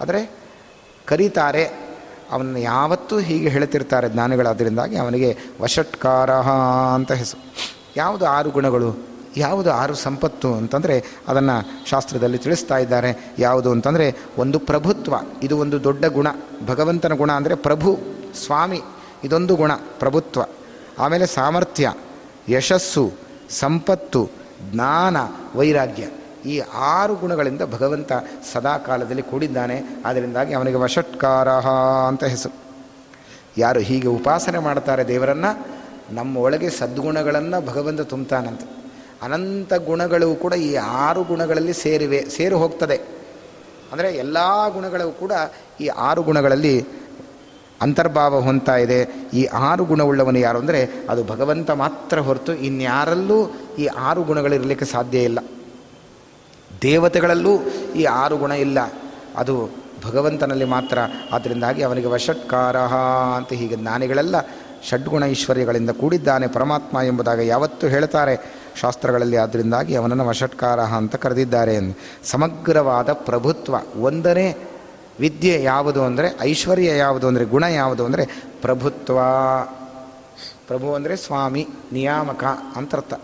ಆದರೆ 0.00 0.35
ಕರೀತಾರೆ. 1.06 1.86
ಅವನನ್ನು 2.32 2.58
ಯಾವತ್ತೂ 2.58 3.18
ಹೀಗೆ 3.18 3.48
ಹೇಳ್ತಿರ್ತಾರೆ 3.48 4.08
ಜ್ಞಾನಿಗಳಾದ್ದರಿಂದಾಗಿ 4.08 4.96
ಅವನಿಗೆ 4.96 5.38
ವಶಟ್ಕಾರ 5.60 6.30
ಅಂತ 6.94 7.12
ಹೆಸರು. 7.12 7.54
ಯಾವುದು 7.96 8.26
ಆರು 8.26 8.50
ಗುಣಗಳು? 8.50 9.16
ಯಾವುದು 9.36 9.72
ಆರು 9.72 9.94
ಸಂಪತ್ತು 9.94 10.54
ಅಂತಂದರೆ 10.54 11.04
ಅದನ್ನು 11.28 11.88
ಶಾಸ್ತ್ರದಲ್ಲಿ 11.88 12.38
ತಿಳಿಸ್ತಾ 12.38 12.78
ಇದ್ದಾರೆ. 12.78 13.34
ಯಾವುದು 13.38 13.70
ಅಂತಂದರೆ 13.70 14.14
ಒಂದು 14.38 14.58
ಪ್ರಭುತ್ವ. 14.58 15.14
ಇದು 15.42 15.58
ಒಂದು 15.58 15.84
ದೊಡ್ಡ 15.84 16.04
ಗುಣ. 16.04 16.26
ಭಗವಂತನ 16.66 17.14
ಗುಣ 17.14 17.32
ಅಂದರೆ 17.32 17.54
ಪ್ರಭು, 17.54 17.98
ಸ್ವಾಮಿ. 18.44 18.80
ಇದೊಂದು 19.24 19.56
ಗುಣ, 19.56 19.72
ಪ್ರಭುತ್ವ. 19.74 20.42
ಆಮೇಲೆ 20.98 21.26
ಸಾಮರ್ಥ್ಯ, 21.26 21.92
ಯಶಸ್ಸು, 22.48 23.12
ಸಂಪತ್ತು, 23.50 24.30
ಜ್ಞಾನ, 24.72 25.16
ವೈರಾಗ್ಯ. 25.54 26.06
ಈ 26.52 26.56
ಆರು 26.94 27.14
ಗುಣಗಳಿಂದ 27.14 27.62
ಭಗವಂತ 27.74 28.12
ಸದಾ 28.52 28.74
ಕಾಲದಲ್ಲಿ 28.86 29.24
ಕೂಡಿದ್ದಾನೆ. 29.30 29.76
ಅದರಿಂದಾಗಿ 30.04 30.52
ಅವನಿಗೆ 30.58 30.78
ವಷಟ್ಕಾರ 30.84 31.48
ಅಂತ 32.10 32.24
ಹೆಸರು. 32.34 32.54
ಯಾರು 33.58 33.80
ಹೀಗೆ 33.88 34.08
ಉಪಾಸನೆ 34.18 34.58
ಮಾಡ್ತಾರೆ 34.58 35.02
ದೇವರನ್ನು, 35.08 35.50
ನಮ್ಮ 36.14 36.32
ಒಳಗೆ 36.46 36.68
ಸದ್ಗುಣಗಳನ್ನು 36.70 37.58
ಭಗವಂತ 37.70 38.00
ತುಂಬುತ್ತಾನಂತೆ 38.12 38.66
ಅನಂತ 39.26 39.72
ಗುಣಗಳು 39.88 40.28
ಕೂಡ 40.42 40.54
ಈ 40.68 40.72
ಆರು 41.04 41.20
ಗುಣಗಳಲ್ಲಿ 41.24 41.74
ಸೇರಿವೆ, 41.84 42.20
ಸೇರಿ 42.36 42.56
ಹೋಗ್ತದೆ. 42.62 42.96
ಅಂದರೆ 43.92 44.08
ಎಲ್ಲ 44.22 44.38
ಗುಣಗಳು 44.74 45.10
ಕೂಡ 45.22 45.32
ಈ 45.80 45.86
ಆರು 46.08 46.22
ಗುಣಗಳಲ್ಲಿ 46.28 46.76
ಅಂತರ್ಭಾವ 47.84 48.38
ಹೊಂತಾ 48.40 48.74
ಇದೆ. 48.84 48.98
ಈ 49.34 49.42
ಆರು 49.68 49.82
ಗುಣವುಳ್ಳವನು 49.84 50.38
ಯಾರು 50.38 50.58
ಅಂದರೆ 50.58 50.80
ಅದು 51.10 51.22
ಭಗವಂತ 51.32 51.70
ಮಾತ್ರ 51.82 52.16
ಹೊರತು 52.28 52.52
ಇನ್ಯಾರಲ್ಲೂ 52.68 53.38
ಈ 53.78 53.86
ಆರು 54.08 54.20
ಗುಣಗಳಿರಲಿಕ್ಕೆ 54.30 54.86
ಸಾಧ್ಯ 54.94 55.28
ಇಲ್ಲ. 55.28 55.40
ದೇವತೆಗಳಲ್ಲೂ 56.82 57.62
ಈ 57.96 58.04
ಆರು 58.04 58.36
ಗುಣ 58.36 58.52
ಇಲ್ಲ. 58.52 58.78
ಅದು 59.36 59.70
ಭಗವಂತನಲ್ಲಿ 60.04 60.64
ಮಾತ್ರ. 60.64 60.98
ಆದ್ದರಿಂದಾಗಿ 61.32 61.82
ಅವನಿಗೆ 61.82 62.06
ವಷಟ್ಕಾರ 62.06 62.76
ಅಂತ 63.36 63.52
ಹೀಗೆ 63.52 63.76
ಜ್ಞಾನಿಗಳೆಲ್ಲ 63.76 64.34
ಷಡ್ಗುಣ 64.90 65.24
ಐಶ್ವರ್ಯಗಳಿಂದ 65.24 65.90
ಕೂಡಿದ್ದಾನೆ 65.90 66.46
ಪರಮಾತ್ಮ 66.46 66.98
ಎಂಬುದಾಗಿ 66.98 67.46
ಯಾವತ್ತೂ 67.46 67.86
ಹೇಳ್ತಾರೆ. 67.86 68.56
ಶಾಸ್ತ್ರಗಳಲ್ಲಿ 68.80 69.36
ಆದ್ದರಿಂದಾಗಿ 69.36 69.94
ಅವನನ್ನು 69.94 70.26
ವಷಟ್ಕಾರ 70.26 70.80
ಅಂತ 70.80 71.16
ಕರೆದಿದ್ದಾರೆ 71.16 71.96
ಸಮಗ್ರವಾದ 72.24 73.12
ಪ್ರಭುತ್ವ. 73.12 73.76
ಒಂದನೇ 74.00 74.56
ವಿದ್ಯೆ 75.20 75.62
ಯಾವುದು 75.62 76.02
ಅಂದರೆ, 76.02 76.36
ಐಶ್ವರ್ಯ 76.40 76.96
ಯಾವುದು 76.96 77.28
ಅಂದರೆ, 77.28 77.44
ಗುಣ 77.44 77.64
ಯಾವುದು 77.64 78.04
ಅಂದರೆ 78.04 78.26
ಪ್ರಭುತ್ವ. 78.62 79.18
ಪ್ರಭು 80.66 80.94
ಅಂದರೆ 80.94 81.16
ಸ್ವಾಮಿ, 81.16 81.68
ನಿಯಾಮಕ 81.92 82.44
ಅಂತರ್ಥ. 82.76 83.14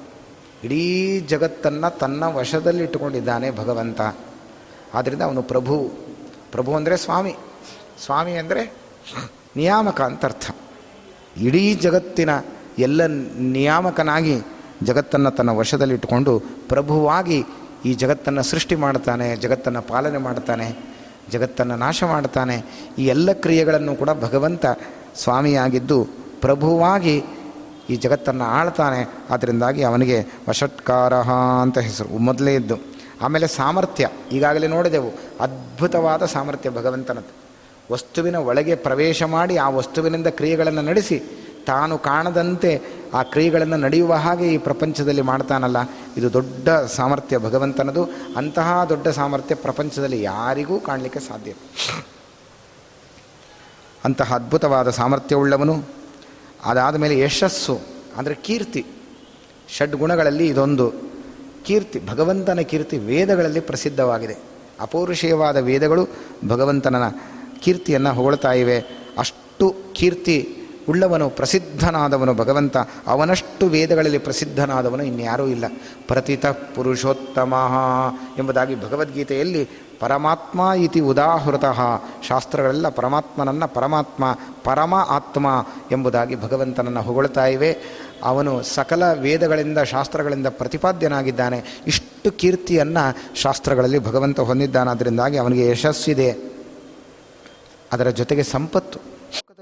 ಇಡೀ 0.65 1.21
ಜಗತ್ತನ್ನು 1.21 1.99
ತನ್ನ 1.99 2.25
ವಶದಲ್ಲಿಟ್ಟುಕೊಂಡಿದ್ದಾನೆ 2.25 3.51
ಭಗವಂತ. 3.51 4.01
ಆದ್ದರಿಂದ 4.95 5.23
ಅವನು 5.23 5.43
ಪ್ರಭು. 5.43 5.77
ಪ್ರಭು 6.53 6.75
ಅಂದರೆ 6.75 6.97
ಸ್ವಾಮಿ. 6.97 7.35
ಸ್ವಾಮಿ 8.05 8.33
ಅಂದರೆ 8.33 8.63
ನಿಯಾಮಕ 9.57 10.01
ಅಂತರ್ಥ. 10.01 10.51
ಇಡೀ 11.37 11.75
ಜಗತ್ತಿನ 11.75 12.31
ಎಲ್ಲ 12.79 13.07
ನಿಯಾಮಕನಾಗಿ 13.39 14.37
ಜಗತ್ತನ್ನು 14.83 15.31
ತನ್ನ 15.31 15.51
ವಶದಲ್ಲಿಟ್ಟುಕೊಂಡು 15.51 16.39
ಪ್ರಭುವಾಗಿ 16.69 17.45
ಈ 17.85 17.95
ಜಗತ್ತನ್ನು 17.95 18.43
ಸೃಷ್ಟಿ 18.43 18.75
ಮಾಡ್ತಾನೆ 18.75 19.37
ಜಗತ್ತನ್ನು 19.37 19.83
ಪಾಲನೆ 19.83 20.19
ಮಾಡ್ತಾನೆ 20.19 20.79
ಜಗತ್ತನ್ನು 21.31 21.77
ನಾಶ 21.77 22.05
ಮಾಡ್ತಾನೆ 22.05 22.57
ಈ 22.99 23.07
ಎಲ್ಲ 23.07 23.33
ಕ್ರಿಯೆಗಳನ್ನು 23.33 23.97
ಕೂಡ 23.97 24.11
ಭಗವಂತ 24.11 24.67
ಸ್ವಾಮಿಯಾಗಿದ್ದು 25.15 26.05
ಪ್ರಭುವಾಗಿ 26.41 27.23
ಈ 27.93 27.97
ಜಗತ್ತನ್ನು 27.97 28.45
ಆಳ್ತಾನೆ. 28.45 29.15
ಅದರಿಂದಾಗಿ 29.31 29.83
ಅವನಿಗೆ 29.83 30.27
ವಷಟ್ಕಾರ 30.49 31.15
ಅಂತ 31.63 31.79
ಹೆಸರು. 31.79 32.19
ಮೊದಲೇ 32.19 32.55
ಇದ್ದು. 32.55 32.77
ಆಮೇಲೆ 33.23 33.47
ಸಾಮರ್ಥ್ಯ. 33.47 34.09
ಈಗಾಗಲೇ 34.33 34.67
ನೋಡಿದೆವು. 34.67 35.11
ಅದ್ಭುತವಾದ 35.41 36.25
ಸಾಮರ್ಥ್ಯ 36.25 36.71
ಭಗವಂತನದ್ದು. 36.71 37.43
ವಸ್ತುವಿನ 37.93 38.37
ಒಳಗೆ 38.37 38.75
ಪ್ರವೇಶ 38.75 39.23
ಮಾಡಿ 39.23 39.57
ಆ 39.57 39.69
ವಸ್ತುವಿನಿಂದ 39.69 40.27
ಕ್ರಿಯೆಗಳನ್ನು 40.27 40.83
ನಡೆಸಿ 40.83 41.23
ತಾನು 41.67 41.99
ಕಾಣದಂತೆ 41.99 42.81
ಆ 43.15 43.23
ಕ್ರಿಯೆಗಳನ್ನು 43.23 43.77
ನಡೆಯುವ 43.77 44.15
ಹಾಗೆ 44.15 44.49
ಈ 44.49 44.59
ಪ್ರಪಂಚದಲ್ಲಿ 44.59 45.23
ಮಾಡ್ತಾನಲ್ಲ. 45.23 45.77
ಇದು 46.17 46.33
ದೊಡ್ಡ 46.33 46.71
ಸಾಮರ್ಥ್ಯ 46.71 47.39
ಭಗವಂತನದು. 47.39 48.09
ಅಂತಹ 48.37 48.85
ದೊಡ್ಡ 48.89 49.09
ಸಾಮರ್ಥ್ಯ 49.09 49.55
ಪ್ರಪಂಚದಲ್ಲಿ 49.55 50.23
ಯಾರಿಗೂ 50.23 50.81
ಕಾಣಲಿಕ್ಕೆ 50.81 51.21
ಸಾಧ್ಯ 51.21 51.53
ಅಂತಹ 54.05 54.35
ಅದ್ಭುತವಾದ 54.35 54.91
ಸಾಮರ್ಥ್ಯವುಳ್ಳವನು 54.91 56.02
ಅದಾದ 56.65 56.97
ಮೇಲೆ 57.03 57.15
ಯಶಸ್ಸು, 57.19 57.75
ಅಂದರೆ 58.17 58.35
ಕೀರ್ತಿ. 58.47 58.83
ಷಡ್ಗುಣಗಳಲ್ಲಿ 59.77 60.47
ಇದೊಂದು 60.53 60.87
ಕೀರ್ತಿ, 61.67 61.99
ಭಗವಂತನ 62.07 62.61
ಕೀರ್ತಿ 62.71 62.97
ವೇದಗಳಲ್ಲಿ 63.11 63.61
ಪ್ರಸಿದ್ಧವಾಗಿದೆ. 63.71 64.37
ಅಪೌರುಷೇಯವಾದ 64.81 65.57
ವೇದಗಳು 65.69 66.05
ಭಗವಂತನ 66.49 66.97
ಕೀರ್ತಿಯನ್ನು 67.65 68.11
ಹೊಗಳ್ತಾ 68.19 68.53
ಇವೆ. 68.63 68.79
ಅಷ್ಟು 69.19 69.67
ಕೀರ್ತಿ 69.95 70.37
ಉಳ್ಳವನು 70.89 71.31
ಪ್ರಸಿದ್ಧನಾದವನು 71.31 72.35
ಭಗವಂತ, 72.35 72.77
ಅವನಷ್ಟು 73.07 73.67
ವೇದಗಳಲ್ಲಿ 73.67 74.19
ಪ್ರಸಿದ್ಧನಾದವನು 74.19 75.03
ಇನ್ಯಾರೂ 75.03 75.47
ಇಲ್ಲ. 75.47 75.65
ಪ್ರತಿತ 76.09 76.47
ಪುರುಷೋತ್ತಮ 76.47 77.55
ಎಂಬುದಾಗಿ 78.39 78.75
ಭಗವದ್ಗೀತೆಯಲ್ಲಿ 78.75 79.69
ಪರಮಾತ್ಮ 80.01 80.61
ಇತಿ 80.77 81.01
ಉದಾಹೃತಃ, 81.01 81.81
ಶಾಸ್ತ್ರಗಳೆಲ್ಲ 82.29 82.89
ಪರಮಾತ್ಮನನ್ನು 82.89 83.69
ಪರಮಾತ್ಮ, 83.69 84.39
ಪರಮ 84.65 84.95
ಆತ್ಮ 84.95 85.67
ಎಂಬುದಾಗಿ 85.93 86.43
ಭಗವಂತನನ್ನು 86.43 87.03
ಹೊಗಳ್ತಾ 87.03 87.47
ಇವೆ. 87.47 87.77
ಅವನು 88.23 88.63
ಸಕಲ 88.63 89.03
ವೇದಗಳಿಂದ, 89.13 89.79
ಶಾಸ್ತ್ರಗಳಿಂದ 89.79 90.47
ಪ್ರತಿಪಾದ್ಯನಾಗಿದ್ದಾನೆ. 90.47 91.83
ಇಷ್ಟು 91.87 92.33
ಕೀರ್ತಿಯನ್ನು 92.33 93.37
ಶಾಸ್ತ್ರಗಳಲ್ಲಿ 93.37 93.99
ಭಗವಂತ 93.99 94.41
ಹೊಂದಿದ್ದಾನಾದ್ದರಿಂದಾಗಿ 94.41 95.37
ಅವನಿಗೆ 95.37 95.69
ಯಶಸ್ಸಿದೆ. 95.69 96.53
ಅದರ 97.93 98.11
ಜೊತೆಗೆ 98.11 98.43
ಸಂಪತ್ತು. 98.43 99.12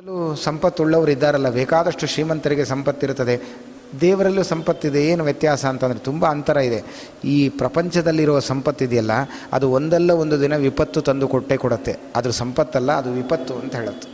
ಲೋಕದಲ್ಲೂ 0.01 0.35
ಸಂಪತ್ತುಳ್ಳವರು 0.35 1.11
ಇದ್ದಾರಲ್ಲ, 1.11 1.49
ಬೇಕಾದಷ್ಟು 1.51 2.07
ಶ್ರೀಮಂತರಿಗೆ 2.07 2.65
ಸಂಪತ್ತಿರುತ್ತದೆ. 2.65 3.57
ದೇವರಲ್ಲೂ 4.01 4.43
ಸಂಪತ್ತಿದೆ, 4.43 5.07
ಏನು 5.07 5.25
ವ್ಯತ್ಯಾಸ 5.25 5.65
ಅಂತಂದರೆ 5.65 5.99
ತುಂಬ 5.99 6.27
ಅಂತರ 6.27 6.57
ಇದೆ. 6.57 6.85
ಈ 7.25 7.49
ಪ್ರಪಂಚದಲ್ಲಿರುವ 7.49 8.39
ಸಂಪತ್ತಿದೆಯಲ್ಲ, 8.39 9.11
ಅದು 9.53 9.71
ಒಂದಲ್ಲ 9.71 10.11
ಒಂದು 10.11 10.41
ದಿನ 10.41 10.57
ವಿಪತ್ತು 10.57 11.03
ತಂದು 11.03 11.29
ಕೊಟ್ಟೆ 11.29 11.57
ಕೊಡುತ್ತೆ. 11.57 11.97
ಅದು 12.17 12.33
ಸಂಪತ್ತಲ್ಲ, 12.33 12.93
ಅದು 12.93 13.13
ವಿಪತ್ತು 13.13 13.55
ಅಂತ 13.55 13.75
ಹೇಳುತ್ತೆ. 13.75 14.09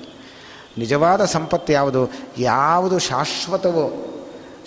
ನಿಜವಾದ 0.79 1.25
ಸಂಪತ್ತು 1.25 1.73
ಯಾವುದು? 1.73 2.11
ಯಾವುದು 2.39 2.99
ಶಾಶ್ವತವೋ, 2.99 3.87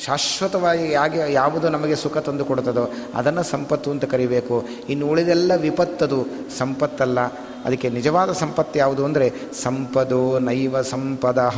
ಶಾಶ್ವತವಾಗಿ 0.05 0.91
ಯಾಗೆ, 0.91 1.33
ಯಾವುದು 1.33 1.69
ನಮಗೆ 1.69 1.95
ಸುಖ 1.95 2.17
ತಂದು 2.17 2.45
ಕೊಡುತ್ತದೋ, 2.45 2.93
ಅದನ್ನು 3.15 3.43
ಸಂಪತ್ತು 3.43 3.91
ಅಂತ 3.91 4.05
ಕರಿಬೇಕು. 4.05 4.67
ಇನ್ನು 4.89 5.07
ಉಳಿದೆಲ್ಲ 5.07 5.51
ವಿಪತ್ತದು, 5.55 6.25
ಸಂಪತ್ತಲ್ಲ. 6.57 7.19
ಅದಕ್ಕೆ 7.65 7.89
ನಿಜವಾದ 7.89 8.31
ಸಂಪತ್ತು 8.31 8.79
ಯಾವುದು 8.79 9.05
ಅಂದರೆ 9.05 9.31
ಸಂಪದೋ 9.53 10.39
ನೈವ 10.39 10.81
ಸಂಪದ, 10.81 11.53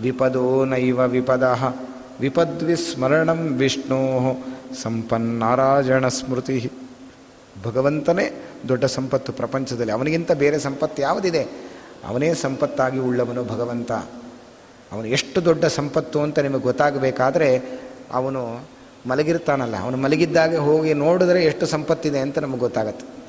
ವಿಪದೋ 0.00 0.64
ನೈವ 0.64 1.00
ವಿಪದ. 1.00 1.74
ವಿಪದ್ವಿಸ್ಮರಣಂ 2.20 3.56
ವಿಷ್ಣೋ, 3.56 4.32
ಸಂಪನ್ನಾರಾಯಣ 4.82 6.08
ಸ್ಮೃತಿ. 6.08 6.72
ಭಗವಂತನೇ 7.64 8.42
ದೊಡ್ಡ 8.68 8.84
ಸಂಪತ್ತು 8.84 9.32
ಪ್ರಪಂಚದಲ್ಲಿ. 9.32 9.92
ಅವನಿಗಿಂತ 9.92 10.32
ಬೇರೆ 10.32 10.58
ಸಂಪತ್ತು 10.58 11.02
ಯಾವುದಿದೆ? 11.02 11.42
ಅವನೇ 12.08 12.34
ಸಂಪತ್ತಾಗಿ 12.34 12.98
ಉಳ್ಳವನು 12.98 13.44
ಭಗವಂತ. 13.44 13.92
ಅವನು 14.92 15.06
ಎಷ್ಟು 15.06 15.44
ದೊಡ್ಡ 15.44 15.64
ಸಂಪತ್ತು 15.64 16.20
ಅಂತ 16.20 16.38
ನಿಮಗೆ 16.38 16.62
ಗೊತ್ತಾಗಬೇಕಾದ್ರೆ 16.62 17.80
ಅವನು 18.12 18.60
ಮಲಗಿರ್ತಾನಲ್ಲ. 19.06 19.76
ಅವನು 19.76 19.96
ಮಲಗಿದ್ದಾಗೆ 19.96 20.56
ಹೋಗಿ 20.56 20.94
ನೋಡಿದ್ರೆ 20.94 21.44
ಎಷ್ಟು 21.44 21.66
ಸಂಪತ್ತಿದೆ 21.66 22.18
ಅಂತ 22.18 22.38
ನಮಗೆ 22.38 22.58
ಗೊತ್ತಾಗತ್ತೆ. 22.58 23.19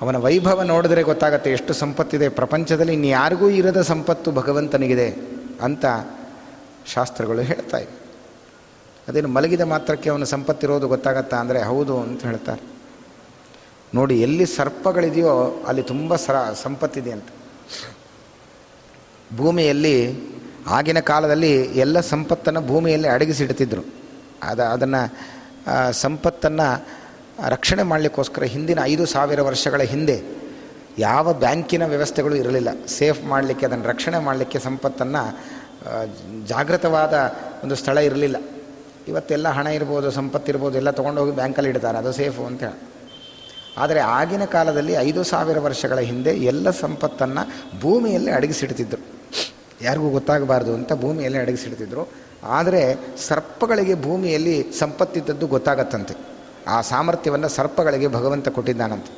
ಅವನ 0.00 0.16
ವೈಭವ 0.16 0.62
ನೋಡಿದ್ರೆ 0.62 1.02
ಗೊತ್ತಾಗತ್ತೆ 1.02 1.52
ಎಷ್ಟು 1.52 1.72
ಸಂಪತ್ತಿದೆ. 1.72 2.28
ಪ್ರಪಂಚದಲ್ಲಿ 2.28 2.92
ಇನ್ಯಾರಿಗೂ 2.92 3.48
ಇರದ 3.48 3.82
ಸಂಪತ್ತು 3.82 4.32
ಭಗವಂತನಿಗಿದೆ 4.32 5.08
ಅಂತ 5.62 5.84
ಶಾಸ್ತ್ರಗಳು 6.86 7.40
ಹೇಳ್ತಾ 7.40 7.78
ಇವೆ. 7.78 7.94
ಅದೇನು 9.08 9.28
ಮಲಗಿದ 9.28 9.60
ಮಾತ್ರಕ್ಕೆ 9.60 10.10
ಅವನ 10.10 10.24
ಸಂಪತ್ತಿರೋದು 10.24 10.88
ಗೊತ್ತಾಗತ್ತಾ 10.88 11.36
ಅಂದರೆ 11.36 11.62
ಹೌದು 11.62 12.00
ಅಂತ 12.00 12.26
ಹೇಳ್ತಾರೆ. 12.26 12.62
ನೋಡಿ 13.94 14.20
ಎಲ್ಲಿ 14.20 14.46
ಸರ್ಪಗಳಿದೆಯೋ 14.46 15.64
ಅಲ್ಲಿ 15.68 15.82
ತುಂಬ 15.82 16.16
ಸರ 16.16 16.36
ಸಂಪತ್ತಿದೆ 16.62 17.12
ಅಂತ. 17.12 17.28
ಭೂಮಿಯಲ್ಲಿ 19.36 19.96
ಆಗಿನ 20.68 21.00
ಕಾಲದಲ್ಲಿ 21.00 21.52
ಎಲ್ಲ 21.62 22.00
ಸಂಪತ್ತನ್ನು 22.00 22.60
ಭೂಮಿಯಲ್ಲಿ 22.60 23.08
ಅಡಗಿಸಿಡ್ತಿದ್ರು. 23.08 23.82
ಅದ 24.42 24.60
ಅದನ್ನು 24.60 25.02
ಸಂಪತ್ತನ್ನು 25.92 26.68
ರಕ್ಷಣೆ 27.38 27.82
ಮಾಡಲಿಕ್ಕೋಸ್ಕರ 27.82 28.42
ಹಿಂದಿನ 28.42 28.78
ಐದು 28.84 29.06
ಸಾವಿರ 29.06 29.42
ವರ್ಷಗಳ 29.42 29.82
ಹಿಂದೆ 29.82 30.22
ಯಾವ 30.98 31.32
ಬ್ಯಾಂಕಿನ 31.32 31.86
ವ್ಯವಸ್ಥೆಗಳು 31.86 32.34
ಇರಲಿಲ್ಲ. 32.34 32.86
ಸೇಫ್ 32.86 33.24
ಮಾಡಲಿಕ್ಕೆ, 33.24 33.66
ಅದನ್ನು 33.66 33.88
ರಕ್ಷಣೆ 33.88 34.18
ಮಾಡಲಿಕ್ಕೆ 34.18 34.58
ಸಂಪತ್ತನ್ನು 34.58 35.22
ಜಾಗೃತವಾದ 36.46 37.34
ಒಂದು 37.64 37.74
ಸ್ಥಳ 37.74 37.98
ಇರಲಿಲ್ಲ. 37.98 38.36
ಇವತ್ತೆಲ್ಲ 39.08 39.48
ಹಣ 39.48 39.66
ಇರ್ಬೋದು 39.66 40.10
ಸಂಪತ್ತಿರ್ಬೋದು 40.10 40.76
ಎಲ್ಲ 40.76 40.90
ತೊಗೊಂಡೋಗಿ 40.90 41.32
ಬ್ಯಾಂಕಲ್ಲಿ 41.32 41.70
ಇಡ್ತಾರೆ. 41.70 41.98
ಅದು 41.98 42.12
ಸೇಫು 42.12 42.44
ಅಂತ 42.46 42.64
ಆದರೆ 43.78 44.00
ಆಗಿನ 44.00 44.44
ಕಾಲದಲ್ಲಿ 44.44 44.92
ಐದು 44.92 45.22
ಸಾವಿರ 45.22 45.58
ವರ್ಷಗಳ 45.58 45.98
ಹಿಂದೆ 45.98 46.30
ಎಲ್ಲ 46.30 46.70
ಸಂಪತ್ತನ್ನು 46.70 47.80
ಭೂಮಿಯಲ್ಲಿ 47.80 48.30
ಅಡಗಿಸಿಡ್ತಿದ್ರು. 48.30 49.02
ಯಾರಿಗೂ 49.82 50.10
ಗೊತ್ತಾಗಬಾರ್ದು 50.10 50.74
ಅಂತ 50.74 50.92
ಭೂಮಿಯಲ್ಲಿ 50.92 51.38
ಅಡಗಿಸಿಡ್ತಿದ್ರು. 51.38 52.08
ಆದರೆ 52.44 52.96
ಸರ್ಪಗಳಿಗೆ 53.18 53.94
ಭೂಮಿಯಲ್ಲಿ 54.02 54.72
ಸಂಪತ್ತಿದ್ದದ್ದು 54.78 55.46
ಗೊತ್ತಾಗತ್ತಂತೆ. 55.46 56.35
ಆ 56.68 56.76
ಸಾಮರ್ಥ್ಯವನ್ನು 56.80 57.48
ಸರ್ಪಗಳಿಗೆ 57.48 58.08
ಭಗವಂತ 58.08 58.48
ಕೊಟ್ಟಿದ್ದಾನಂತೆ. 58.48 59.12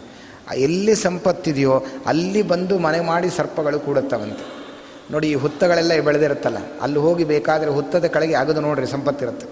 ಎಲ್ಲಿ 0.66 0.94
ಸಂಪತ್ತಿದೆಯೋ 0.94 1.74
ಅಲ್ಲಿ 2.06 2.42
ಬಂದು 2.42 2.74
ಮನೆ 2.78 3.00
ಮಾಡಿ 3.00 3.28
ಸರ್ಪಗಳು 3.30 3.78
ಕೂಡುತ್ತವಂತೆ. 3.80 4.44
ನೋಡಿ 5.10 5.26
ಈ 5.30 5.34
ಹುತ್ತಗಳೆಲ್ಲ 5.34 5.92
ಬೆಳೆದಿರುತ್ತಲ್ಲ, 6.00 6.58
ಅಲ್ಲಿ 6.82 6.98
ಹೋಗಿ 6.98 7.24
ಬೇಕಾದರೆ 7.24 7.70
ಹುತ್ತದ 7.70 8.06
ಕೆಳಗೆ 8.14 8.34
ಅಗದು 8.34 8.60
ನೋಡ್ರಿ 8.60 8.86
ಸಂಪತ್ತಿರುತ್ತೆ. 8.86 9.46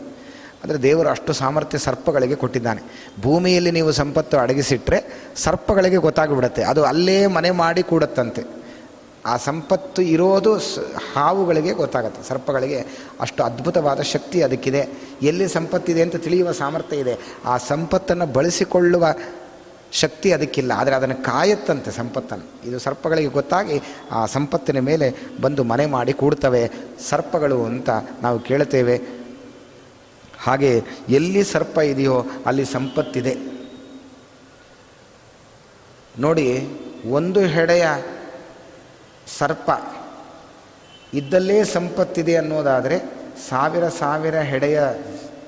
ಅಂದರೆ 0.63 0.79
ದೇವರು 0.83 1.09
ಅಷ್ಟು 1.09 1.33
ಸಾಮರ್ಥ್ಯ 1.33 1.79
ಸರ್ಪಗಳಿಗೆ 1.79 2.35
ಕೊಟ್ಟಿದ್ದಾನೆ. 2.35 2.83
ಭೂಮಿಯಲ್ಲಿ 3.23 3.71
ನೀವು 3.71 3.91
ಸಂಪತ್ತು 3.93 4.37
ಅಡಗಿಸಿಟ್ರೆ 4.39 4.99
ಸರ್ಪಗಳಿಗೆ 5.37 5.99
ಗೊತ್ತಾಗಿಬಿಡುತ್ತೆ. 6.07 6.63
ಅದು 6.63 6.85
ಅಲ್ಲೇ 6.85 7.19
ಮನೆ 7.27 7.51
ಮಾಡಿ 7.63 7.83
ಕೂಡುತ್ತಂತೆ. 7.83 8.43
ಆ 9.27 9.37
ಸಂಪತ್ತು 9.37 10.03
ಇರೋದು 10.03 10.55
ಹಾವುಗಳಿಗೆ 11.15 11.73
ಗೊತ್ತಾಗುತ್ತೆ, 11.73 12.23
ಸರ್ಪಗಳಿಗೆ 12.29 12.81
ಅಷ್ಟು 13.21 13.45
ಅದ್ಭುತವಾದ 13.45 14.01
ಶಕ್ತಿ 14.01 14.43
ಅದಕ್ಕಿದೆ. 14.43 14.83
ಎಲ್ಲಿ 15.23 15.49
ಸಂಪತ್ತಿದೆ 15.49 16.03
ಅಂತ 16.03 16.17
ತಿಳಿಯುವ 16.17 16.53
ಸಾಮರ್ಥ್ಯ 16.53 16.97
ಇದೆ. 16.97 17.15
ಆ 17.45 17.57
ಸಂಪತ್ತನ್ನು 17.57 18.27
ಬಳಸಿಕೊಳ್ಳುವ 18.27 19.07
ಶಕ್ತಿ 19.93 20.33
ಅದಕ್ಕಿಲ್ಲ. 20.33 20.73
ಆದರೆ 20.73 20.95
ಅದನ್ನು 20.95 21.19
ಕಾಯತ್ತಂತೆ 21.25 21.91
ಸಂಪತ್ತನ್ನು. 21.91 22.69
ಇದು 22.69 22.79
ಸರ್ಪಗಳಿಗೆ 22.79 23.29
ಗೊತ್ತಾಗಿ 23.29 23.77
ಆ 24.13 24.27
ಸಂಪತ್ತಿನ 24.27 24.79
ಮೇಲೆ 24.81 25.09
ಬಂದು 25.41 25.65
ಮನೆ 25.65 25.87
ಮಾಡಿ 25.87 26.13
ಕೂಡ್ತವೆ. 26.13 26.71
ಸರ್ಪಗಳು 27.09 27.59
ಅಂತ 27.65 27.91
ನಾವು 28.23 28.39
ಕೇಳುತ್ತೇವೆ. 28.39 28.97
ಹಾಗೆ 30.39 30.83
ಎಲ್ಲಿ 31.09 31.45
ಸರ್ಪ 31.45 31.79
ಇದೆಯೋ 31.79 32.25
ಅಲ್ಲಿ 32.47 32.65
ಸಂಪತ್ತಿದೆ. 32.65 33.35
ನೋಡಿ, 36.19 36.49
ಒಂದು 37.11 37.41
ಹೆಡೆಯ 37.41 37.87
ಸರ್ಪ. 39.39 39.71
ಇದ್ದಲ್ಲೇ 41.15 41.65
ಸಂಪತ್ತಿದೆ 41.65 42.37
ಅನ್ನೋದಾದರೆ 42.37 42.99
ಸಾವಿರ 43.49 43.89
ಸಾವಿರ 43.89 44.39
ಹೆಡೆಯ 44.39 44.83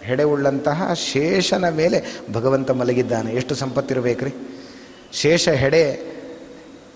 ಹೆಡೆ 0.02 0.22
ಉಳ್ಳಂತಹ 0.22 0.92
ಶೇಷನ 0.94 1.68
ಮೇಲೆ 1.68 2.04
ಭಗವಂತ 2.32 2.70
ಮಲಗಿದ್ದಾನೆ. 2.70 3.32
ಎಷ್ಟು 3.32 3.54
ಸಂಪತ್ತಿರಬೇಕ್ರಿ? 3.54 4.34
ಶೇಷ 5.12 5.48
ಹೆಡೆ, 5.48 6.12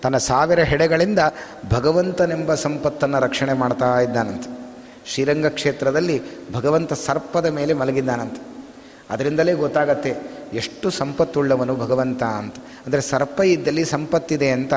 ತನ್ನ 0.01 0.17
ಸಾವಿರ 0.17 0.59
ಹೆಡೆಗಳಿಂದ 0.59 1.19
ಭಗವಂತನೆಂಬ 1.69 2.53
ಸಂಪತ್ತನ್ನು 2.53 3.19
ರಕ್ಷಣೆ 3.19 3.53
ಮಾಡ್ತಾ 3.53 3.99
ಇದ್ದಾನಂತೆ. 3.99 4.75
ಶ್ರೀರಂಗ 5.05 5.45
ಕ್ಷೇತ್ರದಲ್ಲಿ 5.47 6.21
ಭಗವಂತ 6.53 6.93
ಸರ್ಪದ 6.93 7.45
ಮೇಲೆ 7.45 7.73
ಮಲಗಿದ್ದಾನಂತೆ. 7.73 8.52
ಅದರಿಂದಲೇ 9.09 9.53
ಗೊತ್ತಾಗತ್ತೆ 9.53 10.13
ಎಷ್ಟು 10.53 10.89
ಸಂಪತ್ತುಳ್ಳವನು 10.89 11.75
ಭಗವಂತ 11.75 12.23
ಅಂತ. 12.23 12.55
ಅಂದರೆ 12.85 13.01
ಸರ್ಪ 13.01 13.41
ಇದ್ದಲ್ಲಿ 13.41 13.85
ಸಂಪತ್ತಿದೆ 13.85 14.49
ಅಂತ 14.49 14.73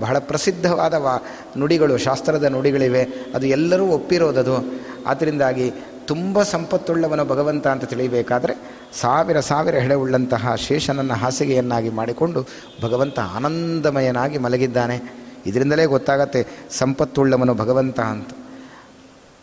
ಬಹಳ 0.00 0.18
ಪ್ರಸಿದ್ಧವಾದ 0.18 0.94
ವಾ 0.94 1.18
ನುಡಿಗಳು, 1.58 1.96
ಶಾಸ್ತ್ರದ 1.96 2.44
ನುಡಿಗಳಿವೆ. 2.44 3.02
ಅದು 3.34 3.46
ಎಲ್ಲರೂ 3.46 3.86
ಒಪ್ಪಿರೋದದು. 3.86 4.80
ಆದ್ದರಿಂದಾಗಿ 5.06 5.72
ತುಂಬ 6.06 6.42
ಸಂಪತ್ತುಳ್ಳವನು 6.42 7.24
ಭಗವಂತ 7.24 7.66
ಅಂತ 7.66 7.84
ತಿಳಿಯಬೇಕಾದ್ರೆ 7.84 8.54
ಸಾವಿರ 9.00 9.40
ಸಾವಿರ 9.40 9.74
ಹೆಡೆ 9.74 9.94
ಉಳ್ಳಂತಹ 9.94 10.54
ಶೇಷನನ್ನು 10.54 11.14
ಹಾಸಿಗೆಯನ್ನಾಗಿ 11.14 11.88
ಮಾಡಿಕೊಂಡು 11.88 12.46
ಭಗವಂತ 12.82 13.18
ಆನಂದಮಯನಾಗಿ 13.18 14.38
ಮಲಗಿದ್ದಾನೆ. 14.38 15.28
ಇದರಿಂದಲೇ 15.46 15.84
ಗೊತ್ತಾಗತ್ತೆ 15.84 16.46
ಸಂಪತ್ತುಳ್ಳವನು 16.70 17.54
ಭಗವಂತ 17.54 18.00
ಅಂತ. 18.00 18.28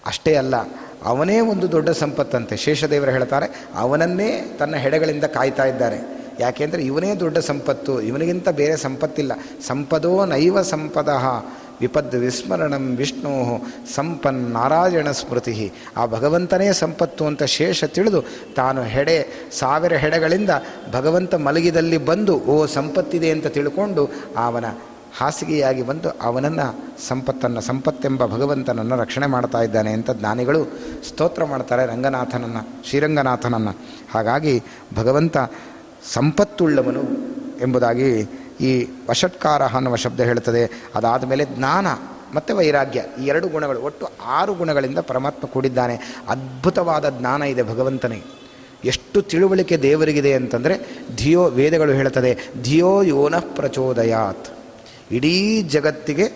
ಅಷ್ಟೇ 0.05 0.35
ಅಲ್ಲ 0.35 0.55
ಅವನೇ 1.05 1.39
ಒಂದು 1.39 1.71
ದೊಡ್ಡ 1.71 1.89
ಸಂಪತ್ತಂತೆ. 1.89 2.57
ಶೇಷದೇವರು 2.57 3.11
ಹೇಳ್ತಾರೆ, 3.11 3.47
ಅವನನ್ನೇ 3.75 4.29
ತನ್ನ 4.59 4.75
ಹೆಡೆಗಳಿಂದ 4.75 5.23
ಕಾಯ್ತಾ 5.23 5.65
ಇದ್ದಾರೆ. 5.65 5.99
ಯಾಕೆಂದರೆ 6.39 6.81
ಇವನೇ 6.81 7.15
ದೊಡ್ಡ 7.15 7.37
ಸಂಪತ್ತು, 7.37 8.01
ಇವನಿಗಿಂತ 8.01 8.49
ಬೇರೆ 8.49 8.77
ಸಂಪತ್ತಿಲ್ಲ. 8.77 9.31
ಸಂಪದೋ 9.67 10.25
ನೈವ 10.25 10.61
ಸಂಪದ, 10.61 11.09
ವಿಪದ್ 11.81 12.15
ವಿಸ್ಮರಣಂ 12.15 12.95
ವಿಷ್ಣು, 12.95 13.33
ಸಂಪನ್ 13.95 14.51
ನಾರಾಯಣ 14.51 15.11
ಸ್ಮೃತಿ. 15.11 15.73
ಆ 15.97 16.05
ಭಗವಂತನೇ 16.05 16.73
ಸಂಪತ್ತು 16.73 17.25
ಅಂತ 17.25 17.43
ಶೇಷ 17.43 17.83
ತಿಳಿದು 17.83 18.21
ತಾನು 18.55 18.83
ಹೆಡೆ, 18.83 19.49
ಸಾವಿರ 19.59 19.93
ಹೆಡೆಗಳಿಂದ 19.93 20.49
ಭಗವಂತ 20.91 21.35
ಮಲಗಿದಲ್ಲಿ 21.35 21.97
ಬಂದು, 21.97 22.39
ಓ 22.39 22.65
ಸಂಪತ್ತಿದೆ 22.65 23.29
ಅಂತ 23.29 23.47
ತಿಳ್ಕೊಂಡು 23.47 24.09
ಅವನ 24.37 24.65
ಹಾಸಿಗೆಯಾಗಿ 25.17 25.81
ಬಂದು 25.81 26.09
ಅವನನ್ನು 26.09 26.67
ಸಂಪತ್ತನ್ನು 27.07 27.61
ಸಂಪತ್ತೆಂಬ 27.61 28.25
ಭಗವಂತನನ್ನು 28.25 29.01
ರಕ್ಷಣೆ 29.01 29.25
ಮಾಡ್ತಾ 29.25 29.61
ಇದ್ದಾನೆ 29.61 29.91
ಅಂತ 29.91 30.11
ಜ್ಞಾನಿಗಳು 30.11 30.65
ಸ್ತೋತ್ರ 31.07 31.45
ಮಾಡ್ತಾರೆ 31.45 31.85
ರಂಗನಾಥನನ್ನು, 31.85 32.87
ಶ್ರೀರಂಗನಾಥನನ್ನು. 32.87 33.75
ಹಾಗಾಗಿ 34.13 34.63
ಭಗವಂತ 34.95 35.37
ಸಂಪತ್ತುಳ್ಳವನು 36.13 37.03
ಎಂಬುದಾಗಿ 37.61 38.29
ಈ 38.61 38.87
ವಶತ್ಕಾರ 39.09 39.63
ಅನ್ನುವ 39.63 39.95
ಶಬ್ದ 39.95 40.19
ಹೇಳುತ್ತದೆ. 40.19 40.91
ಅದಾದ 40.95 41.23
ಮೇಲೆ 41.23 41.45
ಜ್ಞಾನ 41.45 41.87
ಮತ್ತು 42.35 42.57
ವೈರಾಗ್ಯ, 42.57 43.03
ಈ 43.21 43.25
ಎರಡು 43.25 43.47
ಗುಣಗಳು, 43.47 43.79
ಒಟ್ಟು 43.81 44.07
ಆರು 44.25 44.53
ಗುಣಗಳಿಂದ 44.53 44.99
ಪರಮಾತ್ಮ 44.99 45.47
ಕೂಡಿದ್ದಾನೆ. 45.47 45.95
ಅದ್ಭುತವಾದ 46.29 47.09
ಜ್ಞಾನ 47.09 47.43
ಇದೆ 47.43 47.63
ಭಗವಂತನಿಗೆ. 47.63 48.45
ಎಷ್ಟು 48.85 49.21
ತಿಳುವಳಿಕೆ 49.21 49.77
ದೇವರಿಗಿದೆ 49.77 50.33
ಅಂತಂದರೆ 50.33 50.75
ಧಿಯೋ 51.15 51.43
ವೇದಗಳು 51.43 51.91
ಹೇಳುತ್ತದೆ, 51.91 52.37
ಧಿಯೋ 52.63 53.01
ಯೋನಃ 53.01 53.43
ಪ್ರಚೋದಯಾತ್. 53.55 54.54
ಇಡೀ 55.11 55.61
ಜಗತ್ತಿಗೆ 55.61 56.31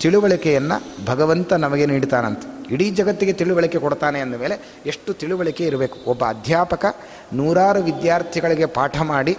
ತಿಳುವಳಿಕೆಯನ್ನು 0.00 1.06
ಭಗವಂತ 1.06 1.52
ನಮಗೆ 1.52 1.86
ನೀಡ್ತಾನಂತೆ. 1.86 2.74
ಇಡೀ 2.74 2.90
ಜಗತ್ತಿಗೆ 2.90 3.32
ತಿಳುವಳಿಕೆ 3.32 3.78
ಕೊಡ್ತಾನೆ 3.78 4.20
ಅಂದ 4.20 4.34
ಮೇಲೆ 4.34 4.82
ಎಷ್ಟು 4.86 5.14
ತಿಳುವಳಿಕೆ 5.14 5.64
ಇರಬೇಕು. 5.64 6.10
ಒಬ್ಬ 6.10 6.24
ಅಧ್ಯಾಪಕ 6.24 6.84
ನೂರಾರು 7.32 7.80
ವಿದ್ಯಾರ್ಥಿಗಳಿಗೆ 7.82 8.66
ಪಾಠ 8.66 9.00
ಮಾಡಿ, 9.00 9.36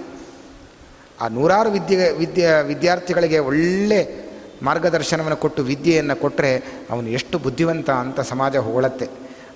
ಆ 1.22 1.28
ನೂರಾರು 1.28 1.72
ವಿದ್ಯೆ 1.72 2.12
ವಿದ್ಯೆ, 2.12 2.64
ವಿದ್ಯಾರ್ಥಿಗಳಿಗೆ 2.64 3.40
ಒಳ್ಳೆ 3.40 4.30
ಮಾರ್ಗದರ್ಶನವನ್ನು 4.64 5.38
ಕೊಟ್ಟು 5.38 5.64
ವಿದ್ಯೆಯನ್ನು 5.64 6.16
ಕೊಟ್ಟರೆ 6.16 6.58
ಅವನು 6.90 7.08
ಎಷ್ಟು 7.08 7.40
ಬುದ್ಧಿವಂತ 7.40 7.90
ಅಂತ 7.90 8.20
ಸಮಾಜ 8.20 8.58
ಹೊಗಳತ್ತೆ. 8.58 9.08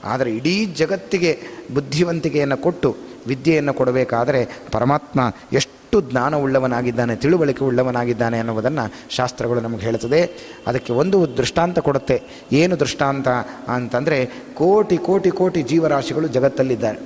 ಆದರೆ 0.03 0.35
ಇಡೀ 0.35 0.65
ಜಗತ್ತಿಗೆ 0.65 1.39
ಬುದ್ಧಿವಂತಿಕೆಯನ್ನು 1.73 2.57
ಕೊಟ್ಟು 2.57 2.95
ವಿದ್ಯೆಯನ್ನು 3.27 3.73
ಕೊಡಬೇಕಾದರೆ 3.73 4.49
ಪರಮಾತ್ಮ 4.71 5.19
ಎಷ್ಟು 5.53 5.82
ಜ್ಞಾನವುಳ್ಳವನಾಗಿದ್ದಾನೆ 6.01 7.15
ತಿಳುವಳಿಕೆ 7.15 7.63
ಉಳ್ಳವನಾಗಿದ್ದಾನೆ 7.63 8.39
ಅನ್ನುವುದನ್ನು 8.39 8.85
ಶಾಸ್ತ್ರಗಳು 9.15 9.59
ನಮಗೆ 9.61 9.81
ಹೇಳುತ್ತದೆ 9.81 10.21
ಅದಕ್ಕೆ 10.67 10.93
ಒಂದು 10.93 11.37
ದೃಷ್ಟಾಂತ 11.37 11.79
ಕೊಡುತ್ತೆ. 11.79 12.21
ಏನು 12.51 12.79
ದೃಷ್ಟಾಂತ 12.79 13.27
ಅಂತಂದರೆ 13.67 14.25
ಕೋಟಿ 14.55 14.97
ಕೋಟಿ 14.97 15.31
ಕೋಟಿ 15.31 15.63
ಜೀವರಾಶಿಗಳು 15.63 16.27
ಜಗತ್ತಲ್ಲಿದ್ದಾರೆ. 16.27 16.99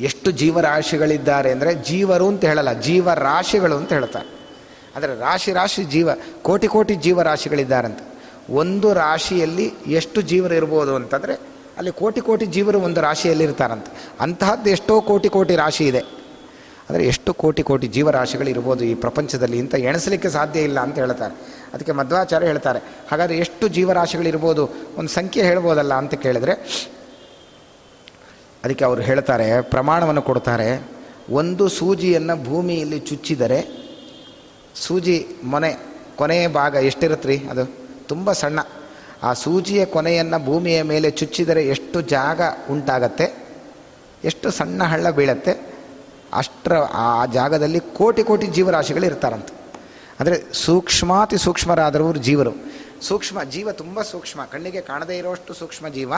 ಎಷ್ಟು 0.00 0.30
ಜೀವರಾಶಿಗಳಿದ್ದಾರೆ 0.30 1.52
ಅಂದರೆ 1.52 1.74
ಜೀವರು 1.74 2.28
ಅಂತ 2.28 2.44
ಹೇಳಲ್ಲ, 2.44 2.72
ಜೀವರಾಶಿಗಳು 2.72 3.76
ಅಂತ 3.76 3.92
ಹೇಳ್ತಾರೆ. 3.92 4.28
ಅಂದರೆ 4.96 5.20
ರಾಶಿ 5.20 5.52
ರಾಶಿ 5.52 5.84
ಜೀವ, 5.84 6.08
ಕೋಟಿ 6.42 6.66
ಕೋಟಿ 6.66 6.94
ಜೀವರಾಶಿಗಳಿದ್ದಾರಂತೆ. 6.94 8.04
ಒಂದು 8.50 8.94
ರಾಶಿಯಲ್ಲಿ 8.94 9.72
ಎಷ್ಟು 9.88 10.20
ಜೀವರು 10.20 10.54
ಇರ್ಬೋದು 10.54 10.96
ಅಂತಂದರೆ 10.96 11.34
ಅಲ್ಲಿ 11.78 11.90
ಕೋಟಿ 11.92 12.20
ಕೋಟಿ 12.20 12.46
ಜೀವರು 12.46 12.78
ಒಂದು 12.80 13.00
ರಾಶಿಯಲ್ಲಿ 13.00 13.44
ಇರ್ತಾರಂತೆ 13.44 13.90
ಅಂತಹದ್ದು 14.20 14.70
ಎಷ್ಟೋ 14.70 15.00
ಕೋಟಿ 15.00 15.28
ಕೋಟಿ 15.28 15.56
ರಾಶಿ 15.56 15.84
ಇದೆ. 15.84 16.00
ಅಂದರೆ 16.88 17.06
ಎಷ್ಟು 17.06 17.34
ಕೋಟಿ 17.34 17.62
ಕೋಟಿ 17.62 17.86
ಜೀವರಾಶಿಗಳು 17.86 18.48
ಇರ್ಬೋದು 18.48 18.84
ಈ 18.84 18.94
ಪ್ರಪಂಚದಲ್ಲಿ 18.94 19.58
ಇಂಥ 19.58 19.74
ಎಣಿಸಲಿಕ್ಕೆ 19.74 20.28
ಸಾಧ್ಯ 20.28 20.60
ಇಲ್ಲ 20.60 20.78
ಅಂತ 20.80 20.96
ಹೇಳ್ತಾರೆ. 20.98 21.34
ಅದಕ್ಕೆ 21.74 21.92
ಮಧ್ವಾಚಾರ್ಯ 21.92 22.46
ಹೇಳ್ತಾರೆ, 22.46 22.80
ಹಾಗಾದರೆ 23.10 23.38
ಎಷ್ಟು 23.38 23.68
ಜೀವರಾಶಿಗಳಿರ್ಬೋದು 23.68 24.62
ಒಂದು 24.96 25.08
ಸಂಖ್ಯೆ 25.08 25.42
ಹೇಳ್ಬೋದಲ್ಲ 25.42 25.94
ಅಂತ 25.94 26.14
ಕೇಳಿದ್ರೆ, 26.14 26.54
ಅದಕ್ಕೆ 28.64 28.84
ಅವರು 28.84 29.00
ಹೇಳ್ತಾರೆ, 29.00 29.48
ಪ್ರಮಾಣವನ್ನು 29.62 30.22
ಕೊಡ್ತಾರೆ, 30.22 30.70
ಒಂದು 31.30 31.68
ಸೂಜಿಯನ್ನು 31.68 32.44
ಭೂಮಿಯಲ್ಲಿ 32.44 32.98
ಚುಚ್ಚಿದರೆ 32.98 33.60
ಸೂಜಿ 34.74 35.18
ಮೊನೆ, 35.44 35.72
ಕೊನೆಯ 36.16 36.48
ಭಾಗ 36.48 36.74
ಎಷ್ಟಿರುತ್ತೆ 36.74 37.28
ರೀ 37.28 37.36
ಅದು? 37.36 37.64
ತುಂಬ 38.08 38.32
ಸಣ್ಣ. 38.32 38.60
ಆ 39.22 39.32
ಸೂಜಿಯ 39.32 39.84
ಕೊನೆಯನ್ನು 39.84 40.38
ಭೂಮಿಯ 40.44 40.82
ಮೇಲೆ 40.82 41.10
ಚುಚ್ಚಿದರೆ 41.10 41.62
ಎಷ್ಟು 41.66 42.00
ಜಾಗ 42.00 42.40
ಉಂಟಾಗತ್ತೆ? 42.70 43.26
ಎಷ್ಟು 44.24 44.50
ಸಣ್ಣ 44.50 44.82
ಹಳ್ಳ 44.84 45.10
ಬೀಳತ್ತೆ? 45.10 45.77
ಅಷ್ಟರ 46.32 46.76
ಆ 46.94 47.24
ಜಾಗದಲ್ಲಿ 47.26 47.80
ಕೋಟಿ 47.80 48.22
ಕೋಟಿ 48.22 48.46
ಜೀವರಾಶಿಗಳು 48.46 49.04
ಇರ್ತಾರಂತೆ. 49.04 49.52
ಅಂದರೆ 50.20 50.36
ಸೂಕ್ಷ್ಮಾತಿ 50.52 51.38
ಸೂಕ್ಷ್ಮರಾದವರು 51.38 52.18
ಜೀವರು. 52.18 52.52
ಸೂಕ್ಷ್ಮ 53.02 53.42
ಜೀವ 53.42 53.72
ತುಂಬ 53.72 54.02
ಸೂಕ್ಷ್ಮ. 54.02 54.40
ಕಣ್ಣಿಗೆ 54.44 54.80
ಕಾಣದೇ 54.80 55.18
ಇರೋಷ್ಟು 55.18 55.54
ಸೂಕ್ಷ್ಮ 55.54 55.88
ಜೀವ. 55.88 56.12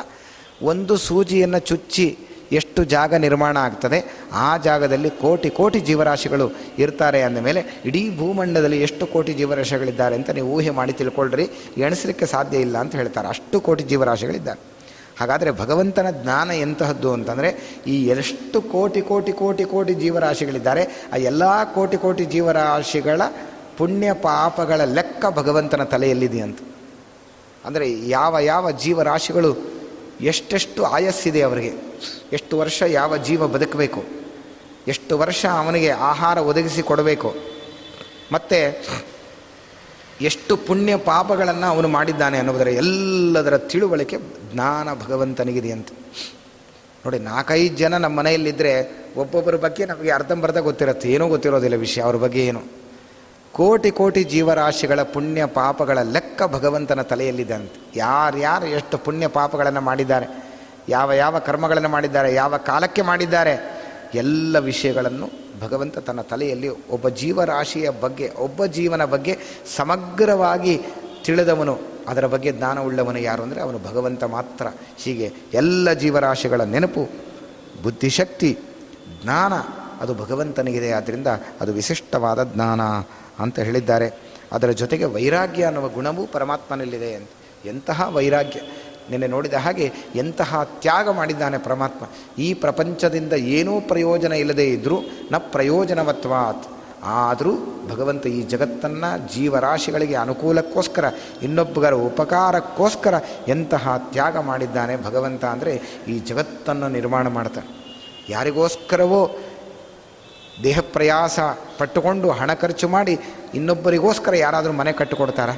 ಒಂದು 0.63 0.97
ಸೂಜಿಯನ್ನು 0.97 1.59
ಚುಚ್ಚಿ 1.59 2.19
ಎಷ್ಟು 2.53 2.85
ಜಾಗ 2.85 3.15
ನಿರ್ಮಾಣ 3.15 3.57
ಆಗ್ತದೆ, 3.57 3.99
ಆ 4.33 4.57
ಜಾಗದಲ್ಲಿ 4.57 5.11
ಕೋಟಿ 5.11 5.51
ಕೋಟಿ 5.51 5.81
ಜೀವರಾಶಿಗಳು 5.81 6.47
ಇರ್ತಾರೆ 6.79 7.23
ಅಂದಮೇಲೆ 7.23 7.83
ಇಡೀ 7.85 8.17
ಭೂಮಂಡದಲ್ಲಿ 8.19 8.83
ಎಷ್ಟು 8.83 9.07
ಕೋಟಿ 9.07 9.33
ಜೀವರಾಶಿಗಳಿದ್ದಾರೆ 9.33 10.15
ಅಂತ 10.15 10.31
ನೀವು 10.31 10.49
ಊಹೆ 10.55 10.71
ಮಾಡಿ 10.71 10.93
ತಿಳ್ಕೊಳ್ರಿ. 10.93 11.45
ಎಣಿಸಲಿಕ್ಕೆ 11.77 12.27
ಸಾಧ್ಯ 12.27 12.59
ಇಲ್ಲ 12.59 12.79
ಅಂತ 12.79 12.97
ಹೇಳ್ತಾರೆ. 12.97 13.29
ಅಷ್ಟು 13.29 13.61
ಕೋಟಿ 13.61 13.85
ಜೀವರಾಶಿಗಳಿದ್ದಾರೆ. 13.85 14.61
ಹಾಗಾದರೆ 15.21 15.51
ಭಗವಂತನ 15.63 16.09
ಜ್ಞಾನ 16.23 16.51
ಎಂತಹದ್ದು 16.67 17.11
ಅಂತಂದರೆ 17.17 17.49
ಈ 17.93 17.97
ಎಷ್ಟು 18.15 18.59
ಕೋಟಿ 18.75 19.01
ಕೋಟಿ 19.11 19.33
ಕೋಟಿ 19.41 19.65
ಕೋಟಿ 19.73 19.95
ಜೀವರಾಶಿಗಳಿದ್ದಾರೆ, 20.03 20.83
ಆ 21.13 21.17
ಎಲ್ಲ 21.31 21.43
ಕೋಟಿ 21.77 21.97
ಕೋಟಿ 22.05 22.25
ಜೀವರಾಶಿಗಳ 22.35 23.21
ಪುಣ್ಯ 23.79 24.09
ಪಾಪಗಳ 24.27 24.81
ಲೆಕ್ಕ 24.97 25.25
ಭಗವಂತನ 25.39 25.85
ತಲೆಯಲ್ಲಿದೆ 25.93 26.41
ಅಂತ. 26.47 26.61
ಅಂದರೆ 27.67 27.87
ಯಾವ 28.17 28.41
ಯಾವ 28.53 28.71
ಜೀವರಾಶಿಗಳು 28.85 29.51
ಎಷ್ಟೆಷ್ಟು 30.31 30.83
ಆಯಸ್ಸಿದೆ 30.97 31.41
ಅವರಿಗೆ, 31.49 31.73
ಎಷ್ಟು 32.37 32.55
ವರ್ಷ 32.63 32.83
ಯಾವ 32.99 33.17
ಜೀವ 33.29 33.47
ಬದುಕಬೇಕು, 33.55 34.01
ಎಷ್ಟು 34.93 35.15
ವರ್ಷ 35.23 35.43
ಅವನಿಗೆ 35.63 35.91
ಆಹಾರ 36.11 36.39
ಒದಗಿಸಿ 36.51 36.83
ಕೊಡಬೇಕು. 36.91 37.31
ಮತ್ತು 38.35 38.59
ಎಷ್ಟು 40.21 40.57
ಪುಣ್ಯ 40.57 40.97
ಪಾಪಗಳನ್ನು 40.97 41.67
ಅವನು 41.67 41.89
ಮಾಡಿದ್ದಾನೆ 41.89 42.39
ಅನ್ನುವುದರ 42.39 42.69
ಎಲ್ಲದರ 42.69 43.59
ತಿಳುವಳಿಕೆ 43.59 44.17
ಜ್ಞಾನ 44.53 44.89
ಭಗವಂತನಿಗಿದೆ 44.95 45.73
ಅಂತ. 45.73 45.89
ನೋಡಿ, 47.05 47.19
ನಾಲ್ಕೈದು 47.19 47.77
ಜನ 47.77 47.97
ನಮ್ಮ 47.97 48.19
ಮನೆಯಲ್ಲಿದ್ದರೆ 48.19 48.73
ಒಬ್ಬೊಬ್ಬರ 49.17 49.57
ಬಗ್ಗೆ 49.57 49.85
ನಮಗೆ 49.85 50.11
ಅರ್ಧಂಬರ್ಧ 50.11 50.59
ಗೊತ್ತಿರುತ್ತೆ. 50.59 51.09
ಏನೂ 51.09 51.29
ಗೊತ್ತಿರೋದಿಲ್ಲ 51.29 51.77
ವಿಷಯ, 51.77 52.03
ಅವ್ರ 52.03 52.17
ಬಗ್ಗೆ 52.17 52.47
ಏನು. 52.47 52.63
ಕೋಟಿ 53.53 53.91
ಕೋಟಿ 53.91 54.25
ಜೀವರಾಶಿಗಳ 54.25 55.03
ಪುಣ್ಯ 55.03 55.47
ಪಾಪಗಳ 55.47 55.99
ಲೆಕ್ಕ 56.03 56.43
ಭಗವಂತನ 56.43 57.03
ತಲೆಯಲ್ಲಿದೆ 57.03 57.55
ಅಂತ. 57.55 57.73
ಯಾರ್ಯಾರು 57.97 58.67
ಎಷ್ಟು 58.67 58.99
ಪುಣ್ಯ 58.99 59.29
ಪಾಪಗಳನ್ನು 59.29 59.81
ಮಾಡಿದ್ದಾರೆ, 59.81 60.27
ಯಾವ 60.89 61.13
ಯಾವ 61.13 61.39
ಕರ್ಮಗಳನ್ನು 61.39 61.89
ಮಾಡಿದ್ದಾರೆ, 61.89 62.35
ಯಾವ 62.35 62.57
ಕಾಲಕ್ಕೆ 62.57 63.03
ಮಾಡಿದ್ದಾರೆ, 63.03 63.81
ಎಲ್ಲ 64.15 64.59
ವಿಷಯಗಳನ್ನು 64.59 65.31
ಭಗವಂತ 65.61 65.99
ತನ್ನ 65.99 66.21
ತಲೆಯಲ್ಲಿ 66.21 66.69
ಒಬ್ಬ 66.69 67.09
ಜೀವರಾಶಿಯ 67.09 67.91
ಬಗ್ಗೆ, 67.91 68.31
ಒಬ್ಬ 68.31 68.65
ಜೀವನ 68.65 69.05
ಬಗ್ಗೆ 69.05 69.39
ಸಮಗ್ರವಾಗಿ 69.77 70.81
ತಿಳಿದವನು. 71.25 71.79
ಅದರ 72.09 72.27
ಬಗ್ಗೆ 72.27 72.53
ಜ್ಞಾನವುಳ್ಳವನು 72.53 73.19
ಯಾರು 73.19 73.43
ಅಂದರೆ 73.43 73.61
ಅವನು 73.61 73.79
ಭಗವಂತ 73.79 74.25
ಮಾತ್ರ. 74.25 74.67
ಹೀಗೆ 74.97 75.33
ಎಲ್ಲ 75.55 75.93
ಜೀವರಾಶಿಗಳ 75.93 76.61
ನೆನಪು, 76.61 77.09
ಬುದ್ಧಿಶಕ್ತಿ, 77.83 78.59
ಜ್ಞಾನ, 79.23 79.53
ಅದು 80.01 80.15
ಭಗವಂತನಿಗಿದೆ. 80.15 80.91
ಆದ್ದರಿಂದ 80.91 81.27
ಅದು 81.61 81.73
ವಿಶಿಷ್ಟವಾದ 81.73 82.45
ಜ್ಞಾನ 82.45 82.81
ಅಂತ 83.39 83.59
ಹೇಳಿದ್ದಾರೆ. 83.59 84.31
ಅದರ 84.53 84.71
ಜೊತೆಗೆ 84.71 85.05
ವೈರಾಗ್ಯ 85.05 85.65
ಅನ್ನುವ 85.65 85.89
ಗುಣವೂ 85.89 86.27
ಪರಮಾತ್ಮನಲ್ಲಿದೆ 86.27 87.15
ಅಂತ. 87.15 87.29
ಎಂತಹ 87.65 88.09
ವೈರಾಗ್ಯ. 88.15 88.61
ನಿನ್ನೆ 89.11 89.27
ನೋಡಿದ 89.27 89.55
ಹಾಗೆ 89.55 89.93
ಎಂತಹ 90.15 90.65
ತ್ಯಾಗ 90.65 91.09
ಮಾಡಿದ್ದಾನೆ 91.11 91.59
ಪರಮಾತ್ಮ. 91.59 92.05
ಈ 92.39 92.55
ಪ್ರಪಂಚದಿಂದ 92.55 93.33
ಏನೂ 93.33 93.81
ಪ್ರಯೋಜನ 93.81 94.33
ಇಲ್ಲದೇ 94.33 94.67
ಇದ್ದರೂ 94.67 95.01
ನ 95.33 95.37
ಪ್ರಯೋಜನವತ್ವಾತ್. 95.37 96.67
ಆದರೂ 97.05 97.53
ಭಗವಂತ 97.89 98.27
ಈ 98.27 98.43
ಜಗತ್ತನ್ನು 98.43 99.35
ಜೀವರಾಶಿಗಳಿಗೆ 99.35 100.15
ಅನುಕೂಲಕ್ಕೋಸ್ಕರ, 100.15 101.05
ಇನ್ನೊಬ್ಬರ 101.43 101.93
ಉಪಕಾರಕ್ಕೋಸ್ಕರ 101.93 103.15
ಎಂತಹ 103.49 103.97
ತ್ಯಾಗ 104.13 104.37
ಮಾಡಿದ್ದಾನೆ 104.39 104.97
ಭಗವಂತ 104.97 105.45
ಅಂದರೆ 105.45 106.03
ಈ 106.09 106.19
ಜಗತ್ತನ್ನು 106.19 106.89
ನಿರ್ಮಾಣ 106.89 107.29
ಮಾಡ್ತಾನೆ. 107.29 107.69
ಯಾರಿಗೋಸ್ಕರವೋ 108.29 109.39
ದೇಹ 110.63 110.81
ಪ್ರಯಾಸ 110.81 111.41
ಪಟ್ಟುಕೊಂಡು 111.79 112.31
ಹಣ 112.31 112.55
ಖರ್ಚು 112.55 112.89
ಮಾಡಿ 112.89 113.19
ಇನ್ನೊಬ್ಬರಿಗೋಸ್ಕರ 113.55 114.35
ಯಾರಾದರೂ 114.35 114.73
ಮನೆ 114.73 114.93
ಕಟ್ಟಿಕೊಡ್ತಾರ? 114.93 115.51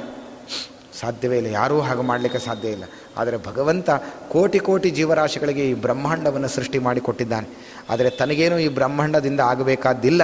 ಸಾಧ್ಯವೇ 0.99 1.37
ಇಲ್ಲ. 1.37 1.49
ಯಾರೂ 1.59 1.75
ಹಾಗೆ 1.87 2.03
ಮಾಡಲಿಕ್ಕೆ 2.11 2.39
ಸಾಧ್ಯ 2.39 2.75
ಇಲ್ಲ. 2.77 2.85
ಆದರೆ 3.17 3.37
ಭಗವಂತ 3.49 3.89
ಕೋಟಿ 4.31 4.59
ಕೋಟಿ 4.59 4.89
ಜೀವರಾಶಿಗಳಿಗೆ 4.89 5.63
ಈ 5.69 5.75
ಬ್ರಹ್ಮಾಂಡವನ್ನು 5.85 6.47
ಸೃಷ್ಟಿ 6.47 6.79
ಮಾಡಿಕೊಟ್ಟಿದ್ದಾನೆ 6.79 7.47
ಆದರೆ 7.89 8.09
ತನಗೇನು 8.09 8.57
ಈ 8.65 8.67
ಬ್ರಹ್ಮಾಂಡದಿಂದ 8.79 9.41
ಆಗಬೇಕಾದ್ದಿಲ್ಲ 9.51 10.23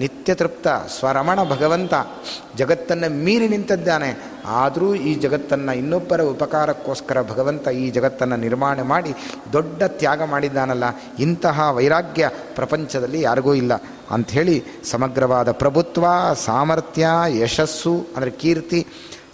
ನಿತ್ಯ 0.00 0.30
ತೃಪ್ತ, 0.34 0.66
ಸ್ವರಮಣ 0.98 1.38
ಭಗವಂತ 1.42 1.94
ಜಗತ್ತನ್ನು 2.56 3.08
ಮೀರಿ 3.24 3.46
ನಿಂತಿದ್ದಾನೆ. 3.48 4.10
ಆದರೂ 4.60 4.88
ಈ 4.94 5.12
ಜಗತ್ತನ್ನು 5.14 5.72
ಇನ್ನೊಬ್ಬರ 5.78 6.20
ಉಪಕಾರಕ್ಕೋಸ್ಕರ 6.32 7.22
ಭಗವಂತ 7.30 7.68
ಈ 7.68 7.86
ಜಗತ್ತನ್ನು 7.90 8.36
ನಿರ್ಮಾಣ 8.36 8.82
ಮಾಡಿ 8.82 9.12
ದೊಡ್ಡ 9.52 9.82
ತ್ಯಾಗ 10.00 10.22
ಮಾಡಿದ್ದಾನಲ್ಲ. 10.24 10.84
ಇಂತಹ 11.18 11.70
ವೈರಾಗ್ಯ 11.76 12.30
ಪ್ರಪಂಚದಲ್ಲಿ 12.56 13.20
ಯಾರಿಗೂ 13.22 13.54
ಇಲ್ಲ 13.54 13.74
ಅಂಥೇಳಿ 14.10 14.56
ಸಮಗ್ರವಾದ 14.90 15.52
ಪ್ರಭುತ್ವ, 15.62 16.06
ಸಾಮರ್ಥ್ಯ, 16.44 17.06
ಯಶಸ್ಸು, 17.42 17.94
ಅಂದರೆ 18.16 18.30
ಕೀರ್ತಿ 18.30 18.80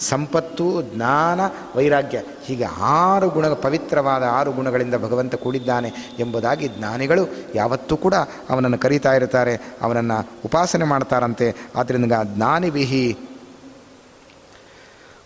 ಸಂಪತ್ತು, 0.09 0.83
ಜ್ಞಾನ, 0.83 1.41
ವೈರಾಗ್ಯ. 1.77 2.23
ಹೀಗೆ 2.45 2.65
ಆರು 2.81 3.29
ಗುಣ 3.29 3.49
ಪವಿತ್ರವಾದ 3.49 4.23
ಆರು 4.23 4.53
ಗುಣಗಳಿಂದ 4.53 4.95
ಭಗವಂತ 4.95 5.35
ಕೂಡಿದ್ದಾನೆ 5.35 6.17
ಎಂಬುದಾಗಿ 6.19 6.69
ಜ್ಞಾನಿಗಳು 6.69 7.29
ಯಾವತ್ತೂ 7.55 7.97
ಕೂಡ 7.97 8.15
ಅವನನ್ನು 8.51 8.79
ಕರೀತಾ 8.79 9.15
ಇರ್ತಾರೆ 9.15 9.55
ಅವನನ್ನು 9.83 10.29
ಉಪಾಸನೆ 10.45 10.85
ಮಾಡ್ತಾರಂತೆ. 10.85 11.55
ಆದ್ದರಿಂದ 11.77 12.13
ಜ್ಞಾನಿಬಿಹಿ 12.25 13.19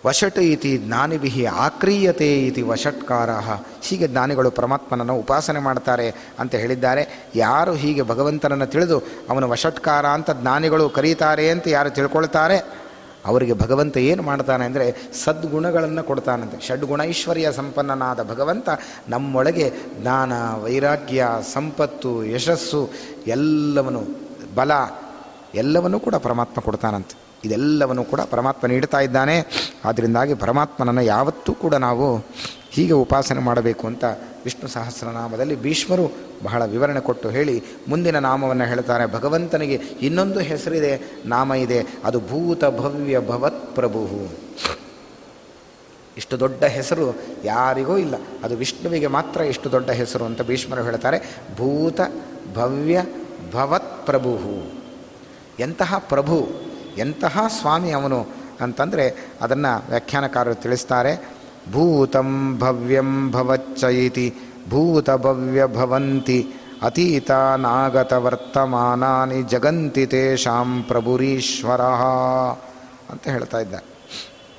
ವಶಟ್ 0.07 0.39
ಇತಿ 0.39 0.79
ಜ್ಞಾನಿಬಿಹಿ 0.79 1.45
ಆಕ್ರೀಯತೆ 1.45 2.47
ಇತಿ 2.47 2.63
ವಶಟ್ಕಾರ. 2.63 3.31
ಹೀಗೆ 3.83 4.09
ಜ್ಞಾನಿಗಳು 4.09 4.51
ಪರಮಾತ್ಮನನ್ನು 4.51 5.15
ಉಪಾಸನೆ 5.15 5.59
ಮಾಡ್ತಾರೆ 5.59 6.35
ಅಂತ 6.39 6.55
ಹೇಳಿದ್ದಾರೆ. 6.55 7.31
ಯಾರು 7.35 7.75
ಹೀಗೆ 7.75 8.03
ಭಗವಂತನನ್ನು 8.03 8.67
ತಿಳಿದು 8.67 8.99
ಅವನ 9.31 9.45
ವಶಟ್ಕಾರ 9.45 10.07
ಅಂತ 10.07 10.31
ಜ್ಞಾನಿಗಳು 10.31 10.91
ಕರೀತಾರೆ 10.91 11.51
ಅಂತ 11.51 11.69
ಯಾರು 11.69 11.91
ತಿಳ್ಕೊಳ್ತಾರೆ? 11.91 12.86
ಅವರಿಗೆ 13.27 13.55
ಭಗವಂತ 13.55 13.97
ಏನು 14.11 14.23
ಮಾಡ್ತಾನೆ 14.23 14.65
ಅಂದರೆ 14.65 14.87
ಸದ್ಗುಣಗಳನ್ನು 15.25 16.03
ಕೊಡ್ತಾನಂತೆ. 16.05 16.59
ಷಡ್ಗುಣೈಶ್ವರ್ಯ 16.67 17.53
ಸಂಪನ್ನನಾದ 17.53 18.23
ಭಗವಂತ 18.23 18.69
ನಮ್ಮೊಳಗೆ 19.09 19.67
ಜ್ಞಾನ, 20.01 20.33
ವೈರಾಗ್ಯ, 20.63 21.29
ಸಂಪತ್ತು, 21.55 22.25
ಯಶಸ್ಸು 22.25 22.83
ಎಲ್ಲವನ್ನು 23.27 24.03
ಬಲ 24.55 24.73
ಎಲ್ಲವನ್ನೂ 25.55 25.99
ಕೂಡ 26.01 26.15
ಪರಮಾತ್ಮ 26.15 26.61
ಕೊಡ್ತಾನಂತೆ. 26.61 27.15
ಇದೆಲ್ಲವನ್ನು 27.45 28.05
ಕೂಡ 28.05 28.21
ಪರಮಾತ್ಮ 28.21 28.67
ನೀಡ್ತಾ 28.67 29.01
ಇದ್ದಾನೆ. 29.01 29.37
ಆದ್ದರಿಂದಾಗಿ 29.85 30.35
ಪರಮಾತ್ಮನನ್ನು 30.35 31.03
ಯಾವತ್ತೂ 31.03 31.53
ಕೂಡ 31.55 31.75
ನಾವು 31.75 32.07
ಹೀಗೆ 32.77 32.93
ಉಪಾಸನೆ 32.93 33.41
ಮಾಡಬೇಕು 33.41 33.87
ಅಂತ 33.87 34.05
ವಿಷ್ಣು 34.45 34.69
ಸಹಸ್ರನಾಮದಲ್ಲಿ 34.69 35.57
ಭೀಷ್ಮರು 35.57 36.13
ಬಹಳ 36.43 36.65
ವಿವರಣೆ 36.65 37.01
ಕೊಟ್ಟು 37.01 37.29
ಹೇಳಿ 37.29 37.63
ಮುಂದಿನ 37.89 38.19
ನಾಮವನ್ನು 38.19 38.65
ಹೇಳ್ತಾರೆ. 38.65 39.13
ಭಗವಂತನಿಗೆ 39.13 39.75
ಇನ್ನೊಂದು 39.75 40.41
ಹೆಸರಿದೆ, 40.41 41.23
ನಾಮ 41.27 41.55
ಇದೆ. 41.55 41.85
ಅದು 42.05 42.21
ಭೂತ 42.21 42.65
ಭವ್ಯ 42.65 43.21
ಭವತ್ 43.21 43.75
ಪ್ರಭು. 43.75 44.29
ಇಷ್ಟು 46.17 46.41
ದೊಡ್ಡ 46.41 46.65
ಹೆಸರು 46.65 47.17
ಯಾರಿಗೂ 47.45 47.97
ಇಲ್ಲ. 47.97 48.15
ಅದು 48.45 48.57
ವಿಷ್ಣುವಿಗೆ 48.57 49.07
ಮಾತ್ರ 49.07 49.41
ಇಷ್ಟು 49.41 49.73
ದೊಡ್ಡ 49.73 49.91
ಹೆಸರು 49.91 50.25
ಅಂತ 50.25 50.43
ಭೀಷ್ಮರು 50.43 50.83
ಹೇಳ್ತಾರೆ. 50.83 51.37
ಭೂತ 51.57 52.01
ಭವ್ಯ 52.55 53.05
ಭವತ್ 53.53 54.07
ಪ್ರಭು. 54.07 54.39
ಎಂತಹ 55.59 55.99
ಪ್ರಭು, 55.99 56.49
ಎಂತಹ 56.99 57.39
ಸ್ವಾಮಿ 57.49 57.91
ಅವನು 57.91 58.27
ಅಂತಂದರೆ 58.61 59.29
ಅದನ್ನು 59.41 59.87
ವ್ಯಾಖ್ಯಾನಕಾರರು 59.89 60.55
ತಿಳಿಸ್ತಾರೆ. 60.55 61.36
ಭೂತಂ 61.73 62.59
ಭವ್ಯಂ 62.59 63.31
ಭವಚ್ಚೈತಿ 63.31 64.35
ಭೂತ 64.71 65.11
ಭವ್ಯ 65.11 65.67
ಭವಂತಿ 65.67 66.47
ಅತೀತ 66.83 67.31
ನಾಗತ 67.57 68.13
ವರ್ತಮಾನಾನಿ 68.13 69.43
ಜಗಂತಿ 69.43 70.07
ತೇಷಾಂ 70.07 70.83
ಪ್ರಭುರೀಶ್ವರ 70.83 71.81
ಅಂತ 73.11 73.29
ಹೇಳ್ತಾ 73.29 73.59
ಇದ್ದ. 73.59 73.75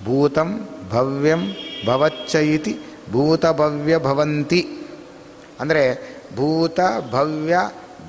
ಭೂತಂ 0.05 0.49
ಭವ್ಯಂ 0.91 1.43
ಭವಚ್ಚೈತಿ 1.87 2.73
ಭೂತ 3.11 3.45
ಭವ್ಯ 3.45 3.97
ಭವಂತಿ 3.97 4.61
ಅಂದರೆ 5.59 5.83
ಭೂತ 6.35 6.79
ಭವ್ಯ 7.11 7.57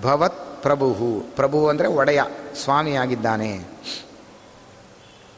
ಭವತ್ 0.02 0.62
ಪ್ರಭು 0.62 0.88
ಪ್ರಭು 1.36 1.68
ಅಂದರೆ 1.68 1.88
ಒಡೆಯ, 1.88 2.20
ಸ್ವಾಮಿಯಾಗಿದ್ದಾನೆ. 2.64 3.50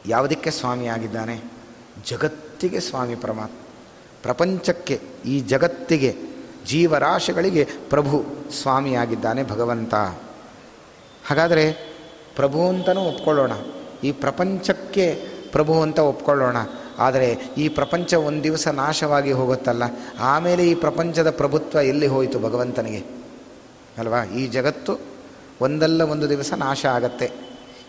ಯಾವುದಕ್ಕೆ 0.05 0.51
ಸ್ವಾಮಿಯಾಗಿದ್ದಾನೆ? 0.51 1.35
ಜಗತ್ತಿಗೆ 2.61 2.81
ಸ್ವಾಮಿ 2.87 3.15
ಪರಮಾತ್ಮ, 3.15 3.57
ಪ್ರಪಂಚಕ್ಕೆ, 4.23 4.95
ಈ 5.25 5.35
ಜಗತ್ತಿಗೆ, 5.41 6.11
ಜೀವರಾಶಿಗಳಿಗೆ 6.65 7.63
ಪ್ರಭು 7.89 8.17
ಸ್ವಾಮಿಯಾಗಿದ್ದಾನೆ 8.53 9.43
ಭಗವಂತ. 9.43 9.93
ಹಾಗಾದರೆ 11.25 11.63
ಪ್ರಭು 12.35 12.59
ಅಂತನೂ 12.67 13.01
ಒಪ್ಕೊಳ್ಳೋಣ, 13.01 13.53
ಈ 14.03 14.11
ಪ್ರಪಂಚಕ್ಕೆ 14.11 15.05
ಪ್ರಭು 15.51 15.81
ಅಂತ 15.81 15.99
ಒಪ್ಕೊಳ್ಳೋಣ, 15.99 16.57
ಆದರೆ 16.99 17.29
ಈ 17.57 17.65
ಪ್ರಪಂಚ 17.69 18.13
ಒಂದು 18.13 18.43
ದಿವಸ 18.43 18.67
ನಾಶವಾಗಿ 18.67 19.31
ಹೋಗುತ್ತಲ್ಲ, 19.31 19.83
ಆಮೇಲೆ 20.19 20.67
ಈ 20.67 20.75
ಪ್ರಪಂಚದ 20.75 21.31
ಪ್ರಭುತ್ವ 21.31 21.81
ಎಲ್ಲಿ 21.81 22.07
ಹೋಯಿತು 22.07 22.39
ಭಗವಂತನಿಗೆ? 22.39 23.01
ಅಲ್ವಾ? 23.97 24.21
ಈ 24.23 24.45
ಜಗತ್ತು 24.47 24.99
ಒಂದಲ್ಲ 25.61 26.01
ಒಂದು 26.01 26.29
ದಿವಸ 26.29 26.53
ನಾಶ 26.57 26.85
ಆಗತ್ತೆ. 26.85 27.31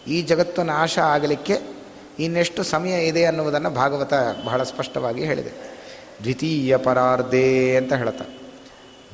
ಈ 0.09 0.23
ಜಗತ್ತು 0.23 0.63
ನಾಶ 0.63 0.99
ಆಗಲಿಕ್ಕೆ 0.99 1.72
ಇನ್ನೆಷ್ಟು 2.19 2.63
ಸಮಯ 2.63 2.95
ಇದೆ 3.07 3.25
ಅನ್ನುವುದನ್ನು 3.25 3.71
ಭಾಗವತ 3.71 4.13
ಬಹಳ 4.45 4.63
ಸ್ಪಷ್ಟವಾಗಿ 4.63 5.25
ಹೇಳಿದೆ. 5.25 5.53
ದ್ವಿತೀಯ 6.23 6.77
ಪರಾರ್ಧೆ 6.77 7.77
ಅಂತ 7.77 7.93
ಹೇಳ್ತಾ 7.93 8.25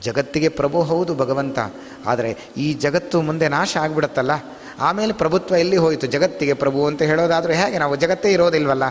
ಜಗತ್ತಿಗೆ 0.03 0.49
ಪ್ರಭು 0.49 0.79
ಹೌದು 0.83 1.15
ಭಗವಂತ, 1.15 1.59
ಆದರೆ 2.07 2.37
ಈ 2.57 2.67
ಜಗತ್ತು 2.75 3.23
ಮುಂದೆ 3.23 3.47
ನಾಶ 3.49 3.77
ಆಗಿಬಿಡುತ್ತಲ್ಲ? 3.77 4.33
ಆಮೇಲೆ 4.79 5.13
ಪ್ರಭುತ್ವ 5.13 5.55
ಎಲ್ಲಿ 5.57 5.77
ಹೋಯಿತು? 5.77 6.07
ಜಗತ್ತಿಗೆ 6.07 6.55
ಪ್ರಭು 6.55 6.87
ಅಂತ 6.87 7.03
ಹೇಳೋದಾದರೂ 7.03 7.53
ಹೇಗೆ? 7.53 7.79
ನಾವು 7.79 7.97
ಜಗತ್ತೇ 7.97 8.33
ಇರೋದಿಲ್ವಲ್ಲ? 8.33 8.85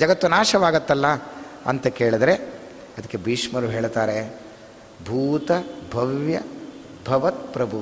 ಜಗತ್ತು 0.00 0.28
ನಾಶವಾಗತ್ತಲ್ಲ 0.28 1.06
ಅಂತ 1.66 1.86
ಕೇಳಿದ್ರೆ 1.86 2.34
ಅದಕ್ಕೆ 2.98 3.18
ಭೀಷ್ಮರು 3.18 3.66
ಹೇಳ್ತಾರೆ, 3.66 4.18
ಭೂತ 5.04 5.50
ಭವ್ಯ 5.94 6.40
ಭವತ್ 7.06 7.52
ಪ್ರಭು 7.52 7.80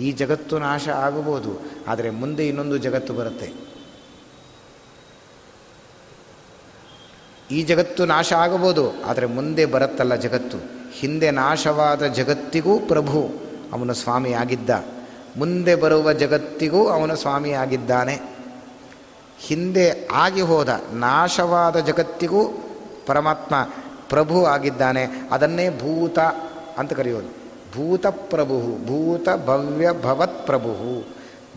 ಈ 0.00 0.12
ಜಗತ್ತು 0.12 0.58
ನಾಶ 0.58 0.88
ಆಗಬಹುದು, 0.88 1.52
ಆದರೆ 1.88 2.10
ಮುಂದೆ 2.10 2.48
ಇನ್ನೊಂದು 2.48 2.76
ಜಗತ್ತು 2.76 3.14
ಬರುತ್ತೆ. 3.14 3.48
ಈ 7.50 7.62
ಜಗತ್ತು 7.62 8.04
ನಾಶ 8.04 8.32
ಆಗಬಹುದು, 8.32 8.84
ಆದರೆ 9.04 9.26
ಮುಂದೆ 9.26 9.64
ಬರುತ್ತಲ್ಲ 9.64 10.14
ಜಗತ್ತು. 10.14 10.58
ಹಿಂದೆ 10.98 11.30
ನಾಶವಾದ 11.30 12.02
ಜಗತ್ತಿಗೂ 12.06 12.78
ಪ್ರಭು 12.78 13.20
ಅವನು 13.72 13.94
ಸ್ವಾಮಿಯಾಗಿದ್ದ. 13.94 14.70
ಮುಂದೆ 15.36 15.74
ಬರುವ 15.74 16.12
ಜಗತ್ತಿಗೂ 16.12 16.88
ಅವನು 16.88 17.16
ಸ್ವಾಮಿಯಾಗಿದ್ದಾನೆ. 17.16 18.14
ಹಿಂದೆ 19.40 19.86
ಆಗಿ 20.12 20.40
ಹೋದ, 20.40 20.70
ನಾಶವಾದ 20.92 21.76
ಜಗತ್ತಿಗೂ 21.76 22.42
ಪರಮಾತ್ಮ 23.06 23.54
ಪ್ರಭು 24.08 24.44
ಆಗಿದ್ದಾನೆ. 24.44 25.04
ಅದನ್ನೇ 25.30 25.66
ಭೂತ 25.68 26.18
ಅಂತ 26.78 26.92
ಕರೆಯೋದು. 26.92 27.30
ಭೂತ 27.74 28.06
ಪ್ರಭು, 28.06 28.56
ಭೂತ 28.86 29.28
ಭವ್ಯ 29.46 29.86
ಭವತ್ 30.02 30.46
ಪ್ರಭು. 30.46 30.72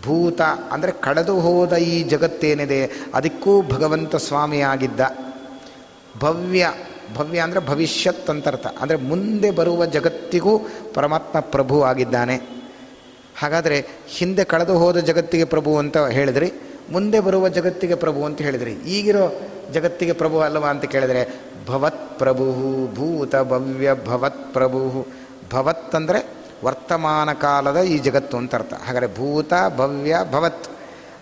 ಭೂತ 0.04 0.42
ಅಂದರೆ 0.72 0.92
ಕಳೆದು 0.92 1.40
ಹೋದ 1.40 1.74
ಈ 1.74 2.04
ಜಗತ್ತೇನಿದೆ, 2.04 2.82
ಅದಕ್ಕೂ 3.14 3.62
ಭಗವಂತ 3.62 4.16
ಸ್ವಾಮಿಯಾಗಿದ್ದ. 4.16 5.02
ಭವ್ಯ 6.18 6.74
ಭವ್ಯ 7.18 7.40
ಅಂದರೆ 7.40 7.60
ಭವಿಷ್ಯತ್ 7.60 8.30
ಅಂತರ್ಥ 8.30 8.68
ಅಂದರೆ 8.82 8.98
ಮುಂದೆ 8.98 9.52
ಬರುವ 9.52 9.86
ಜಗತ್ತಿಗೂ 9.86 10.54
ಪರಮಾತ್ಮ 10.94 11.40
ಪ್ರಭು 11.40 11.82
ಆಗಿದ್ದಾನೆ. 11.82 12.36
ಹಾಗಾದರೆ 13.36 13.78
ಹಿಂದೆ 14.08 14.44
ಕಳೆದು 14.44 14.74
ಹೋದ 14.78 14.98
ಜಗತ್ತಿಗೆ 14.98 15.46
ಪ್ರಭು 15.46 15.78
ಅಂತ 15.78 15.98
ಹೇಳಿದ್ರಿ, 15.98 16.50
ಮುಂದೆ 16.92 17.20
ಬರುವ 17.20 17.50
ಜಗತ್ತಿಗೆ 17.50 17.96
ಪ್ರಭು 17.96 18.26
ಅಂತ 18.26 18.42
ಹೇಳಿದ್ರಿ. 18.42 18.72
ಈಗಿರೋ 18.72 19.26
ಜಗತ್ತಿಗೆ 19.74 20.14
ಪ್ರಭು 20.14 20.40
ಅಲ್ಲವಾ 20.40 20.70
ಅಂತ 20.70 20.86
ಕೇಳಿದರೆ, 20.86 21.22
ಭವತ್ 21.68 22.20
ಪ್ರಭು, 22.20 22.46
ಭೂತ 22.96 23.36
ಭವ್ಯ, 23.36 23.90
ಭವತ್ 23.94 24.54
ಪ್ರಭು. 24.54 25.08
ಭವತ್ 25.52 25.96
ಅಂದರೆ 25.96 26.20
ವರ್ತಮಾನ 26.64 27.34
ಕಾಲದ 27.34 27.82
ಈ 27.84 27.98
ಜಗತ್ತು 27.98 28.38
ಅಂತ 28.38 28.56
ಅರ್ಥ. 28.56 28.74
ಹಾಗಾದರೆ 28.74 29.16
ಭೂತ, 29.16 29.54
ಭವ್ಯ, 29.78 30.16
ಭವತ್. 30.32 30.68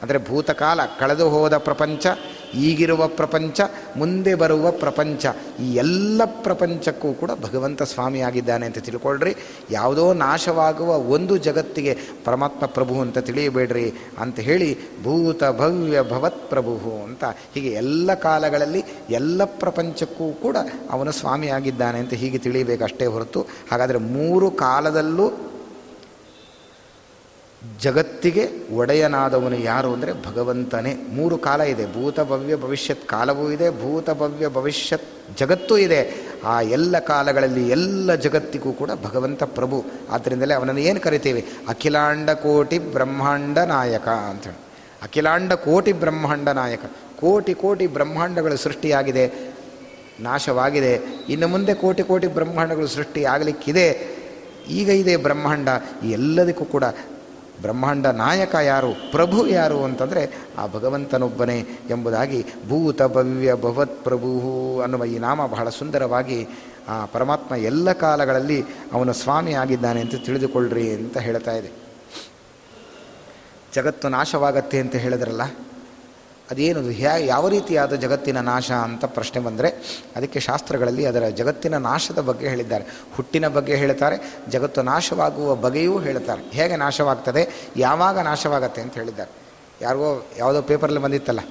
ಅಂದರೆ 0.02 0.18
ಭೂತಕಾಲ, 0.18 0.80
ಕಳೆದು 1.00 1.30
ಹೋದ 1.30 1.58
ಪ್ರಪಂಚ 1.58 2.08
ಈಗಿರುವ 2.54 3.08
ಪ್ರಪಂಚ, 3.08 3.62
ಮುಂದೆ 3.98 4.36
ಬರುವ 4.36 4.72
ಪ್ರಪಂಚ, 4.72 5.26
ಈ 5.62 5.74
ಎಲ್ಲ 5.74 6.22
ಪ್ರಪಂಚಕ್ಕೂ 6.26 7.14
ಕೂಡ 7.14 7.32
ಭಗವಂತ 7.42 7.84
ಸ್ವಾಮಿಯಾಗಿದ್ದಾನೆ 7.84 8.66
ಅಂತ 8.66 8.78
ತಿಳ್ಕೊಳ್ರಿ. 8.78 9.36
ಯಾವುದೋ 9.72 10.14
ನಾಶವಾಗುವ 10.14 10.98
ಒಂದು 10.98 11.38
ಜಗತ್ತಿಗೆ 11.38 11.98
ಪರಮಾತ್ಮ 12.26 12.66
ಪ್ರಭು 12.66 13.02
ಅಂತ 13.02 13.18
ತಿಳಿಯಬೇಡ್ರಿ 13.18 13.94
ಅಂತ 14.20 14.40
ಹೇಳಿ 14.40 14.78
ಭೂತ 15.04 15.44
ಭವ್ಯ 15.44 16.02
ಭವತ್ 16.02 16.50
ಪ್ರಭು 16.50 17.04
ಅಂತ 17.04 17.24
ಹೀಗೆ 17.24 17.70
ಎಲ್ಲ 17.70 18.14
ಕಾಲಗಳಲ್ಲಿ 18.14 18.84
ಎಲ್ಲ 19.10 19.44
ಪ್ರಪಂಚಕ್ಕೂ 19.44 20.32
ಕೂಡ 20.32 20.58
ಅವನು 20.90 21.12
ಸ್ವಾಮಿಯಾಗಿದ್ದಾನೆ 21.12 22.00
ಅಂತ 22.00 22.14
ಹೀಗೆ 22.14 22.38
ತಿಳಿಯಬೇಕಷ್ಟೇ 22.38 23.06
ಹೊರತು. 23.06 23.42
ಹಾಗಾದರೆ 23.72 23.98
ಮೂರು 23.98 24.52
ಕಾಲದಲ್ಲೂ 24.52 25.32
ಜಗತ್ತಿಗೆ 27.82 28.50
ಒಡೆಯನಾದವನು 28.76 29.56
ಯಾರು 29.56 29.94
ಅಂದರೆ 29.94 30.14
ಭಗವಂತನೇ. 30.14 30.94
ಮೂರು 31.10 31.38
ಕಾಲ 31.38 31.62
ಇದೆ. 31.62 31.94
ಭೂತ 31.94 32.20
ಭವ್ಯ 32.20 32.56
ಭವಿಷ್ಯತ್ 32.56 33.08
ಕಾಲವೂ 33.08 33.52
ಇದೆ. 33.52 33.70
ಭೂತ 33.70 34.10
ಭವ್ಯ 34.10 34.48
ಭವಿಷ್ಯತ್ 34.50 35.38
ಜಗತ್ತೂ 35.38 35.78
ಇದೆ. 35.78 36.28
ಆ 36.44 36.62
ಎಲ್ಲ 36.62 37.00
ಕಾಲಗಳಲ್ಲಿ 37.00 37.70
ಎಲ್ಲ 37.70 38.16
ಜಗತ್ತಿಗೂ 38.16 38.72
ಕೂಡ 38.72 38.92
ಭಗವಂತ 39.04 39.44
ಪ್ರಭು. 39.44 39.86
ಆದ್ದರಿಂದಲೇ 40.10 40.54
ಅವನನ್ನು 40.54 40.82
ಏನು 40.82 41.00
ಕರಿತೀವಿ? 41.00 41.48
ಅಖಿಲಾಂಡ 41.68 42.30
ಕೋಟಿ 42.30 42.80
ಬ್ರಹ್ಮಾಂಡ 42.80 43.58
ನಾಯಕ 43.58 44.08
ಅಂತೇಳಿ 44.08 44.58
ಅಖಿಲಾಂಡ 45.04 45.54
ಕೋಟಿ 45.54 45.92
ಬ್ರಹ್ಮಾಂಡ 45.92 46.50
ನಾಯಕ. 46.50 46.80
ಕೋಟಿ 47.20 47.54
ಕೋಟಿ 47.54 47.88
ಬ್ರಹ್ಮಾಂಡಗಳು 47.88 48.58
ಸೃಷ್ಟಿಯಾಗಿದೆ. 48.58 49.54
ನಾಶವಾಗಿದೆ. 50.20 51.00
ಇನ್ನು 51.30 51.48
ಮುಂದೆ 51.48 51.74
ಕೋಟಿ 51.74 52.04
ಕೋಟಿ 52.04 52.28
ಬ್ರಹ್ಮಾಂಡಗಳು 52.28 52.88
ಸೃಷ್ಟಿಯಾಗಲಿಕ್ಕಿದೆ. 52.88 54.18
ಈಗ 54.70 54.90
ಇದೆ 54.90 55.18
ಬ್ರಹ್ಮಾಂಡ. 55.18 55.70
ಎಲ್ಲದಕ್ಕೂ 56.04 56.66
ಕೂಡ 56.66 56.84
ಬ್ರಹ್ಮಾಂಡ 57.62 58.08
ನಾಯಕ 58.08 58.56
ಯಾರು, 58.56 59.12
ಪ್ರಭು 59.12 59.48
ಯಾರು 59.48 59.84
ಅಂತಂದರೆ 59.84 60.46
ಆ 60.58 60.68
ಭಗವಂತನೊಬ್ಬನೇ 60.68 61.60
ಎಂಬುದಾಗಿ 61.90 62.46
ಭೂತ 62.70 63.02
ಭವ್ಯ 63.02 63.54
ಭವತ್ 63.54 64.04
ಪ್ರಭು 64.04 64.30
ಅನ್ನುವ 64.80 65.06
ಈ 65.06 65.18
ನಾಮ 65.18 65.46
ಬಹಳ 65.46 65.70
ಸುಂದರವಾಗಿ 65.70 66.48
ಆ 66.90 67.06
ಪರಮಾತ್ಮ 67.06 67.56
ಎಲ್ಲ 67.56 67.92
ಕಾಲಗಳಲ್ಲಿ 67.92 68.64
ಅವನು 68.94 69.14
ಸ್ವಾಮಿ 69.14 69.54
ಆಗಿದ್ದಾನೆ 69.54 70.02
ಅಂತ 70.02 70.16
ತಿಳಿದುಕೊಳ್ಳ್ರಿ 70.26 70.92
ಅಂತ 70.92 71.18
ಹೇಳ್ತಾ 71.18 71.52
ಇದೆ. 71.52 71.72
ಜಗತ್ತು 73.76 74.10
ನಾಶವಾಗತ್ತೆ 74.10 74.80
ಅಂತ 74.80 74.96
ಹೇಳಿದ್ರಲ್ಲ 74.96 75.42
ಅದೇನದು 76.52 76.92
ಹ್ಯಾ, 77.00 77.14
ಯಾವ 77.34 77.44
ರೀತಿಯಾದ 77.54 77.94
ಜಗತ್ತಿನ 78.04 78.40
ನಾಶ 78.50 78.70
ಅಂತ 78.88 79.06
ಪ್ರಶ್ನೆ 79.18 79.40
ಬಂದರೆ 79.48 79.70
ಅದಕ್ಕೆ 80.16 80.40
ಶಾಸ್ತ್ರಗಳಲ್ಲಿ 80.40 81.04
ಅದರ 81.06 81.24
ಜಗತ್ತಿನ 81.40 81.76
ನಾಶದ 81.90 82.20
ಬಗ್ಗೆ 82.30 82.48
ಹೇಳಿದ್ದಾರೆ. 82.48 82.86
ಹುಟ್ಟಿನ 83.16 83.48
ಬಗ್ಗೆ 83.58 83.76
ಹೇಳ್ತಾರೆ, 83.76 84.18
ಜಗತ್ತು 84.50 84.82
ನಾಶವಾಗುವ 84.82 85.56
ಬಗೆಯೂ 85.66 85.96
ಹೇಳ್ತಾರೆ. 86.00 86.44
ಹೇಗೆ 86.58 86.76
ನಾಶವಾಗ್ತದೆ, 86.86 87.44
ಯಾವಾಗ 87.78 88.18
ನಾಶವಾಗತ್ತೆ 88.20 88.82
ಅಂತ 88.82 88.94
ಹೇಳಿದ್ದಾರೆ. 88.94 89.32
ಯಾರಿಗೋ 89.82 90.12
ಯಾವುದೋ 90.38 90.62
ಪೇಪರಲ್ಲಿ 90.62 91.02
ಬಂದಿತ್ತಲ್ಲ, 91.06 91.42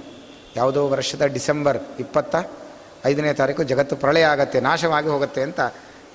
ಯಾವುದೋ 0.56 0.82
ವರ್ಷದ 0.88 1.24
ಡಿಸೆಂಬರ್ 1.36 1.78
ಇಪ್ಪತ್ತ 2.00 2.36
ಐದನೇ 3.06 3.32
ತಾರೀಕು 3.40 3.62
ಜಗತ್ತು 3.62 3.96
ಪ್ರಳಯ 3.96 4.24
ಆಗತ್ತೆ, 4.24 4.60
ನಾಶವಾಗಿ 4.60 5.08
ಹೋಗುತ್ತೆ 5.08 5.42
ಅಂತ 5.42 5.60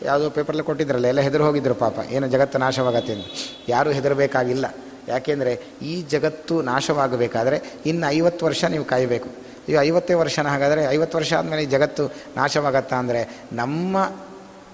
ಯಾವುದೋ 0.03 0.29
ಪೇಪರಲ್ಲಿ 0.29 0.63
ಕೊಟ್ಟಿದ್ರಲ್ಲ, 0.63 1.07
ಎಲ್ಲ 1.07 1.21
ಹೆದರು 1.21 1.43
ಹೋಗಿದ್ರು 1.45 1.75
ಪಾಪ, 1.75 1.97
ಏನು 2.11 2.27
ಜಗತ್ತು 2.27 2.57
ನಾಶವಾಗತ್ತೆ 2.57 3.13
ಅಂತ. 3.13 3.25
ಯಾರೂ 3.69 3.89
ಹೆದರಬೇಕಾಗಿಲ್ಲ. 3.91 4.65
ಯಾಕೆಂದರೆ 5.07 5.61
ಈ 5.81 6.01
ಜಗತ್ತು 6.01 6.61
ನಾಶವಾಗಬೇಕಾದರೆ 6.61 7.61
ಇನ್ನು 7.85 8.11
ಐವತ್ತು 8.11 8.45
ವರ್ಷ 8.45 8.63
ನೀವು 8.65 8.85
ಕಾಯಬೇಕು. 8.85 9.29
ಈಗ 9.69 9.77
ಐವತ್ತೇ 9.81 10.13
ವರ್ಷನ 10.13 10.47
ಹಾಗಾದರೆ 10.47 10.83
ಐವತ್ತು 10.83 11.17
ವರ್ಷ 11.17 11.33
ಆದಮೇಲೆ 11.33 11.63
ಈ 11.63 11.65
ಜಗತ್ತು 11.65 12.03
ನಾಶವಾಗತ್ತಾ 12.37 12.95
ಅಂದರೆ 12.95 13.47
ನಮ್ಮ 13.53 14.11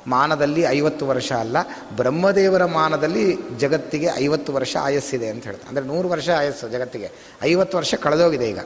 ಮಾನದಲ್ಲಿ 0.07 0.61
ಐವತ್ತು 0.61 1.07
ವರ್ಷ 1.07 1.31
ಅಲ್ಲ, 1.31 1.57
ಬ್ರಹ್ಮದೇವರ 1.95 2.65
ಮಾನದಲ್ಲಿ 2.65 3.37
ಜಗತ್ತಿಗೆ 3.59 4.09
ಐವತ್ತು 4.15 4.53
ವರ್ಷ 4.53 4.77
ಆಯಸ್ಸಿದೆ 4.81 5.29
ಅಂತ 5.29 5.43
ಹೇಳ್ತಾರೆ. 5.43 5.69
ಅಂದರೆ 5.69 5.85
ನೂರು 5.85 6.09
ವರ್ಷ 6.09 6.29
ಆಯಸ್ಸು 6.29 6.69
ಜಗತ್ತಿಗೆ. 6.69 7.11
ಐವತ್ತು 7.41 7.77
ವರ್ಷ 7.77 7.95
ಕಳೆದೋಗಿದೆ 7.95 8.49
ಈಗ. 8.49 8.59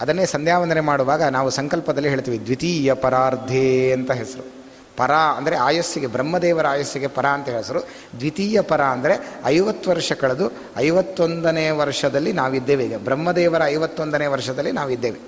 ಅದನ್ನೇ 0.00 0.24
ಸಂಧ್ಯಾವಂದನೆ 0.24 0.80
ಮಾಡುವಾಗ 0.80 1.22
ನಾವು 1.22 1.50
ಸಂಕಲ್ಪದಲ್ಲಿ 1.50 2.08
ಹೇಳ್ತೀವಿ 2.08 2.38
ದ್ವಿತೀಯ 2.38 2.94
ಪರಾರ್ಧೇ 2.94 3.92
ಅಂತ 3.92 4.10
ಹೆಸರು. 4.10 4.59
ಪರ 4.96 5.12
ಅಂದರೆ 5.38 5.56
ಆಯಸ್ಸಿಗೆ, 5.56 6.06
ಬ್ರಹ್ಮದೇವರ 6.06 6.66
ಆಯಸ್ಸಿಗೆ 6.66 7.08
ಪರ 7.16 7.26
ಅಂತ 7.26 7.48
ಹೆಸರು. 7.48 7.80
ದ್ವಿತೀಯ 8.20 8.60
ಪರ 8.62 8.82
ಅಂದರೆ 8.82 9.14
ಐವತ್ತು 9.46 9.90
ವರ್ಷ 9.90 10.12
ಕಳೆದು 10.12 10.46
ಐವತ್ತೊಂದನೇ 10.76 11.66
ವರ್ಷದಲ್ಲಿ 11.70 12.32
ನಾವಿದ್ದೇವೆ 12.32 12.84
ಈಗ. 12.84 12.96
ಬ್ರಹ್ಮದೇವರ 13.08 13.62
ಐವತ್ತೊಂದನೇ 13.66 14.26
ವರ್ಷದಲ್ಲಿ 14.26 14.72
ನಾವಿದ್ದೇವೆ. 14.72 15.20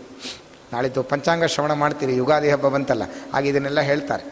ನಾಳಿದ್ದು 0.72 1.02
ಪಂಚಾಂಗ 1.02 1.44
ಶ್ರವಣ 1.44 1.72
ಮಾಡ್ತೀರಿ 1.72 2.12
ಯುಗಾದಿ 2.16 2.50
ಹಬ್ಬ 2.50 2.68
ಬಂತಲ್ಲ, 2.68 3.04
ಹಾಗೆ 3.32 3.48
ಇದನ್ನೆಲ್ಲ 3.48 3.80
ಹೇಳ್ತಾರೆ. 3.80 4.24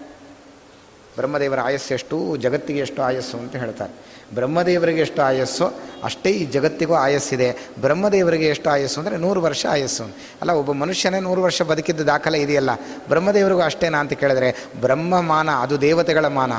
ಬ್ರಹ್ಮದೇವರ 1.17 1.61
ಆಯಸ್ಸು 1.61 1.95
ಎಷ್ಟು, 1.95 2.37
ಜಗತ್ತಿಗೆ 2.37 2.79
ಎಷ್ಟು 2.79 3.03
ಆಯಸ್ಸು 3.03 3.39
ಅಂತ 3.39 3.57
ಹೇಳ್ತಾರೆ. 3.57 3.93
ಬ್ರಹ್ಮದೇವರಿಗೆ 4.35 5.01
ಎಷ್ಟು 5.01 5.23
ಆಯಸ್ಸು? 5.23 5.73
ಅಷ್ಟೇ 6.05 6.31
ಈ 6.31 6.45
ಜಗತ್ತಿಗೂ 6.45 6.95
ಆಯಸ್ಸಿದೆ. 6.95 7.57
ಬ್ರಹ್ಮದೇವರಿಗೆ 7.81 8.47
ಎಷ್ಟು 8.47 8.71
ಆಯಸ್ಸು 8.71 9.01
ಅಂದರೆ 9.01 9.17
ನೂರು 9.17 9.43
ವರ್ಷ 9.43 9.67
ಆಯಸ್ಸು. 9.71 10.05
ಅಲ್ಲ, 10.41 10.51
ಒಬ್ಬ 10.51 10.73
ಮನುಷ್ಯನೇ 10.73 11.21
ನೂರು 11.21 11.43
ವರ್ಷ 11.43 11.63
ಬದುಕಿದ್ದ 11.63 12.01
ದಾಖಲೆ 12.01 12.39
ಇದೆಯಲ್ಲ? 12.39 12.71
ಬ್ರಹ್ಮದೇವರಿಗೂ 13.09 13.61
ಅಷ್ಟೇನಾ 13.61 13.99
ಅಂತ 13.99 14.13
ಕೇಳಿದ್ರೆ, 14.13 14.67
ಬ್ರಹ್ಮಮಾನ 14.81 15.51
ಅದು 15.51 15.81
ದೇವತೆಗಳ 15.81 16.27
ಮಾನ. 16.27 16.53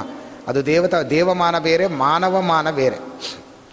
ಅದು 0.48 0.66
ದೇವತ, 0.66 0.96
ದೇವಮಾನ 0.96 1.60
ಬೇರೆ, 1.60 1.88
ಮಾನವ 1.88 2.42
ಮಾನ 2.42 2.72
ಬೇರೆ. 2.72 2.98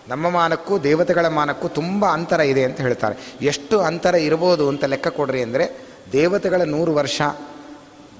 ನಮ್ಮ 0.08 0.30
ಮಾನಕ್ಕೂ, 0.30 0.78
ದೇವತೆಗಳ 0.78 1.28
ಮಾನಕ್ಕೂ 1.28 1.68
ತುಂಬ 1.68 2.06
ಅಂತರ 2.06 2.40
ಇದೆ 2.40 2.64
ಅಂತ 2.64 2.80
ಹೇಳ್ತಾರೆ. 2.80 3.34
ಎಷ್ಟು 3.42 3.80
ಅಂತರ 3.80 4.14
ಇರ್ಬೋದು 4.14 4.68
ಅಂತ 4.68 4.84
ಲೆಕ್ಕ 4.84 5.08
ಕೊಡ್ರಿ 5.08 5.42
ಅಂದರೆ, 5.42 5.68
ದೇವತೆಗಳ 6.12 6.62
ನೂರು 6.62 6.94
ವರ್ಷ 6.94 7.22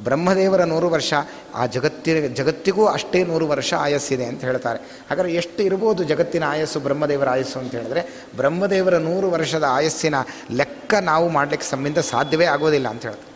ಬ್ರಹ್ಮದೇವರ 0.05 0.65
ನೂರು 0.65 0.89
ವರ್ಷ, 0.89 1.15
ಆ 1.55 1.67
ಜಗತ್ತಿನ 1.67 2.35
ಜಗತ್ತಿಗೂ 2.35 2.87
ಅಷ್ಟೇ 2.87 3.25
ನೂರು 3.25 3.49
ವರ್ಷ 3.49 3.75
ಆಯಸ್ಸಿದೆ 3.75 4.25
ಅಂತ 4.25 4.41
ಹೇಳ್ತಾರೆ. 4.41 4.79
ಹಾಗಾದರೆ 4.79 5.35
ಎಷ್ಟು 5.35 5.63
ಇರ್ಬೋದು 5.63 6.05
ಜಗತ್ತಿನ 6.05 6.45
ಆಯಸ್ಸು, 6.45 6.81
ಬ್ರಹ್ಮದೇವರ 6.81 7.29
ಆಯಸ್ಸು 7.29 7.59
ಅಂತ 7.59 7.75
ಹೇಳಿದ್ರೆ? 7.75 8.27
ಬ್ರಹ್ಮದೇವರ 8.37 8.99
ನೂರು 8.99 9.31
ವರ್ಷದ 9.31 9.65
ಆಯಸ್ಸಿನ 9.69 10.15
ಲೆಕ್ಕ 10.51 10.95
ನಾವು 10.95 11.29
ಮಾಡಲಿಕ್ಕೆ 11.29 11.69
ಸಂಬಂಧ 11.71 11.99
ಸಾಧ್ಯವೇ 11.99 12.45
ಆಗೋದಿಲ್ಲ 12.45 12.89
ಅಂತ 12.89 13.03
ಹೇಳ್ತಾರೆ. 13.03 13.33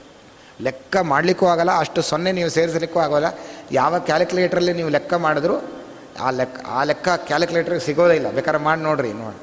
ಲೆಕ್ಕ 0.63 0.97
ಮಾಡಲಿಕ್ಕೂ 0.97 1.47
ಆಗಲ್ಲ, 1.47 1.79
ಅಷ್ಟು 1.79 2.03
ಸೊನ್ನೆ 2.03 2.33
ನೀವು 2.33 2.49
ಸೇರಿಸಲಿಕ್ಕೂ 2.49 2.99
ಆಗೋಲ್ಲ. 2.99 3.27
ಯಾವ 3.73 3.99
ಕ್ಯಾಲ್ಕುಲೇಟ್ರಲ್ಲಿ 3.99 4.73
ನೀವು 4.73 4.89
ಲೆಕ್ಕ 4.89 5.15
ಮಾಡಿದ್ರು 5.15 5.63
ಆ 6.21 6.31
ಲೆಕ್ಕ 6.31 6.61
ಆ 6.67 6.85
ಲೆಕ್ಕ 6.85 7.09
ಕ್ಯಾಲ್ಕುಲೇಟ್ರಿಗೆ 7.09 7.81
ಸಿಗೋದೇ 7.81 8.15
ಇಲ್ಲ. 8.15 8.31
ಬೇಕಾದ್ರೆ 8.31 8.63
ಮಾಡಿ 8.63 8.81
ನೋಡ್ರಿ, 8.81 9.13
ನೋಡಿ. 9.13 9.41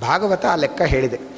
ಭಾಗವತ 0.00 0.46
ಆ 0.46 0.54
ಲೆಕ್ಕ 0.54 0.82
ಹೇಳಿದೆ. 0.82 1.37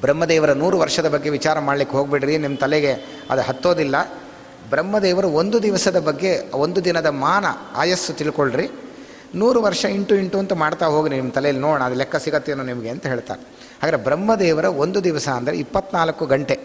ಬ್ರಹ್ಮದೇವರ 0.00 0.52
ನೂರು 0.52 0.78
ವರ್ಷದ 0.78 1.08
ಬಗ್ಗೆ 1.08 1.30
ವಿಚಾರ 1.30 1.58
ಮಾಡಲಿಕ್ಕೆ 1.58 1.96
ಹೋಗ್ಬಿಡ್ರಿ 1.96 2.38
ನಿಮ್ಮ 2.38 2.56
ತಲೆಗೆ 2.56 2.92
ಅದು 3.30 3.42
ಹತ್ತೋದಿಲ್ಲ. 3.42 3.96
ಬ್ರಹ್ಮದೇವರು 4.70 5.28
ಒಂದು 5.28 5.62
ದಿವಸದ 5.62 5.98
ಬಗ್ಗೆ, 5.98 6.50
ಒಂದು 6.54 6.84
ದಿನದ 6.84 7.06
ಮಾನ, 7.06 7.44
ಆಯಸ್ಸು 7.74 8.12
ತಿಳ್ಕೊಳ್ರಿ. 8.12 8.66
ನೂರು 9.34 9.62
ವರ್ಷ 9.62 9.84
ಇಂಟು 9.84 10.14
ಇಂಟು 10.14 10.38
ಅಂತ 10.38 10.52
ಮಾಡ್ತಾ 10.52 10.86
ಹೋಗಿ 10.86 11.10
ನಿಮ್ಮ 11.10 11.30
ತಲೆಯಲ್ಲಿ, 11.30 11.62
ನೋಡೋಣ 11.62 11.82
ಅದು 11.82 11.94
ಲೆಕ್ಕ 11.94 12.16
ಸಿಗತ್ತೇನೋ 12.16 12.62
ನಿಮಗೆ 12.62 12.88
ಅಂತ 12.88 13.06
ಹೇಳ್ತಾರೆ. 13.06 13.40
ಹಾಗಾದರೆ 13.82 14.04
ಬ್ರಹ್ಮದೇವರ 14.04 14.64
ಒಂದು 14.64 15.04
ದಿವಸ 15.04 15.28
ಅಂದರೆ 15.28 15.56
ಇಪ್ಪತ್ನಾಲ್ಕು 15.56 16.26
ಗಂಟೆ. 16.26 16.56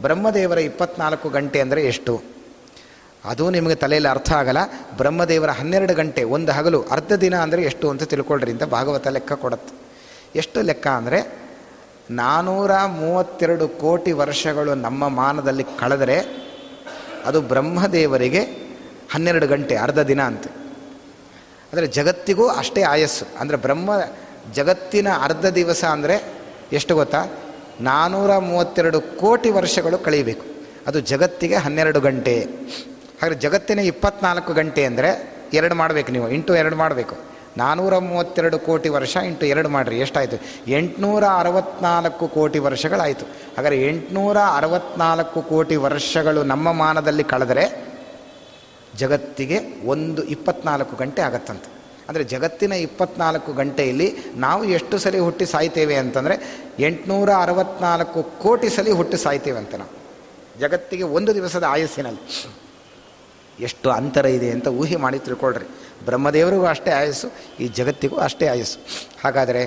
ಬ್ರಹ್ಮದೇವರ 0.00 0.58
ಇಪ್ಪತ್ನಾಲ್ಕು 0.58 1.28
ಗಂಟೆ 1.28 1.60
ಅಂದರೆ 1.60 1.84
ಎಷ್ಟು? 1.84 2.22
ಅದು 3.24 3.50
ನಿಮಗೆ 3.50 3.74
ತಲೆಯಲ್ಲಿ 3.74 4.08
ಅರ್ಥ 4.08 4.32
ಆಗಲ್ಲ. 4.32 4.58
ಬ್ರಹ್ಮದೇವರ 4.96 5.50
ಹನ್ನೆರಡು 5.50 5.94
ಗಂಟೆ, 5.94 6.24
ಒಂದು 6.24 6.52
ಹಗಲು, 6.52 6.82
ಅರ್ಧ 6.82 7.12
ದಿನ 7.12 7.36
ಅಂದರೆ 7.36 7.62
ಎಷ್ಟು 7.62 7.90
ಅಂತ 7.90 8.02
ತಿಳ್ಕೊಳ್ರಿ 8.02 8.50
ಅಂತ 8.50 8.64
ಭಾಗವತ 8.64 9.06
ಲೆಕ್ಕ 9.06 9.32
ಕೊಡುತ್ತೆ. 9.32 9.74
ಎಷ್ಟು 10.36 10.60
ಲೆಕ್ಕ 10.62 10.86
ಅಂದರೆ 10.86 11.49
ನಾನ್ನೂರ 12.10 12.72
ಮೂವತ್ತೆರಡು 12.86 13.68
ಕೋಟಿ 13.68 14.12
ವರ್ಷಗಳು 14.12 14.74
ನಮ್ಮ 14.74 15.08
ಮಾನದಲ್ಲಿ 15.08 15.64
ಕಳೆದರೆ 15.78 16.16
ಅದು 17.24 17.40
ಬ್ರಹ್ಮದೇವರಿಗೆ 17.40 18.42
ಹನ್ನೆರಡು 19.10 19.46
ಗಂಟೆ, 19.46 19.76
ಅರ್ಧ 19.76 19.98
ದಿನ 19.98 20.20
ಅಂತ. 20.20 20.46
ಅಂದರೆ 21.72 21.86
ಜಗತ್ತಿಗೂ 21.86 22.48
ಅಷ್ಟೇ 22.48 22.82
ಆಯಸ್ಸು. 22.82 23.24
ಅಂದರೆ 23.40 23.56
ಬ್ರಹ್ಮ, 23.56 23.90
ಜಗತ್ತಿನ 24.54 25.08
ಅರ್ಧ 25.22 25.46
ದಿವಸ 25.46 25.84
ಅಂದರೆ 25.84 26.16
ಎಷ್ಟು 26.72 26.94
ಗೊತ್ತಾ? 26.94 27.28
ನಾನ್ನೂರ 27.80 28.38
ಮೂವತ್ತೆರಡು 28.38 29.00
ಕೋಟಿ 29.00 29.50
ವರ್ಷಗಳು 29.50 29.98
ಕಳೀಬೇಕು 29.98 30.44
ಅದು 30.86 31.00
ಜಗತ್ತಿಗೆ 31.00 31.56
ಹನ್ನೆರಡು 31.56 32.00
ಗಂಟೆ. 32.00 32.34
ಹಾಗೆ 33.22 33.34
ಜಗತ್ತಿನ 33.34 33.78
ಇಪ್ಪತ್ನಾಲ್ಕು 33.78 34.52
ಗಂಟೆ 34.52 34.84
ಅಂದರೆ 34.84 35.10
ಎರಡು 35.52 35.74
ಮಾಡಬೇಕು 35.74 36.12
ನೀವು, 36.12 36.28
ಇಂಟು 36.28 36.54
ಎರಡು 36.54 36.76
ಮಾಡಬೇಕು. 36.76 37.16
ನಾನ್ನೂರ 37.56 37.98
ಮೂವತ್ತೆರಡು 37.98 38.58
ಕೋಟಿ 38.58 38.88
ವರ್ಷ 38.88 39.16
ಇಂಟು 39.16 39.46
ಎರಡು 39.46 39.68
ಮಾಡಿರಿ, 39.68 39.98
ಎಷ್ಟಾಯಿತು? 39.98 40.36
ಎಂಟುನೂರ 40.68 41.24
ಅರವತ್ನಾಲ್ಕು 41.24 42.28
ಕೋಟಿ 42.28 42.58
ವರ್ಷಗಳಾಯಿತು. 42.58 43.24
ಹಾಗಾದರೆ 43.56 43.82
ಎಂಟುನೂರ 43.82 44.36
ಅರವತ್ನಾಲ್ಕು 44.36 45.42
ಕೋಟಿ 45.42 45.76
ವರ್ಷಗಳು 45.76 46.42
ನಮ್ಮ 46.42 46.72
ಮಾನದಲ್ಲಿ 46.72 47.24
ಕಳೆದರೆ 47.24 47.90
ಜಗತ್ತಿಗೆ 48.96 49.60
ಒಂದು 49.86 50.22
ಇಪ್ಪತ್ನಾಲ್ಕು 50.24 50.96
ಗಂಟೆ 50.96 51.22
ಆಗತ್ತಂತೆ. 51.22 51.70
ಅಂದರೆ 52.08 52.24
ಜಗತ್ತಿನ 52.24 52.72
ಇಪ್ಪತ್ನಾಲ್ಕು 52.72 53.52
ಗಂಟೆಯಲ್ಲಿ 53.52 54.16
ನಾವು 54.36 54.64
ಎಷ್ಟು 54.64 54.98
ಸಲ 54.98 55.18
ಹುಟ್ಟಿ 55.18 55.44
ಸಾಯ್ತೇವೆ 55.44 55.96
ಅಂತಂದರೆ 55.96 56.36
ಎಂಟುನೂರ 56.78 57.30
ಅರವತ್ನಾಲ್ಕು 57.30 58.22
ಕೋಟಿ 58.22 58.68
ಸಲ 58.68 58.92
ಹುಟ್ಟಿ 58.92 59.16
ಸಾಯ್ತೇವೆ 59.16 59.58
ಅಂತ 59.58 59.74
ನಾವು. 59.74 59.90
ಜಗತ್ತಿಗೆ 60.60 61.02
ಒಂದು 61.02 61.34
ದಿವಸದ 61.34 61.64
ಆಯಸ್ಸಿನಲ್ಲಿ. 61.64 62.20
ಎಷ್ಟು 63.60 63.90
ಅಂತರ 63.90 64.26
ಇದೆ 64.26 64.50
ಅಂತ 64.50 64.68
ಊಹೆ 64.68 64.96
ಮಾಡಿ 64.96 65.18
ತಿಳ್ಕೊಳ್ರಿ. 65.18 65.66
ಬ್ರಹ್ಮದೇವರಿಗೂ 66.04 66.66
ಅಷ್ಟೇ 66.66 66.90
ಆಯಸ್ಸು, 66.90 67.28
ಈ 67.60 67.68
ಜಗತ್ತಿಗೂ 67.68 68.16
ಅಷ್ಟೇ 68.16 68.46
ಆಯಸ್ಸು. 68.46 68.78
ಹಾಗಾದರೆ 69.24 69.62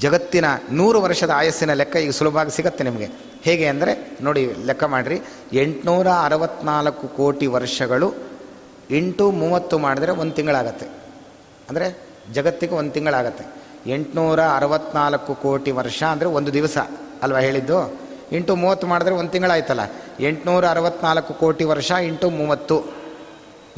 ಜಗತ್ತಿನ 0.00 0.44
ನೂರು 0.70 1.00
ವರ್ಷದ 1.00 1.30
ಆಯಸ್ಸಿನ 1.30 1.72
ಲೆಕ್ಕ 1.72 1.96
ಈಗ 1.96 2.10
ಸುಲಭವಾಗಿ 2.10 2.50
ಸಿಗತ್ತೆ 2.50 2.84
ನಿಮಗೆ. 2.84 3.08
ಹೇಗೆ 3.44 3.66
ಅಂದರೆ, 3.66 4.18
ನೋಡಿ 4.22 4.52
ಲೆಕ್ಕ 4.66 4.84
ಮಾಡಿರಿ. 4.84 5.20
ಎಂಟುನೂರ 5.52 6.06
ಅರವತ್ನಾಲ್ಕು 6.06 7.08
ಕೋಟಿ 7.08 7.46
ವರ್ಷಗಳು 7.46 8.14
ಎಂಟು 8.90 9.30
ಮೂವತ್ತು 9.30 9.78
ಮಾಡಿದ್ರೆ 9.78 10.12
ಒಂದು 10.12 10.34
ತಿಂಗಳಾಗತ್ತೆ. 10.34 10.86
ಅಂದರೆ 11.68 11.98
ಜಗತ್ತಿಗೆ 12.32 12.74
ಒಂದು 12.74 12.92
ತಿಂಗಳಾಗತ್ತೆ. 12.92 13.44
ಎಂಟುನೂರ 13.90 14.40
ಅರವತ್ನಾಲ್ಕು 14.40 15.34
ಕೋಟಿ 15.34 15.70
ವರ್ಷ 15.70 16.02
ಅಂದರೆ 16.02 16.28
ಒಂದು 16.28 16.52
ದಿವಸ 16.52 16.78
ಅಲ್ವಾ 17.22 17.38
ಹೇಳಿದ್ದು? 17.38 17.78
ಇಂಟು 18.32 18.56
ಮೂವತ್ತು 18.56 18.86
ಮಾಡಿದ್ರೆ 18.86 19.14
ಒಂದು 19.14 19.30
ತಿಂಗಳಾಯ್ತಲ್ಲ. 19.30 19.80
ಎಂಟುನೂರ 20.20 20.66
ಅರವತ್ನಾಲ್ಕು 20.66 21.34
ಕೋಟಿ 21.34 21.64
ವರ್ಷ 21.64 21.92
ಇಂಟು 21.92 22.30
ಮೂವತ್ತು. 22.30 22.84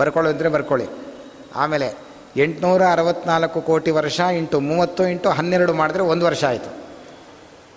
ಬರ್ಕೊಳ್ಳೋದಿದ್ರೆ 0.00 0.48
ಬರ್ಕೊಳ್ಳಿ. 0.48 0.86
ಆಮೇಲೆ 1.56 1.94
ಎಂಟುನೂರ 2.36 2.82
ಅರವತ್ನಾಲ್ಕು 2.92 3.60
ಕೋಟಿ 3.60 3.90
ವರ್ಷ 3.90 4.20
ಇಂಟು 4.20 4.60
ಮೂವತ್ತು 4.60 5.08
ಇಂಟು 5.08 5.30
ಹನ್ನೆರಡು 5.30 5.74
ಮಾಡಿದ್ರೆ 5.74 6.02
ಒಂದು 6.02 6.26
ವರ್ಷ 6.26 6.44
ಆಯಿತು. 6.44 6.84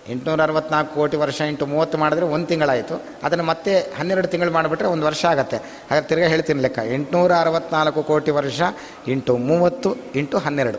ಎಂಟುನೂರ 0.08 0.42
ಅರವತ್ನಾಲ್ಕು 0.42 0.94
ಕೋಟಿ 0.94 1.16
ವರ್ಷ 1.16 1.40
ಇಂಟು 1.40 1.66
ಮೂವತ್ತು 1.66 1.98
ಮಾಡಿದ್ರೆ 1.98 2.26
ಒಂದು 2.26 2.46
ತಿಂಗಳಾಯಿತು. 2.46 3.02
ಅದನ್ನು 3.22 3.44
ಮತ್ತೆ 3.44 3.78
ಹನ್ನೆರಡು 3.78 4.28
ತಿಂಗಳು 4.28 4.50
ಮಾಡಿಬಿಟ್ರೆ 4.50 4.88
ಒಂದು 4.88 5.06
ವರ್ಷ 5.06 5.24
ಆಗುತ್ತೆ. 5.24 5.56
ಹಾಗೆ 5.56 6.00
ತಿರ್ಗಾ 6.00 6.26
ಹೇಳ್ತೀನಿ 6.26 6.62
ಲೆಕ್ಕ. 6.62 6.78
ಎಂಟುನೂರ 6.78 7.32
ಅರವತ್ನಾಲ್ಕು 7.40 8.02
ಕೋಟಿ 8.02 8.30
ವರ್ಷ 8.30 8.60
ಇಂಟು 9.08 9.36
ಮೂವತ್ತು 9.36 9.96
ಇಂಟು 10.14 10.38
ಹನ್ನೆರಡು. 10.38 10.78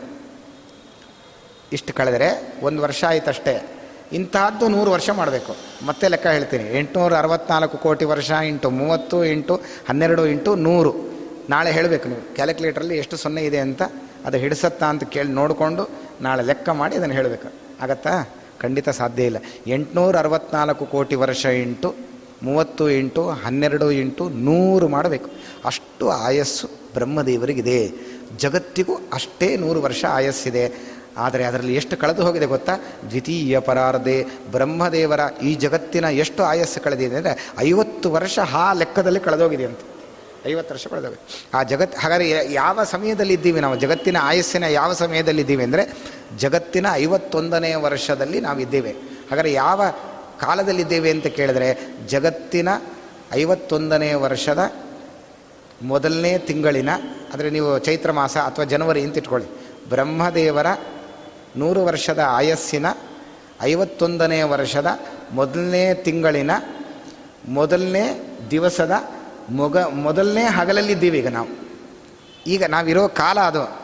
ಇಷ್ಟು 1.72 1.92
ಕಳೆದರೆ 1.92 2.54
ಒಂದು 2.62 2.82
ವರ್ಷ 2.82 3.04
ಆಯ್ತಷ್ಟೇ. 3.04 3.79
ಇಂತಹದ್ದು 4.12 4.68
ನೂರು 4.68 4.90
ವರ್ಷ 4.90 5.10
ಮಾಡಬೇಕು. 5.10 5.56
ಮತ್ತೆ 5.86 6.08
ಲೆಕ್ಕ 6.08 6.26
ಹೇಳ್ತೀನಿ. 6.26 6.78
ಎಂಟುನೂರ 6.78 7.16
ಅರವತ್ನಾಲ್ಕು 7.16 7.78
ಕೋಟಿ 7.78 8.04
ವರ್ಷ 8.04 8.30
ಇಂಟು 8.30 8.70
ಮೂವತ್ತು 8.70 9.24
ಇಂಟು 9.24 9.60
ಹನ್ನೆರಡು 9.88 10.26
ಇಂಟು 10.26 10.54
ನೂರು. 10.54 10.94
ನಾಳೆ 11.50 11.72
ಹೇಳಬೇಕು 11.72 12.08
ನೀವು. 12.08 12.34
ಕ್ಯಾಲ್ಕುಲೇಟ್ರಲ್ಲಿ 12.34 12.98
ಎಷ್ಟು 12.98 13.16
ಸೊನ್ನೆ 13.16 13.44
ಇದೆ 13.44 13.58
ಅಂತ 13.58 13.82
ಅದು 14.24 14.36
ಹಿಡಿಸತ್ತಾ 14.36 14.86
ಅಂತ 14.86 15.04
ಕೇಳಿ 15.04 15.28
ನೋಡಿಕೊಂಡು 15.28 15.90
ನಾಳೆ 16.20 16.42
ಲೆಕ್ಕ 16.42 16.68
ಮಾಡಿ 16.68 16.96
ಅದನ್ನು 16.96 17.14
ಹೇಳಬೇಕು. 17.14 17.52
ಆಗತ್ತಾ? 17.80 18.34
ಖಂಡಿತ 18.60 18.88
ಸಾಧ್ಯ 18.88 19.22
ಇಲ್ಲ. 19.22 19.36
ಎಂಟುನೂರ 19.66 20.16
ಅರವತ್ನಾಲ್ಕು 20.16 20.86
ಕೋಟಿ 20.86 21.14
ವರ್ಷ 21.14 21.46
ಇಂಟು 21.46 21.94
ಮೂವತ್ತು 22.42 22.90
ಇಂಟು 22.90 23.28
ಹನ್ನೆರಡು 23.28 23.90
ಇಂಟು 23.90 24.28
ನೂರು 24.28 24.88
ಮಾಡಬೇಕು. 24.88 25.30
ಅಷ್ಟು 25.64 26.10
ಆಯಸ್ಸು 26.10 26.68
ಬ್ರಹ್ಮದೇವರಿಗಿದೆ. 26.94 27.92
ಜಗತ್ತಿಗೂ 28.38 28.94
ಅಷ್ಟೇ 29.12 29.56
ನೂರು 29.56 29.82
ವರ್ಷ 29.82 30.04
ಆಯಸ್ಸಿದೆ. 30.08 30.90
ಆದರೆ 31.24 31.42
ಅದರಲ್ಲಿ 31.48 31.74
ಎಷ್ಟು 31.80 31.94
ಕಳೆದು 32.02 32.22
ಹೋಗಿದೆ 32.26 32.46
ಗೊತ್ತಾ? 32.54 32.74
ದ್ವಿತೀಯ 33.10 33.60
ಪರಾರ್ಧೆ. 33.68 34.16
ಬ್ರಹ್ಮದೇವರ 34.54 35.20
ಈ 35.48 35.52
ಜಗತ್ತಿನ 35.64 36.06
ಎಷ್ಟು 36.24 36.42
ಆಯಸ್ಸು 36.50 36.80
ಕಳೆದಿದೆ 36.84 37.16
ಅಂದರೆ 37.20 37.34
ಐವತ್ತು 37.68 38.10
ವರ್ಷ 38.16 38.38
ಆ 38.62 38.66
ಲೆಕ್ಕದಲ್ಲಿ 38.80 39.20
ಕಳೆದೋಗಿದೆ 39.26 39.66
ಅಂತ. 39.70 39.80
ಐವತ್ತು 40.50 40.72
ವರ್ಷ 40.74 40.86
ಕಳೆದೋಗಿ 40.92 41.18
ಆ 41.56 41.60
ಜಗತ್ತು 41.70 41.96
ಹಾಗಾದರೆ 42.02 42.26
ಯಾವ 42.60 42.84
ಸಮಯದಲ್ಲಿ 42.92 43.34
ಇದ್ದೀವಿ 43.38 43.60
ನಾವು? 43.64 43.76
ಜಗತ್ತಿನ 43.84 44.18
ಆಯಸ್ಸಿನ 44.30 44.64
ಯಾವ 44.78 44.90
ಸಮಯದಲ್ಲಿ 45.00 45.42
ಇದ್ದೀವಿ 45.44 45.64
ಅಂದರೆ 45.68 45.84
ಜಗತ್ತಿನ 46.44 46.86
ಐವತ್ತೊಂದನೇ 47.04 47.72
ವರ್ಷದಲ್ಲಿ 47.86 48.40
ನಾವಿದ್ದೇವೆ. 48.46 48.92
ಹಾಗಾದರೆ 49.30 49.52
ಯಾವ 49.62 49.80
ಕಾಲದಲ್ಲಿದ್ದೇವೆ 50.44 51.10
ಅಂತ 51.14 51.28
ಕೇಳಿದ್ರೆ 51.38 51.68
ಜಗತ್ತಿನ 52.12 52.68
ಐವತ್ತೊಂದನೇ 53.40 54.12
ವರ್ಷದ 54.24 54.62
ಮೊದಲನೇ 55.90 56.32
ತಿಂಗಳಿನ, 56.48 56.90
ಅಂದರೆ 57.32 57.48
ನೀವು 57.56 57.68
ಚೈತ್ರ 57.86 58.10
ಮಾಸ 58.18 58.36
ಅಥವಾ 58.48 58.64
ಜನವರಿ 58.72 59.02
ಅಂತ 59.06 59.20
ಇಟ್ಕೊಳ್ಳಿ, 59.20 59.48
ಬ್ರಹ್ಮದೇವರ 59.92 60.68
ನೂರು 61.56 61.84
ವರ್ಷದ 61.84 62.18
ಆಯಸ್ಸಿನ, 62.28 62.86
ಐವತ್ತೊಂದನೇ 63.62 64.42
ವರ್ಷದ 64.42 64.86
ಮೊದಲನೇ 65.32 65.94
ತಿಂಗಳಿನ, 65.94 66.50
ಮೊದಲನೇ 67.48 68.36
ದಿವಸದ 68.50 68.92
ಮೊಗ, 69.50 69.78
ಮೊದಲನೇ 69.78 70.44
ಹಗಲಲ್ಲಿದ್ದೀವಿ 70.44 71.18
ಈಗ 71.18 71.28
ನಾವು. 71.28 71.48
ಈಗ 72.46 72.64
ನಾವಿರೋ 72.64 73.08
ಕಾಲ 73.08 73.38
ಅದು. 73.40 73.80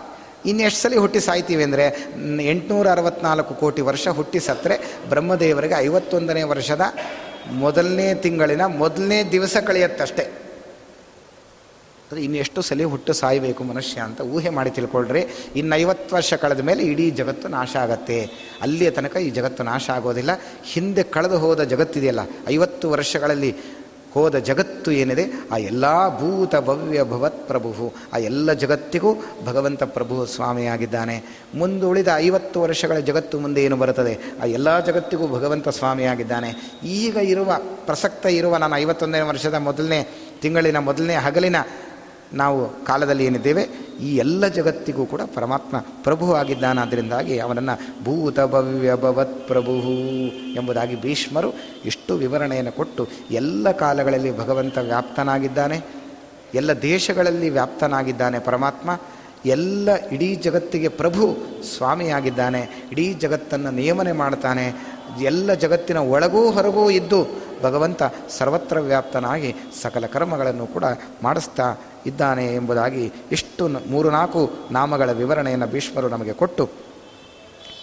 ಇನ್ನೆಷ್ಟು 0.47 0.81
ಸಲ 0.81 0.99
ಹುಟ್ಟಿ 0.99 1.21
ಸಾಯ್ತೀವಿ 1.21 1.63
ಅಂದರೆ 1.63 2.11
ಎಂಟುನೂರ 2.43 2.91
ಅರವತ್ನಾಲ್ಕು 2.91 3.55
ಕೋಟಿ 3.55 3.83
ವರ್ಷ 3.83 4.09
ಹುಟ್ಟಿ 4.09 4.41
ಸತ್ತರೆ 4.41 4.79
ಬ್ರಹ್ಮದೇವರಿಗೆ 5.09 5.75
ಐವತ್ತೊಂದನೇ 5.75 6.43
ವರ್ಷದ 6.43 6.81
ಮೊದಲನೇ 7.51 8.15
ತಿಂಗಳಿನ 8.15 8.65
ಮೊದಲನೇ 8.67 9.23
ದಿವಸ 9.23 9.57
ಕಳೆಯತ್ತಷ್ಟೇ. 9.57 10.46
ಅಂದರೆ 12.07 12.21
ಇನ್ನೆಷ್ಟು 12.25 12.61
ಸಲ 12.67 12.85
ಹುಟ್ಟು 12.91 13.13
ಸಾಯಬೇಕು 13.21 13.63
ಮನುಷ್ಯ 13.71 13.97
ಅಂತ 14.09 14.21
ಊಹೆ 14.35 14.51
ಮಾಡಿ 14.57 14.71
ತಿಳ್ಕೊಳ್ರಿ. 14.77 15.23
ಇನ್ನು 15.61 15.73
ಐವತ್ತು 15.77 16.11
ವರ್ಷ 16.17 16.35
ಕಳೆದ 16.43 16.63
ಮೇಲೆ 16.69 16.83
ಇಡೀ 16.91 17.07
ಜಗತ್ತು 17.21 17.47
ನಾಶ 17.55 17.73
ಆಗತ್ತೆ. 17.85 18.19
ಅಲ್ಲಿಯ 18.65 18.91
ತನಕ 18.99 19.17
ಈ 19.27 19.31
ಜಗತ್ತು 19.39 19.63
ನಾಶ 19.71 19.87
ಆಗೋದಿಲ್ಲ. 19.97 20.33
ಹಿಂದೆ 20.73 21.03
ಕಳೆದು 21.15 21.39
ಹೋದ 21.45 21.65
ಜಗತ್ತಿದೆಯಲ್ಲ, 21.73 22.23
ಐವತ್ತು 22.55 22.87
ವರ್ಷಗಳಲ್ಲಿ 22.95 23.51
ಹೋದ 24.15 24.37
ಜಗತ್ತು 24.49 24.91
ಏನಿದೆ? 25.01 25.25
ಆ 25.53 25.57
ಎಲ್ಲ 25.71 25.85
ಭೂತ 26.19 26.55
ಭವ್ಯ 26.69 27.01
ಭವತ್ 27.11 27.41
ಪ್ರಭು 27.49 27.87
ಆ 28.15 28.19
ಎಲ್ಲ 28.29 28.53
ಜಗತ್ತಿಗೂ 28.63 29.11
ಭಗವಂತ 29.49 29.83
ಪ್ರಭು 29.97 30.15
ಸ್ವಾಮಿಯಾಗಿದ್ದಾನೆ 30.35 31.17
ಮುಂದುಳಿದ 31.61 32.11
ಐವತ್ತು 32.27 32.61
ವರ್ಷಗಳ 32.65 32.99
ಜಗತ್ತು 33.09 33.39
ಮುಂದೆ 33.45 33.63
ಏನು 33.67 33.77
ಬರುತ್ತದೆ? 33.83 34.15
ಆ 34.43 34.47
ಎಲ್ಲ 34.59 34.79
ಜಗತ್ತಿಗೂ 34.89 35.27
ಭಗವಂತ 35.37 35.75
ಸ್ವಾಮಿಯಾಗಿದ್ದಾನೆ 35.81 36.53
ಈಗ 37.01 37.17
ಇರುವ 37.33 37.51
ಪ್ರಸಕ್ತ 37.89 38.27
ಇರುವ 38.39 38.57
ನಾನು 38.65 38.77
ಐವತ್ತೊಂದನೇ 38.85 39.27
ವರ್ಷದ 39.33 39.61
ಮೊದಲನೇ 39.69 40.01
ತಿಂಗಳಿನ 40.45 40.79
ಮೊದಲನೇ 40.89 41.19
ಹಗಲಿನ 41.27 41.59
ನಾವು 42.33 42.85
ಕಾಲದಲ್ಲಿ 42.85 43.25
ಏನಿದ್ದೇವೆ, 43.25 43.63
ಈ 44.01 44.09
ಎಲ್ಲ 44.17 44.47
ಜಗತ್ತಿಗೂ 44.47 45.05
ಕೂಡ 45.07 45.23
ಪರಮಾತ್ಮ 45.35 45.77
ಪ್ರಭು 45.79 46.27
ಆಗಿದ್ದಾನಾದ್ದರಿಂದಾಗಿ 46.35 47.39
ಅವನನ್ನು 47.39 47.75
ಭೂತ 48.05 48.39
ಭವ್ಯ 48.41 48.95
ಭವತ್ 48.95 49.37
ಪ್ರಭು 49.49 49.75
ಎಂಬುದಾಗಿ 50.59 50.97
ಭೀಷ್ಮರು 51.01 51.51
ಇಷ್ಟು 51.85 52.15
ವಿವರಣೆಯನ್ನು 52.15 52.73
ಕೊಟ್ಟು 52.73 53.05
ಎಲ್ಲ 53.31 53.71
ಕಾಲಗಳಲ್ಲಿ 53.71 54.33
ಭಗವಂತ 54.39 54.79
ವ್ಯಾಪ್ತನಾಗಿದ್ದಾನೆ, 54.79 55.79
ಎಲ್ಲ 56.55 56.73
ದೇಶಗಳಲ್ಲಿ 56.83 57.51
ವ್ಯಾಪ್ತನಾಗಿದ್ದಾನೆ 57.51 58.39
ಪರಮಾತ್ಮ, 58.39 58.91
ಎಲ್ಲ 59.47 59.89
ಇಡೀ 60.13 60.35
ಜಗತ್ತಿಗೆ 60.35 60.89
ಪ್ರಭು 61.01 61.25
ಸ್ವಾಮಿಯಾಗಿದ್ದಾನೆ, 61.77 62.63
ಇಡೀ 62.93 63.15
ಜಗತ್ತನ್ನು 63.25 63.71
ನಿಯಮನೆ 63.71 64.13
ಮಾಡ್ತಾನೆ, 64.13 64.67
ಎಲ್ಲ 65.21 65.53
ಜಗತ್ತಿನ 65.55 65.99
ಒಳಗೂ 65.99 66.51
ಹೊರಗೂ 66.51 66.91
ಇದ್ದು 66.91 67.21
ಭಗವಂತ 67.63 68.03
ಸರ್ವತ್ರ 68.39 68.79
ವ್ಯಾಪ್ತನಾಗಿ 68.79 69.55
ಸಕಲ 69.83 70.07
ಕರ್ಮಗಳನ್ನು 70.07 70.67
ಕೂಡ 70.67 70.85
ಮಾಡಿಸ್ತಾ 71.23 71.67
ಇದ್ದಾನೆ 72.07 72.55
ಎಂಬುದಾಗಿ 72.55 73.13
ಇಷ್ಟು 73.33 73.65
ಮೂರು 73.91 74.11
ನಾಲ್ಕು 74.11 74.41
ನಾಮಗಳ 74.71 75.13
ವಿವರಣೆಯನ್ನು 75.13 75.67
ಭೀಷ್ಮರು 75.67 76.09
ನಮಗೆ 76.09 76.33
ಕೊಟ್ಟು 76.33 76.86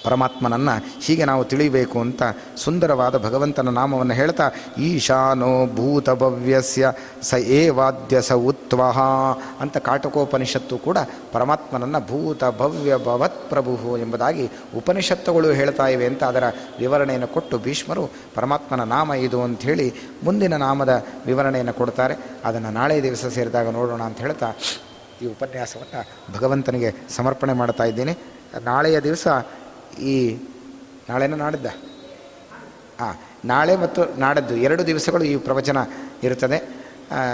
ಪರಮಾತ್ಮನನ್ನು 0.03 0.75
ಹೀಗೆ 1.01 1.25
ನಾವು 1.25 1.43
ತಿಳಿಬೇಕು 1.43 1.97
ಅಂತ 1.99 2.23
ಸುಂದರವಾದ 2.57 3.17
ಭಗವಂತನ 3.25 3.69
ನಾಮವನ್ನು 3.69 4.13
ಹೇಳ್ತಾ, 4.13 4.45
ಈಶಾನೋ 4.77 5.51
ಭೂತಭವ್ಯಸ್ಯ 5.75 6.91
ಸ 7.21 7.33
ಏವಾದ್ಯ 7.33 8.21
ಸ 8.21 8.31
ಉತ್ವಹ 8.31 8.99
ಅಂತ 9.59 9.77
ಕಾಟಕೋಪನಿಷತ್ತು 9.77 10.77
ಕೂಡ 10.77 10.97
ಪರಮಾತ್ಮನನ್ನು 11.33 12.01
ಭೂತ 12.07 12.43
ಭವ್ಯ 12.59 12.97
ಭವತ್ 12.97 13.49
ಪ್ರಭು 13.49 13.97
ಎಂಬುದಾಗಿ 13.97 14.45
ಉಪನಿಷತ್ತುಗಳು 14.77 15.51
ಹೇಳ್ತಾ 15.51 15.87
ಇವೆ 15.87 16.05
ಅಂತ 16.05 16.23
ಅದರ 16.23 16.43
ವಿವರಣೆಯನ್ನು 16.79 17.27
ಕೊಟ್ಟು 17.27 17.57
ಭೀಷ್ಮರು 17.57 18.05
ಪರಮಾತ್ಮನ 18.35 18.83
ನಾಮ 18.83 19.13
ಇದು 19.13 19.41
ಅಂಥೇಳಿ 19.41 19.87
ಮುಂದಿನ 20.23 20.57
ನಾಮದ 20.57 20.93
ವಿವರಣೆಯನ್ನು 21.25 21.73
ಕೊಡ್ತಾರೆ. 21.73 22.15
ಅದನ್ನು 22.45 22.71
ನಾಳೆ 22.71 23.03
ದಿವಸ 23.03 23.25
ಸೇರಿದಾಗ 23.25 23.69
ನೋಡೋಣ 23.69 24.01
ಅಂತ 24.01 24.17
ಹೇಳ್ತಾ 24.17 24.49
ಈ 25.21 25.25
ಉಪನ್ಯಾಸವನ್ನು 25.25 25.99
ಭಗವಂತನಿಗೆ 26.33 26.89
ಸಮರ್ಪಣೆ 27.15 27.53
ಮಾಡ್ತಾ 27.53 27.83
ಇದ್ದೀನಿ. 27.83 28.13
ನಾಳೆಯ 28.61 28.97
ದಿವಸ 28.99 29.27
ಈ 29.99 30.15
ನಾಳೆನ 31.09 31.35
ನಾಡಿದ್ದ? 31.35 31.67
ಹಾಂ 32.99 33.15
ನಾಳೆ 33.45 33.75
ಮತ್ತು 33.75 34.01
ನಾಡದ್ದು, 34.19 34.55
ಎರಡು 34.55 34.83
ದಿವಸಗಳು 34.87 35.23
ಈ 35.23 35.35
ಪ್ರವಚನ 35.35 35.77
ಇರುತ್ತದೆ. 36.23 36.83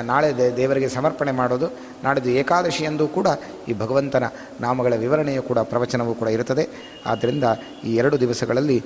ನಾಳೆ 0.09 0.29
ದೇವರಿಗೆ 0.59 0.87
ಸಮರ್ಪಣೆ 0.95 1.31
ಮಾಡೋದು, 1.31 1.67
ನಾಡಿದ್ದು 2.03 2.29
ಏಕಾದಶಿಯಂದು 2.29 3.07
ಕೂಡ 3.07 3.27
ಈ 3.69 3.73
ಭಗವಂತನ 3.73 4.25
ನಾಮಗಳ 4.61 4.93
ವಿವರಣೆಯು 5.03 5.43
ಕೂಡ 5.49 5.59
ಪ್ರವಚನವೂ 5.59 6.13
ಕೂಡ 6.13 6.27
ಇರುತ್ತದೆ. 6.27 6.65
ಆದ್ದರಿಂದ 7.05 7.43
ಈ 7.83 7.93
ಎರಡು 7.95 8.19
ದಿವಸಗಳಲ್ಲಿ 8.23 8.77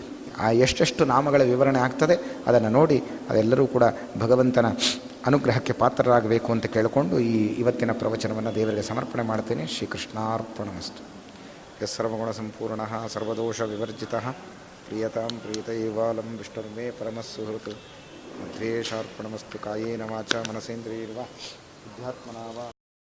ಆ 0.44 0.50
ಎಷ್ಟೆಷ್ಟು 0.66 1.06
ನಾಮಗಳ 1.06 1.42
ವಿವರಣೆ 1.54 1.80
ಆಗ್ತದೆ, 1.80 2.18
ಅದನ್ನು 2.48 2.70
ನೋಡಿ 2.70 2.98
ಅದೆಲ್ಲರೂ 3.30 3.66
ಕೂಡ 3.68 3.84
ಭಗವಂತನ 4.24 4.70
ಅನುಗ್ರಹಕ್ಕೆ 5.30 5.74
ಪಾತ್ರರಾಗಬೇಕು 5.74 6.52
ಅಂತ 6.52 6.66
ಕೇಳಿಕೊಂಡು 6.66 7.20
ಈ 7.20 7.36
ಇವತ್ತಿನ 7.62 7.92
ಪ್ರವಚನವನ್ನು 7.92 8.56
ದೇವರಿಗೆ 8.56 8.86
ಸಮರ್ಪಣೆ 8.92 9.26
ಮಾಡ್ತೇನೆ. 9.32 9.66
ಶ್ರೀಕೃಷ್ಣಾರ್ಪಣಮಸ್ತು 11.84 12.48
ಯಸ್ಸರ್ವಗುಣಸಂಪೂರ್ಣ 12.78 13.08
ಸರ್ವದೋಷವಿವರ್ಜಿತಃ. 13.08 14.32
ಪ್ರಿಯತಾಂ 14.88 15.40
ಪ್ರೀತೈವಾಲಂ 15.40 16.38
ವಿಷ್ಣುರ್ಮೇ 16.38 16.92
ಪರಮಸ್ಸುಹೃತ್. 16.92 17.70
ಮಧ್ವೇಶಾರ್ಪಣಮಸ್ತು 18.42 19.60
ಕಾಯೇನ 19.60 20.02
ವಾಚ 20.02 20.36
मनसेन्द्रियैर्वा 20.36 21.24
ಬುದ್ಧಾತ್ಮನಾ 21.86 22.46
ವಾ 22.48 22.73